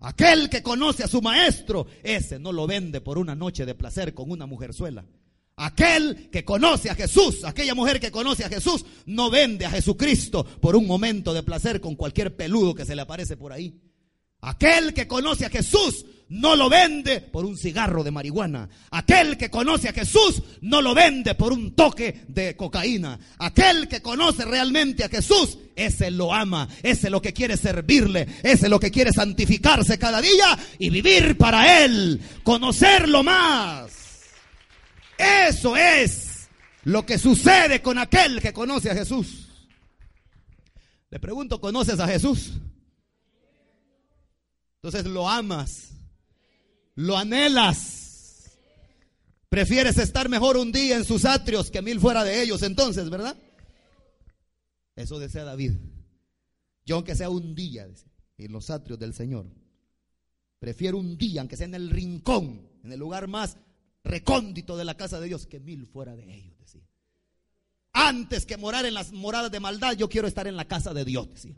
Aquel 0.00 0.48
que 0.48 0.62
conoce 0.62 1.04
a 1.04 1.08
su 1.08 1.20
maestro, 1.20 1.86
ese 2.02 2.38
no 2.38 2.52
lo 2.52 2.66
vende 2.66 3.02
por 3.02 3.18
una 3.18 3.34
noche 3.34 3.66
de 3.66 3.74
placer 3.74 4.14
con 4.14 4.30
una 4.30 4.46
mujerzuela. 4.46 5.04
Aquel 5.56 6.30
que 6.30 6.44
conoce 6.44 6.88
a 6.88 6.94
Jesús, 6.94 7.44
aquella 7.44 7.74
mujer 7.74 8.00
que 8.00 8.10
conoce 8.10 8.44
a 8.44 8.48
Jesús, 8.48 8.84
no 9.04 9.30
vende 9.30 9.66
a 9.66 9.70
Jesucristo 9.70 10.44
por 10.44 10.74
un 10.74 10.86
momento 10.86 11.34
de 11.34 11.42
placer 11.42 11.80
con 11.82 11.94
cualquier 11.94 12.34
peludo 12.34 12.74
que 12.74 12.86
se 12.86 12.96
le 12.96 13.02
aparece 13.02 13.36
por 13.36 13.52
ahí. 13.52 13.78
Aquel 14.42 14.92
que 14.92 15.06
conoce 15.06 15.46
a 15.46 15.50
Jesús 15.50 16.04
no 16.28 16.56
lo 16.56 16.68
vende 16.70 17.20
por 17.20 17.44
un 17.44 17.58
cigarro 17.58 18.02
de 18.02 18.10
marihuana. 18.10 18.68
Aquel 18.90 19.36
que 19.36 19.50
conoce 19.50 19.88
a 19.88 19.92
Jesús 19.92 20.42
no 20.62 20.80
lo 20.80 20.94
vende 20.94 21.34
por 21.34 21.52
un 21.52 21.76
toque 21.76 22.24
de 22.26 22.56
cocaína. 22.56 23.18
Aquel 23.38 23.86
que 23.86 24.00
conoce 24.00 24.44
realmente 24.44 25.04
a 25.04 25.08
Jesús, 25.08 25.58
ese 25.76 26.10
lo 26.10 26.32
ama, 26.32 26.68
ese 26.82 27.10
lo 27.10 27.20
que 27.20 27.32
quiere 27.32 27.56
servirle, 27.56 28.26
ese 28.42 28.68
lo 28.68 28.80
que 28.80 28.90
quiere 28.90 29.12
santificarse 29.12 29.98
cada 29.98 30.20
día 30.20 30.58
y 30.78 30.90
vivir 30.90 31.36
para 31.36 31.84
Él, 31.84 32.20
conocerlo 32.42 33.22
más. 33.22 33.92
Eso 35.18 35.76
es 35.76 36.48
lo 36.84 37.06
que 37.06 37.18
sucede 37.18 37.80
con 37.80 37.98
aquel 37.98 38.40
que 38.40 38.52
conoce 38.52 38.90
a 38.90 38.94
Jesús. 38.94 39.48
Le 41.10 41.20
pregunto, 41.20 41.60
¿conoces 41.60 42.00
a 42.00 42.08
Jesús? 42.08 42.54
Entonces 44.82 45.06
lo 45.06 45.28
amas 45.28 45.92
lo 46.94 47.16
anhelas. 47.16 48.50
Prefieres 49.48 49.98
estar 49.98 50.28
mejor 50.28 50.56
un 50.56 50.72
día 50.72 50.96
en 50.96 51.04
sus 51.04 51.24
atrios 51.24 51.70
que 51.70 51.82
mil 51.82 52.00
fuera 52.00 52.24
de 52.24 52.42
ellos, 52.42 52.62
entonces, 52.62 53.10
¿verdad? 53.10 53.36
Eso 54.96 55.18
desea 55.18 55.44
David. 55.44 55.72
Yo 56.84 56.96
aunque 56.96 57.14
sea 57.14 57.28
un 57.28 57.54
día 57.54 57.86
en 58.38 58.52
los 58.52 58.70
atrios 58.70 58.98
del 58.98 59.14
Señor, 59.14 59.46
prefiero 60.58 60.98
un 60.98 61.18
día, 61.18 61.42
aunque 61.42 61.56
sea 61.56 61.66
en 61.66 61.74
el 61.74 61.90
rincón, 61.90 62.66
en 62.82 62.92
el 62.92 62.98
lugar 62.98 63.28
más 63.28 63.58
recóndito 64.04 64.76
de 64.76 64.84
la 64.84 64.96
casa 64.96 65.20
de 65.20 65.28
Dios, 65.28 65.46
que 65.46 65.60
mil 65.60 65.86
fuera 65.86 66.16
de 66.16 66.34
ellos, 66.34 66.58
decía. 66.58 66.82
Antes 67.92 68.46
que 68.46 68.56
morar 68.56 68.86
en 68.86 68.94
las 68.94 69.12
moradas 69.12 69.52
de 69.52 69.60
maldad, 69.60 69.92
yo 69.92 70.08
quiero 70.08 70.26
estar 70.26 70.46
en 70.46 70.56
la 70.56 70.66
casa 70.66 70.94
de 70.94 71.04
Dios, 71.04 71.28
decía. 71.30 71.54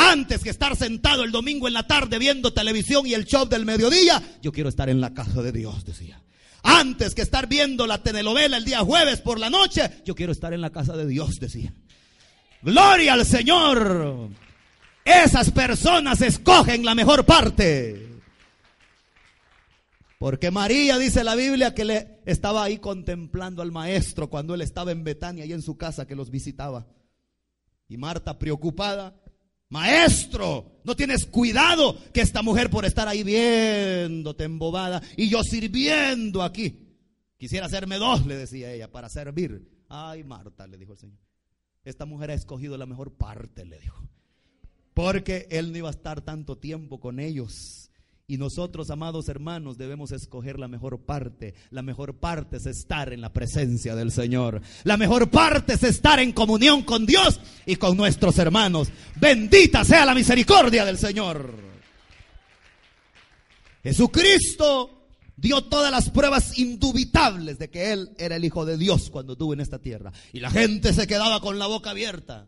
Antes 0.00 0.44
que 0.44 0.50
estar 0.50 0.76
sentado 0.76 1.24
el 1.24 1.32
domingo 1.32 1.66
en 1.66 1.74
la 1.74 1.84
tarde 1.84 2.20
viendo 2.20 2.52
televisión 2.52 3.04
y 3.04 3.14
el 3.14 3.24
show 3.24 3.48
del 3.48 3.64
mediodía, 3.66 4.22
yo 4.40 4.52
quiero 4.52 4.68
estar 4.68 4.88
en 4.88 5.00
la 5.00 5.12
casa 5.12 5.42
de 5.42 5.50
Dios, 5.50 5.84
decía. 5.84 6.22
Antes 6.62 7.16
que 7.16 7.22
estar 7.22 7.48
viendo 7.48 7.84
la 7.84 8.00
telenovela 8.00 8.58
el 8.58 8.64
día 8.64 8.78
jueves 8.78 9.20
por 9.20 9.40
la 9.40 9.50
noche, 9.50 9.90
yo 10.04 10.14
quiero 10.14 10.30
estar 10.30 10.52
en 10.52 10.60
la 10.60 10.70
casa 10.70 10.96
de 10.96 11.04
Dios, 11.04 11.40
decía. 11.40 11.74
Gloria 12.62 13.14
al 13.14 13.26
Señor. 13.26 14.28
Esas 15.04 15.50
personas 15.50 16.22
escogen 16.22 16.84
la 16.84 16.94
mejor 16.94 17.26
parte. 17.26 18.20
Porque 20.20 20.52
María 20.52 20.96
dice 20.96 21.24
la 21.24 21.34
Biblia 21.34 21.74
que 21.74 21.84
le 21.84 22.20
estaba 22.24 22.62
ahí 22.62 22.78
contemplando 22.78 23.62
al 23.62 23.72
maestro 23.72 24.30
cuando 24.30 24.54
él 24.54 24.60
estaba 24.60 24.92
en 24.92 25.02
Betania 25.02 25.44
y 25.44 25.52
en 25.52 25.62
su 25.62 25.76
casa 25.76 26.06
que 26.06 26.14
los 26.14 26.30
visitaba. 26.30 26.86
Y 27.88 27.96
Marta 27.96 28.38
preocupada 28.38 29.20
Maestro, 29.70 30.80
no 30.84 30.96
tienes 30.96 31.26
cuidado 31.26 31.98
que 32.12 32.22
esta 32.22 32.42
mujer 32.42 32.70
por 32.70 32.84
estar 32.86 33.06
ahí 33.06 33.22
viéndote 33.22 34.44
embobada 34.44 35.02
y 35.16 35.28
yo 35.28 35.42
sirviendo 35.42 36.42
aquí. 36.42 36.88
Quisiera 37.36 37.66
hacerme 37.66 37.98
dos, 37.98 38.26
le 38.26 38.36
decía 38.36 38.72
ella, 38.72 38.90
para 38.90 39.08
servir. 39.08 39.68
Ay, 39.88 40.24
Marta, 40.24 40.66
le 40.66 40.78
dijo 40.78 40.92
el 40.92 40.98
Señor. 40.98 41.18
Esta 41.84 42.06
mujer 42.06 42.30
ha 42.30 42.34
escogido 42.34 42.76
la 42.76 42.86
mejor 42.86 43.12
parte, 43.12 43.64
le 43.64 43.78
dijo. 43.78 44.02
Porque 44.94 45.46
él 45.50 45.70
no 45.70 45.78
iba 45.78 45.88
a 45.88 45.92
estar 45.92 46.22
tanto 46.22 46.56
tiempo 46.56 46.98
con 46.98 47.20
ellos. 47.20 47.87
Y 48.30 48.36
nosotros, 48.36 48.90
amados 48.90 49.30
hermanos, 49.30 49.78
debemos 49.78 50.12
escoger 50.12 50.58
la 50.58 50.68
mejor 50.68 51.06
parte. 51.06 51.54
La 51.70 51.80
mejor 51.80 52.18
parte 52.18 52.58
es 52.58 52.66
estar 52.66 53.10
en 53.10 53.22
la 53.22 53.32
presencia 53.32 53.96
del 53.96 54.12
Señor. 54.12 54.60
La 54.84 54.98
mejor 54.98 55.30
parte 55.30 55.72
es 55.72 55.82
estar 55.82 56.18
en 56.18 56.32
comunión 56.32 56.82
con 56.82 57.06
Dios 57.06 57.40
y 57.64 57.76
con 57.76 57.96
nuestros 57.96 58.38
hermanos. 58.38 58.88
Bendita 59.18 59.82
sea 59.82 60.04
la 60.04 60.14
misericordia 60.14 60.84
del 60.84 60.98
Señor. 60.98 61.54
Jesucristo 63.82 65.08
dio 65.34 65.64
todas 65.64 65.90
las 65.90 66.10
pruebas 66.10 66.58
indubitables 66.58 67.58
de 67.58 67.70
que 67.70 67.92
Él 67.92 68.14
era 68.18 68.36
el 68.36 68.44
Hijo 68.44 68.66
de 68.66 68.76
Dios 68.76 69.08
cuando 69.08 69.32
estuvo 69.32 69.54
en 69.54 69.60
esta 69.60 69.78
tierra. 69.78 70.12
Y 70.34 70.40
la 70.40 70.50
gente 70.50 70.92
se 70.92 71.06
quedaba 71.06 71.40
con 71.40 71.58
la 71.58 71.66
boca 71.66 71.90
abierta. 71.90 72.46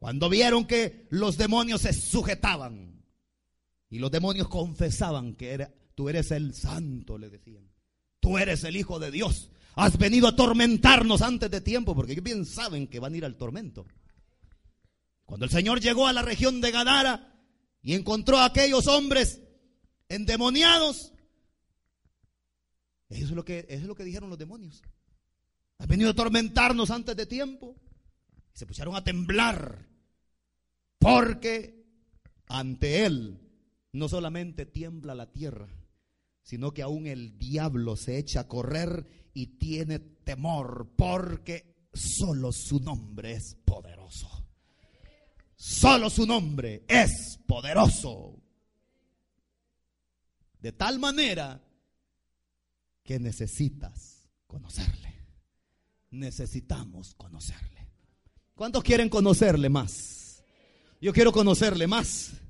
Cuando 0.00 0.28
vieron 0.28 0.64
que 0.64 1.06
los 1.10 1.36
demonios 1.36 1.82
se 1.82 1.92
sujetaban 1.92 3.01
y 3.92 3.98
los 3.98 4.10
demonios 4.10 4.48
confesaban 4.48 5.34
que 5.34 5.50
era, 5.50 5.70
tú 5.94 6.08
eres 6.08 6.30
el 6.30 6.54
santo, 6.54 7.18
le 7.18 7.28
decían. 7.28 7.70
Tú 8.20 8.38
eres 8.38 8.64
el 8.64 8.74
Hijo 8.74 8.98
de 8.98 9.10
Dios. 9.10 9.50
Has 9.74 9.98
venido 9.98 10.26
a 10.26 10.30
atormentarnos 10.30 11.20
antes 11.20 11.50
de 11.50 11.60
tiempo, 11.60 11.94
porque 11.94 12.12
ellos 12.12 12.24
bien 12.24 12.46
saben 12.46 12.86
que 12.86 13.00
van 13.00 13.12
a 13.12 13.16
ir 13.18 13.24
al 13.26 13.36
tormento. 13.36 13.84
Cuando 15.26 15.44
el 15.44 15.50
Señor 15.50 15.82
llegó 15.82 16.06
a 16.06 16.14
la 16.14 16.22
región 16.22 16.62
de 16.62 16.70
Gadara 16.70 17.38
y 17.82 17.92
encontró 17.92 18.38
a 18.38 18.46
aquellos 18.46 18.86
hombres 18.86 19.42
endemoniados, 20.08 21.12
eso 23.10 23.24
es 23.26 23.30
lo 23.32 23.44
que, 23.44 23.66
es 23.68 23.82
lo 23.82 23.94
que 23.94 24.04
dijeron 24.04 24.30
los 24.30 24.38
demonios. 24.38 24.80
Has 25.76 25.86
venido 25.86 26.08
a 26.08 26.12
atormentarnos 26.12 26.90
antes 26.90 27.14
de 27.14 27.26
tiempo. 27.26 27.76
Y 28.54 28.58
se 28.58 28.64
pusieron 28.64 28.96
a 28.96 29.04
temblar, 29.04 29.86
porque 30.98 31.84
ante 32.48 33.04
Él 33.04 33.38
no 33.92 34.08
solamente 34.08 34.66
tiembla 34.66 35.14
la 35.14 35.30
tierra, 35.30 35.68
sino 36.42 36.72
que 36.72 36.82
aún 36.82 37.06
el 37.06 37.38
diablo 37.38 37.96
se 37.96 38.18
echa 38.18 38.40
a 38.40 38.48
correr 38.48 39.06
y 39.34 39.58
tiene 39.58 39.98
temor 39.98 40.92
porque 40.96 41.88
solo 41.92 42.52
su 42.52 42.80
nombre 42.80 43.32
es 43.32 43.54
poderoso. 43.64 44.28
Solo 45.54 46.10
su 46.10 46.26
nombre 46.26 46.84
es 46.88 47.38
poderoso. 47.46 48.42
De 50.58 50.72
tal 50.72 50.98
manera 50.98 51.62
que 53.04 53.18
necesitas 53.18 54.28
conocerle. 54.46 55.12
Necesitamos 56.10 57.14
conocerle. 57.14 57.88
¿Cuántos 58.54 58.82
quieren 58.82 59.08
conocerle 59.08 59.68
más? 59.68 60.44
Yo 61.00 61.12
quiero 61.12 61.32
conocerle 61.32 61.86
más. 61.86 62.41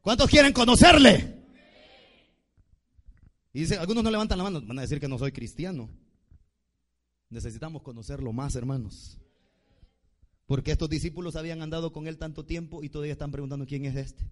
¿Cuántos 0.00 0.30
quieren 0.30 0.52
conocerle? 0.52 1.40
Y 3.52 3.60
dice, 3.60 3.76
algunos 3.76 4.04
no 4.04 4.10
levantan 4.10 4.38
la 4.38 4.44
mano, 4.44 4.62
van 4.62 4.78
a 4.78 4.82
decir 4.82 5.00
que 5.00 5.08
no 5.08 5.18
soy 5.18 5.32
cristiano. 5.32 5.90
Necesitamos 7.28 7.82
conocerlo 7.82 8.32
más, 8.32 8.54
hermanos. 8.54 9.18
Porque 10.46 10.72
estos 10.72 10.88
discípulos 10.88 11.36
habían 11.36 11.62
andado 11.62 11.92
con 11.92 12.06
él 12.06 12.18
tanto 12.18 12.44
tiempo 12.44 12.82
y 12.82 12.88
todavía 12.88 13.12
están 13.12 13.30
preguntando 13.30 13.66
quién 13.66 13.84
es 13.84 13.96
este. 13.96 14.30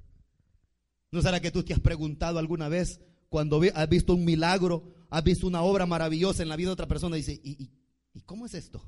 ¿No 1.10 1.22
será 1.22 1.40
que 1.40 1.50
tú 1.50 1.62
te 1.62 1.74
has 1.74 1.80
preguntado 1.80 2.38
alguna 2.38 2.68
vez 2.68 3.00
cuando 3.28 3.60
has 3.74 3.88
visto 3.88 4.14
un 4.14 4.24
milagro, 4.24 4.94
has 5.10 5.22
visto 5.22 5.46
una 5.46 5.62
obra 5.62 5.86
maravillosa 5.86 6.42
en 6.42 6.48
la 6.48 6.56
vida 6.56 6.68
de 6.68 6.74
otra 6.74 6.88
persona 6.88 7.16
y 7.16 7.20
dice, 7.20 7.40
¿y, 7.42 7.70
y 8.14 8.22
cómo 8.22 8.46
es 8.46 8.54
esto? 8.54 8.82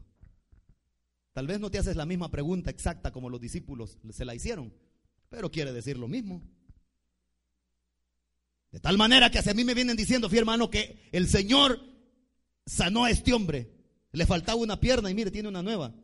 Tal 1.33 1.47
vez 1.47 1.61
no 1.61 1.70
te 1.70 1.78
haces 1.78 1.97
la 1.97 2.07
misma 2.07 2.31
pregunta 2.31 2.70
exacta 2.70 3.12
como 3.12 3.31
los 3.31 3.41
discípulos 3.41 3.99
se 4.11 4.24
la 4.24 4.35
hicieron, 4.35 4.72
pero 5.28 5.51
quiere 5.51 5.72
decir 5.72 5.97
lo 5.97 6.09
mismo. 6.09 6.43
De 8.73 8.81
tal 8.81 8.97
manera 8.97 9.31
que 9.31 9.39
hacia 9.39 9.55
mí 9.55 9.64
me 9.64 9.75
vienen 9.75 9.97
diciendo, 9.97 10.29
fi 10.29 10.39
hermano, 10.39 10.71
que 10.71 11.09
el 11.12 11.29
Señor 11.29 11.81
sanó 12.66 13.05
a 13.05 13.11
este 13.11 13.33
hombre. 13.33 13.71
Le 14.12 14.27
faltaba 14.27 14.61
una 14.61 14.79
pierna 14.79 15.11
y 15.11 15.14
mire, 15.14 15.31
tiene 15.31 15.49
una 15.49 15.62
nueva. 15.62 15.95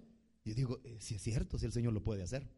Y 0.45 0.55
digo, 0.55 0.81
eh, 0.85 0.99
si 1.01 1.15
es 1.15 1.23
cierto, 1.23 1.59
si 1.59 1.67
el 1.67 1.73
Señor 1.73 1.93
lo 1.93 2.03
puede 2.03 2.23
hacer. 2.23 2.49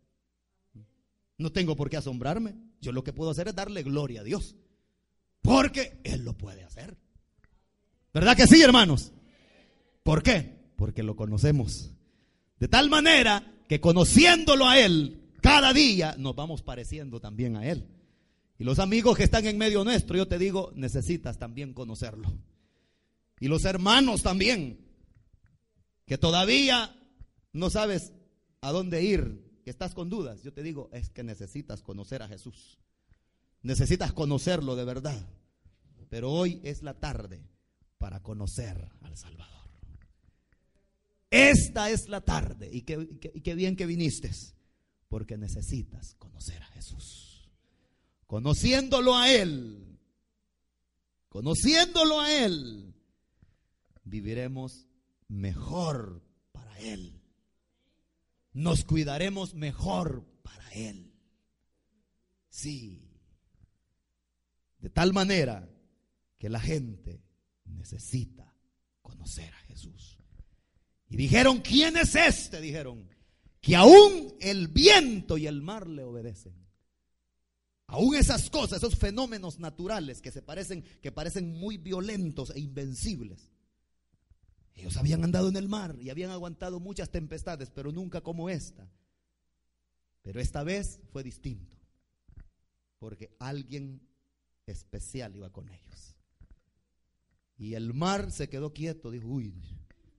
No 1.37 1.53
tengo 1.53 1.77
por 1.77 1.89
qué 1.89 1.97
asombrarme. 1.97 2.55
Yo 2.81 2.93
lo 2.93 3.05
que 3.05 3.13
puedo 3.13 3.31
hacer 3.31 3.49
es 3.49 3.55
darle 3.55 3.83
gloria 3.83 4.23
a 4.23 4.25
Dios. 4.25 4.57
Porque 5.41 6.01
Él 6.05 6.25
lo 6.25 6.37
puede 6.37 6.65
hacer. 6.65 6.97
¿Verdad 8.13 8.37
que 8.37 8.47
sí, 8.47 8.61
hermanos? 8.61 9.13
¿Por 10.03 10.23
qué? 10.23 10.73
Porque 10.77 11.03
lo 11.03 11.17
conocemos. 11.17 11.93
De 12.59 12.69
tal 12.69 12.89
manera 12.89 13.55
que 13.69 13.81
conociéndolo 13.81 14.67
a 14.67 14.79
Él, 14.79 15.33
cada 15.41 15.73
día 15.73 16.17
nos 16.19 16.35
vamos 16.35 16.63
pareciendo 16.63 17.21
también 17.21 17.57
a 17.57 17.67
Él. 17.67 17.87
Y 18.59 18.65
los 18.65 18.81
amigos 18.81 19.17
que 19.17 19.23
están 19.23 19.47
en 19.47 19.57
medio 19.57 19.85
nuestro, 19.85 20.17
yo 20.17 20.27
te 20.27 20.37
digo, 20.37 20.73
necesitas 20.75 21.39
también 21.39 21.73
conocerlo. 21.73 22.33
Y 23.39 23.47
los 23.47 23.65
hermanos 23.65 24.25
también, 24.25 24.85
que 26.07 26.19
todavía 26.19 26.93
no 27.53 27.71
sabes 27.71 28.13
a 28.61 28.73
dónde 28.73 29.05
ir, 29.05 29.61
que 29.63 29.71
estás 29.71 29.95
con 29.95 30.11
dudas, 30.11 30.43
yo 30.43 30.53
te 30.53 30.65
digo, 30.65 30.91
es 30.93 31.09
que 31.11 31.23
necesitas 31.23 31.83
conocer 31.83 32.21
a 32.21 32.29
Jesús. 32.29 32.79
Necesitas 33.63 34.13
conocerlo 34.13 34.75
de 34.75 34.85
verdad. 34.85 35.25
Pero 36.11 36.33
hoy 36.33 36.61
es 36.65 36.83
la 36.83 36.95
tarde 36.95 37.45
para 37.97 38.23
conocer 38.23 38.89
al 39.03 39.17
Salvador. 39.17 39.57
Esta 41.31 41.91
es 41.91 42.09
la 42.09 42.23
tarde 42.23 42.71
y 42.73 42.83
qué, 42.83 43.55
bien 43.55 43.77
que 43.77 43.87
viniste, 43.87 44.31
porque 45.09 45.37
necesitas 45.37 46.15
conocer 46.15 46.63
a 46.63 46.67
Jesús 46.69 47.28
conociéndolo 48.29 49.17
a 49.17 49.33
Él, 49.33 49.99
conociéndolo 51.31 52.21
a 52.21 52.31
Él, 52.31 52.95
viviremos 54.05 54.87
mejor 55.29 56.23
para 56.53 56.79
Él. 56.79 57.23
Nos 58.53 58.85
cuidaremos 58.85 59.55
mejor 59.55 60.27
para 60.43 60.71
Él. 60.73 61.11
Sí, 62.51 63.05
De 64.79 64.91
tal 64.91 65.13
manera 65.13 65.69
que 66.39 66.49
la 66.49 66.61
gente 66.61 67.25
necesita 67.65 68.55
conocer 69.01 69.53
a 69.55 69.59
Jesús. 69.67 70.19
Y 71.09 71.17
dijeron, 71.17 71.61
¿quién 71.63 71.97
es 71.97 72.15
este? 72.15 72.61
Dijeron, 72.61 73.09
que 73.61 73.75
aún 73.75 74.35
el 74.41 74.69
viento 74.69 75.39
y 75.39 75.47
el 75.47 75.63
mar 75.63 75.89
le 75.89 76.05
obedecen. 76.05 76.68
Aún 77.89 78.15
esas 78.15 78.51
cosas, 78.51 78.79
esos 78.79 78.97
fenómenos 78.97 79.59
naturales 79.59 80.21
que 80.21 80.31
se 80.31 80.43
parecen, 80.43 80.85
que 81.01 81.11
parecen 81.11 81.59
muy 81.59 81.79
violentos 81.79 82.51
e 82.51 82.61
invencibles. 82.61 83.51
Ellos 84.75 84.97
habían 84.99 85.25
andado 85.25 85.49
en 85.49 85.57
el 85.57 85.69
mar 85.69 85.97
y 85.99 86.11
habían 86.11 86.31
aguantado 86.31 86.81
muchas 86.81 87.11
tempestades, 87.11 87.71
pero 87.71 87.91
nunca 87.91 88.21
como 88.21 88.51
esta. 88.51 88.89
Pero 90.23 90.39
esta 90.39 90.63
vez 90.63 91.01
fue 91.11 91.23
distinto, 91.23 91.77
porque 92.99 93.35
alguien 93.39 94.07
especial 94.67 95.35
iba 95.35 95.51
con 95.51 95.71
ellos. 95.71 96.15
Y 97.57 97.73
el 97.73 97.95
mar 97.95 98.31
se 98.31 98.51
quedó 98.51 98.75
quieto, 98.75 99.11
dijo, 99.11 99.29
uy, 99.29 99.55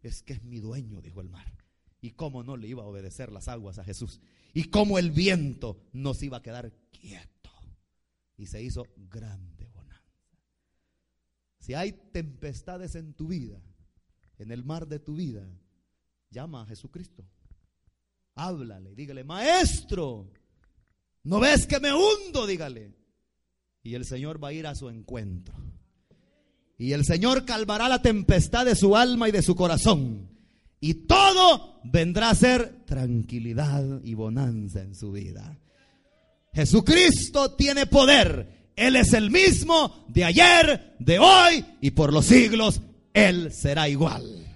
es 0.01 0.24
que 0.24 0.34
es 0.34 0.43
mi 0.43 0.59
dueño, 0.59 1.01
dijo 1.01 1.22
el 1.22 1.30
mar. 1.30 1.53
¿Y 2.01 2.11
cómo 2.11 2.43
no 2.43 2.57
le 2.57 2.67
iba 2.67 2.82
a 2.82 2.88
obedecer 2.88 3.32
las 3.32 3.47
aguas 3.47 3.78
a 3.78 3.84
Jesús? 3.84 4.20
¿Y 4.53 4.65
cómo 4.65 4.97
el 4.97 5.11
viento 5.11 5.80
nos 5.93 6.24
iba 6.24 6.38
a 6.38 6.41
quedar 6.41 6.74
quieto? 6.91 7.39
Y 8.40 8.46
se 8.46 8.64
hizo 8.64 8.88
grande 8.96 9.68
bonanza. 9.68 10.02
Si 11.60 11.74
hay 11.74 11.92
tempestades 11.92 12.96
en 12.96 13.14
tu 13.14 13.28
vida, 13.28 13.62
en 14.38 14.52
el 14.52 14.64
mar 14.64 14.88
de 14.88 15.00
tu 15.00 15.14
vida, 15.14 15.46
llama 16.32 16.62
a 16.62 16.66
Jesucristo. 16.66 17.26
Háblale, 18.36 18.96
dígale, 18.96 19.26
maestro, 19.26 20.32
¿no 21.24 21.42
ves 21.42 21.68
que 21.68 21.82
me 21.82 21.92
hundo? 21.94 22.48
Dígale. 22.48 22.96
Y 23.84 23.96
el 23.96 24.06
Señor 24.06 24.42
va 24.42 24.48
a 24.48 24.54
ir 24.54 24.68
a 24.68 24.76
su 24.76 24.88
encuentro. 24.88 25.54
Y 26.78 26.94
el 26.94 27.04
Señor 27.04 27.44
calmará 27.44 27.90
la 27.90 28.02
tempestad 28.02 28.66
de 28.66 28.76
su 28.76 28.96
alma 28.96 29.28
y 29.28 29.34
de 29.34 29.42
su 29.42 29.54
corazón. 29.54 30.30
Y 30.80 30.94
todo 30.94 31.82
vendrá 31.84 32.30
a 32.30 32.36
ser 32.36 32.86
tranquilidad 32.86 34.02
y 34.02 34.14
bonanza 34.14 34.82
en 34.82 34.96
su 34.96 35.12
vida. 35.12 35.60
Jesucristo 36.54 37.52
tiene 37.52 37.86
poder. 37.86 38.72
Él 38.76 38.95
es 38.95 39.14
el 39.14 39.30
mismo 39.30 40.06
de 40.08 40.24
ayer, 40.24 40.95
de 41.00 41.20
hoy 41.20 41.66
y 41.82 41.91
por 41.91 42.14
los 42.14 42.26
siglos. 42.26 42.82
Él 43.14 43.52
será 43.52 43.89
igual. 43.89 44.47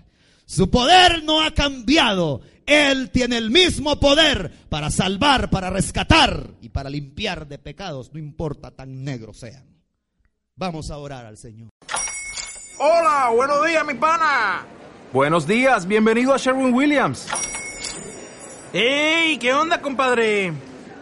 Su 0.45 0.69
poder 0.69 1.23
no 1.23 1.41
ha 1.41 1.51
cambiado. 1.51 2.41
Él 2.65 3.09
tiene 3.11 3.37
el 3.37 3.51
mismo 3.51 3.99
poder 3.99 4.51
para 4.69 4.89
salvar, 4.89 5.49
para 5.49 5.69
rescatar 5.69 6.51
y 6.61 6.69
para 6.69 6.89
limpiar 6.89 7.47
de 7.47 7.57
pecados, 7.59 8.13
no 8.13 8.19
importa 8.19 8.71
tan 8.71 9.03
negros 9.03 9.39
sean. 9.39 9.65
Vamos 10.55 10.89
a 10.91 10.97
orar 10.97 11.25
al 11.25 11.37
Señor. 11.37 11.69
Hola, 12.77 13.31
buenos 13.35 13.65
días, 13.65 13.85
mi 13.85 13.95
pana. 13.95 14.65
Buenos 15.11 15.45
días, 15.45 15.85
bienvenido 15.87 16.33
a 16.33 16.37
Sherwin 16.37 16.73
Williams. 16.73 17.27
¡Ey! 18.71 19.37
¿Qué 19.37 19.53
onda, 19.53 19.81
compadre? 19.81 20.53